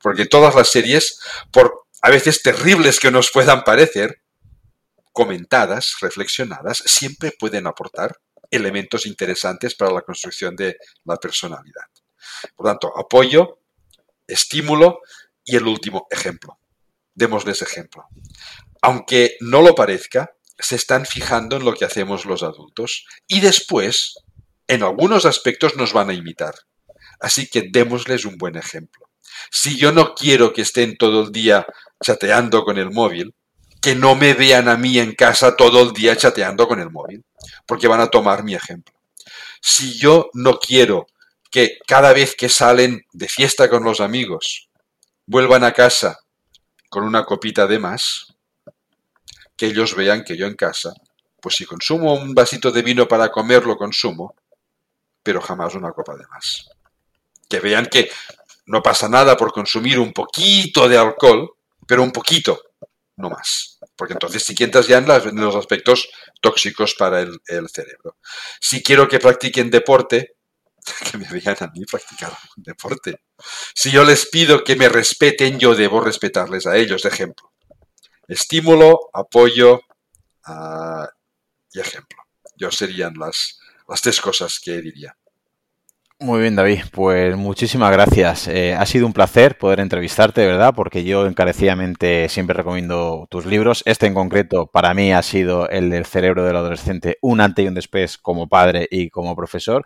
Porque 0.00 0.26
todas 0.26 0.54
las 0.54 0.68
series, 0.68 1.20
por 1.50 1.86
a 2.02 2.10
veces 2.10 2.42
terribles 2.42 3.00
que 3.00 3.10
nos 3.10 3.30
puedan 3.30 3.64
parecer, 3.64 4.22
comentadas, 5.12 5.96
reflexionadas, 6.00 6.82
siempre 6.86 7.32
pueden 7.38 7.66
aportar 7.66 8.16
elementos 8.50 9.06
interesantes 9.06 9.74
para 9.74 9.92
la 9.92 10.02
construcción 10.02 10.56
de 10.56 10.76
la 11.04 11.16
personalidad. 11.16 11.84
Por 12.56 12.66
tanto, 12.66 12.96
apoyo, 12.96 13.58
estímulo 14.26 15.00
y 15.44 15.56
el 15.56 15.66
último, 15.66 16.06
ejemplo. 16.10 16.58
Démosles 17.14 17.62
ejemplo. 17.62 18.06
Aunque 18.82 19.36
no 19.40 19.62
lo 19.62 19.74
parezca, 19.74 20.32
se 20.62 20.76
están 20.76 21.06
fijando 21.06 21.56
en 21.56 21.64
lo 21.64 21.74
que 21.74 21.84
hacemos 21.84 22.24
los 22.24 22.42
adultos 22.42 23.06
y 23.26 23.40
después, 23.40 24.14
en 24.66 24.82
algunos 24.82 25.26
aspectos, 25.26 25.76
nos 25.76 25.92
van 25.92 26.10
a 26.10 26.14
imitar. 26.14 26.54
Así 27.20 27.48
que 27.48 27.68
démosles 27.70 28.24
un 28.24 28.36
buen 28.38 28.56
ejemplo. 28.56 29.08
Si 29.50 29.76
yo 29.76 29.92
no 29.92 30.14
quiero 30.14 30.52
que 30.52 30.62
estén 30.62 30.96
todo 30.96 31.22
el 31.22 31.32
día 31.32 31.66
chateando 32.02 32.64
con 32.64 32.78
el 32.78 32.90
móvil, 32.90 33.34
que 33.80 33.94
no 33.94 34.14
me 34.14 34.34
vean 34.34 34.68
a 34.68 34.76
mí 34.76 34.98
en 34.98 35.14
casa 35.14 35.56
todo 35.56 35.82
el 35.82 35.92
día 35.92 36.16
chateando 36.16 36.68
con 36.68 36.80
el 36.80 36.90
móvil, 36.90 37.24
porque 37.66 37.88
van 37.88 38.00
a 38.00 38.08
tomar 38.08 38.44
mi 38.44 38.54
ejemplo. 38.54 38.94
Si 39.60 39.98
yo 39.98 40.30
no 40.34 40.58
quiero 40.58 41.06
que 41.50 41.78
cada 41.86 42.12
vez 42.12 42.34
que 42.36 42.48
salen 42.48 43.02
de 43.12 43.28
fiesta 43.28 43.68
con 43.68 43.84
los 43.84 44.00
amigos, 44.00 44.68
vuelvan 45.26 45.64
a 45.64 45.72
casa 45.72 46.18
con 46.88 47.04
una 47.04 47.24
copita 47.24 47.66
de 47.66 47.78
más, 47.78 48.34
que 49.60 49.66
ellos 49.66 49.94
vean 49.94 50.24
que 50.24 50.38
yo 50.38 50.46
en 50.46 50.54
casa, 50.54 50.94
pues 51.38 51.56
si 51.56 51.66
consumo 51.66 52.14
un 52.14 52.32
vasito 52.34 52.70
de 52.70 52.80
vino 52.80 53.06
para 53.06 53.28
comer, 53.30 53.66
lo 53.66 53.76
consumo, 53.76 54.34
pero 55.22 55.42
jamás 55.42 55.74
una 55.74 55.92
copa 55.92 56.16
de 56.16 56.26
más. 56.28 56.70
Que 57.46 57.60
vean 57.60 57.84
que 57.84 58.10
no 58.64 58.82
pasa 58.82 59.06
nada 59.10 59.36
por 59.36 59.52
consumir 59.52 59.98
un 59.98 60.14
poquito 60.14 60.88
de 60.88 60.96
alcohol, 60.96 61.50
pero 61.86 62.02
un 62.02 62.10
poquito, 62.10 62.58
no 63.16 63.28
más. 63.28 63.78
Porque 63.94 64.14
entonces 64.14 64.42
si 64.42 64.54
entras 64.64 64.86
ya 64.86 64.96
en, 64.96 65.36
los 65.36 65.54
aspectos 65.54 66.08
tóxicos 66.40 66.94
para 66.94 67.20
el, 67.20 67.68
cerebro. 67.68 68.16
Si 68.62 68.82
quiero 68.82 69.06
que 69.08 69.18
practiquen 69.18 69.70
deporte, 69.70 70.36
que 71.12 71.18
me 71.18 71.28
vean 71.28 71.56
a 71.60 71.66
mí 71.66 71.84
practicar 71.84 72.32
deporte. 72.56 73.24
Si 73.74 73.90
yo 73.90 74.04
les 74.04 74.26
pido 74.30 74.64
que 74.64 74.76
me 74.76 74.88
respeten, 74.88 75.58
yo 75.58 75.74
debo 75.74 76.00
respetarles 76.00 76.66
a 76.66 76.78
ellos, 76.78 77.02
de 77.02 77.10
ejemplo. 77.10 77.49
Estímulo, 78.30 79.10
apoyo, 79.12 79.80
ah, 80.44 81.08
y 81.72 81.80
ejemplo. 81.80 82.16
Yo 82.56 82.70
serían 82.70 83.14
las, 83.18 83.58
las 83.88 84.00
tres 84.00 84.20
cosas 84.20 84.60
que 84.62 84.80
diría. 84.80 85.16
Muy 86.20 86.42
bien, 86.42 86.54
David. 86.54 86.82
Pues 86.92 87.34
muchísimas 87.36 87.90
gracias. 87.90 88.46
Eh, 88.46 88.72
ha 88.74 88.86
sido 88.86 89.06
un 89.06 89.12
placer 89.12 89.58
poder 89.58 89.80
entrevistarte, 89.80 90.46
¿verdad? 90.46 90.74
Porque 90.76 91.02
yo 91.02 91.26
encarecidamente 91.26 92.28
siempre 92.28 92.54
recomiendo 92.54 93.26
tus 93.30 93.46
libros. 93.46 93.82
Este 93.84 94.06
en 94.06 94.14
concreto 94.14 94.66
para 94.66 94.94
mí 94.94 95.12
ha 95.12 95.22
sido 95.22 95.68
el 95.68 95.90
del 95.90 96.06
cerebro 96.06 96.44
del 96.44 96.54
adolescente, 96.54 97.18
un 97.22 97.40
antes 97.40 97.64
y 97.64 97.68
un 97.68 97.74
después 97.74 98.16
como 98.16 98.48
padre 98.48 98.86
y 98.92 99.10
como 99.10 99.34
profesor. 99.34 99.84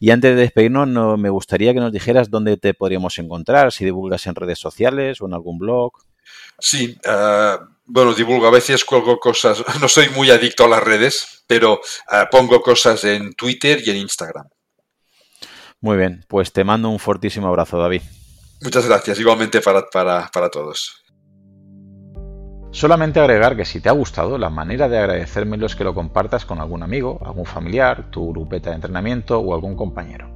Y 0.00 0.10
antes 0.10 0.34
de 0.34 0.42
despedirnos, 0.42 0.86
no, 0.86 1.16
me 1.16 1.30
gustaría 1.30 1.72
que 1.72 1.80
nos 1.80 1.92
dijeras 1.92 2.28
dónde 2.28 2.58
te 2.58 2.74
podríamos 2.74 3.18
encontrar, 3.18 3.72
si 3.72 3.86
divulgas 3.86 4.26
en 4.26 4.34
redes 4.34 4.58
sociales 4.58 5.22
o 5.22 5.26
en 5.26 5.32
algún 5.32 5.56
blog. 5.56 5.92
Sí, 6.58 6.98
uh, 7.06 7.75
bueno, 7.86 8.14
divulgo, 8.14 8.46
a 8.46 8.50
veces 8.50 8.84
cuelgo 8.84 9.18
cosas, 9.18 9.64
no 9.80 9.88
soy 9.88 10.08
muy 10.10 10.30
adicto 10.30 10.64
a 10.64 10.68
las 10.68 10.82
redes, 10.82 11.44
pero 11.46 11.74
uh, 11.74 12.30
pongo 12.30 12.60
cosas 12.60 13.04
en 13.04 13.32
Twitter 13.34 13.80
y 13.84 13.90
en 13.90 13.96
Instagram. 13.96 14.48
Muy 15.80 15.96
bien, 15.96 16.24
pues 16.28 16.52
te 16.52 16.64
mando 16.64 16.88
un 16.88 16.98
fortísimo 16.98 17.46
abrazo, 17.48 17.78
David. 17.78 18.02
Muchas 18.62 18.86
gracias, 18.86 19.20
igualmente 19.20 19.60
para, 19.60 19.86
para, 19.86 20.28
para 20.32 20.50
todos. 20.50 21.02
Solamente 22.72 23.20
agregar 23.20 23.56
que 23.56 23.64
si 23.64 23.80
te 23.80 23.88
ha 23.88 23.92
gustado, 23.92 24.36
la 24.36 24.50
manera 24.50 24.88
de 24.88 24.98
agradecérmelo 24.98 25.66
es 25.66 25.76
que 25.76 25.84
lo 25.84 25.94
compartas 25.94 26.44
con 26.44 26.60
algún 26.60 26.82
amigo, 26.82 27.20
algún 27.24 27.46
familiar, 27.46 28.10
tu 28.10 28.32
grupeta 28.32 28.70
de 28.70 28.76
entrenamiento 28.76 29.38
o 29.38 29.54
algún 29.54 29.76
compañero. 29.76 30.35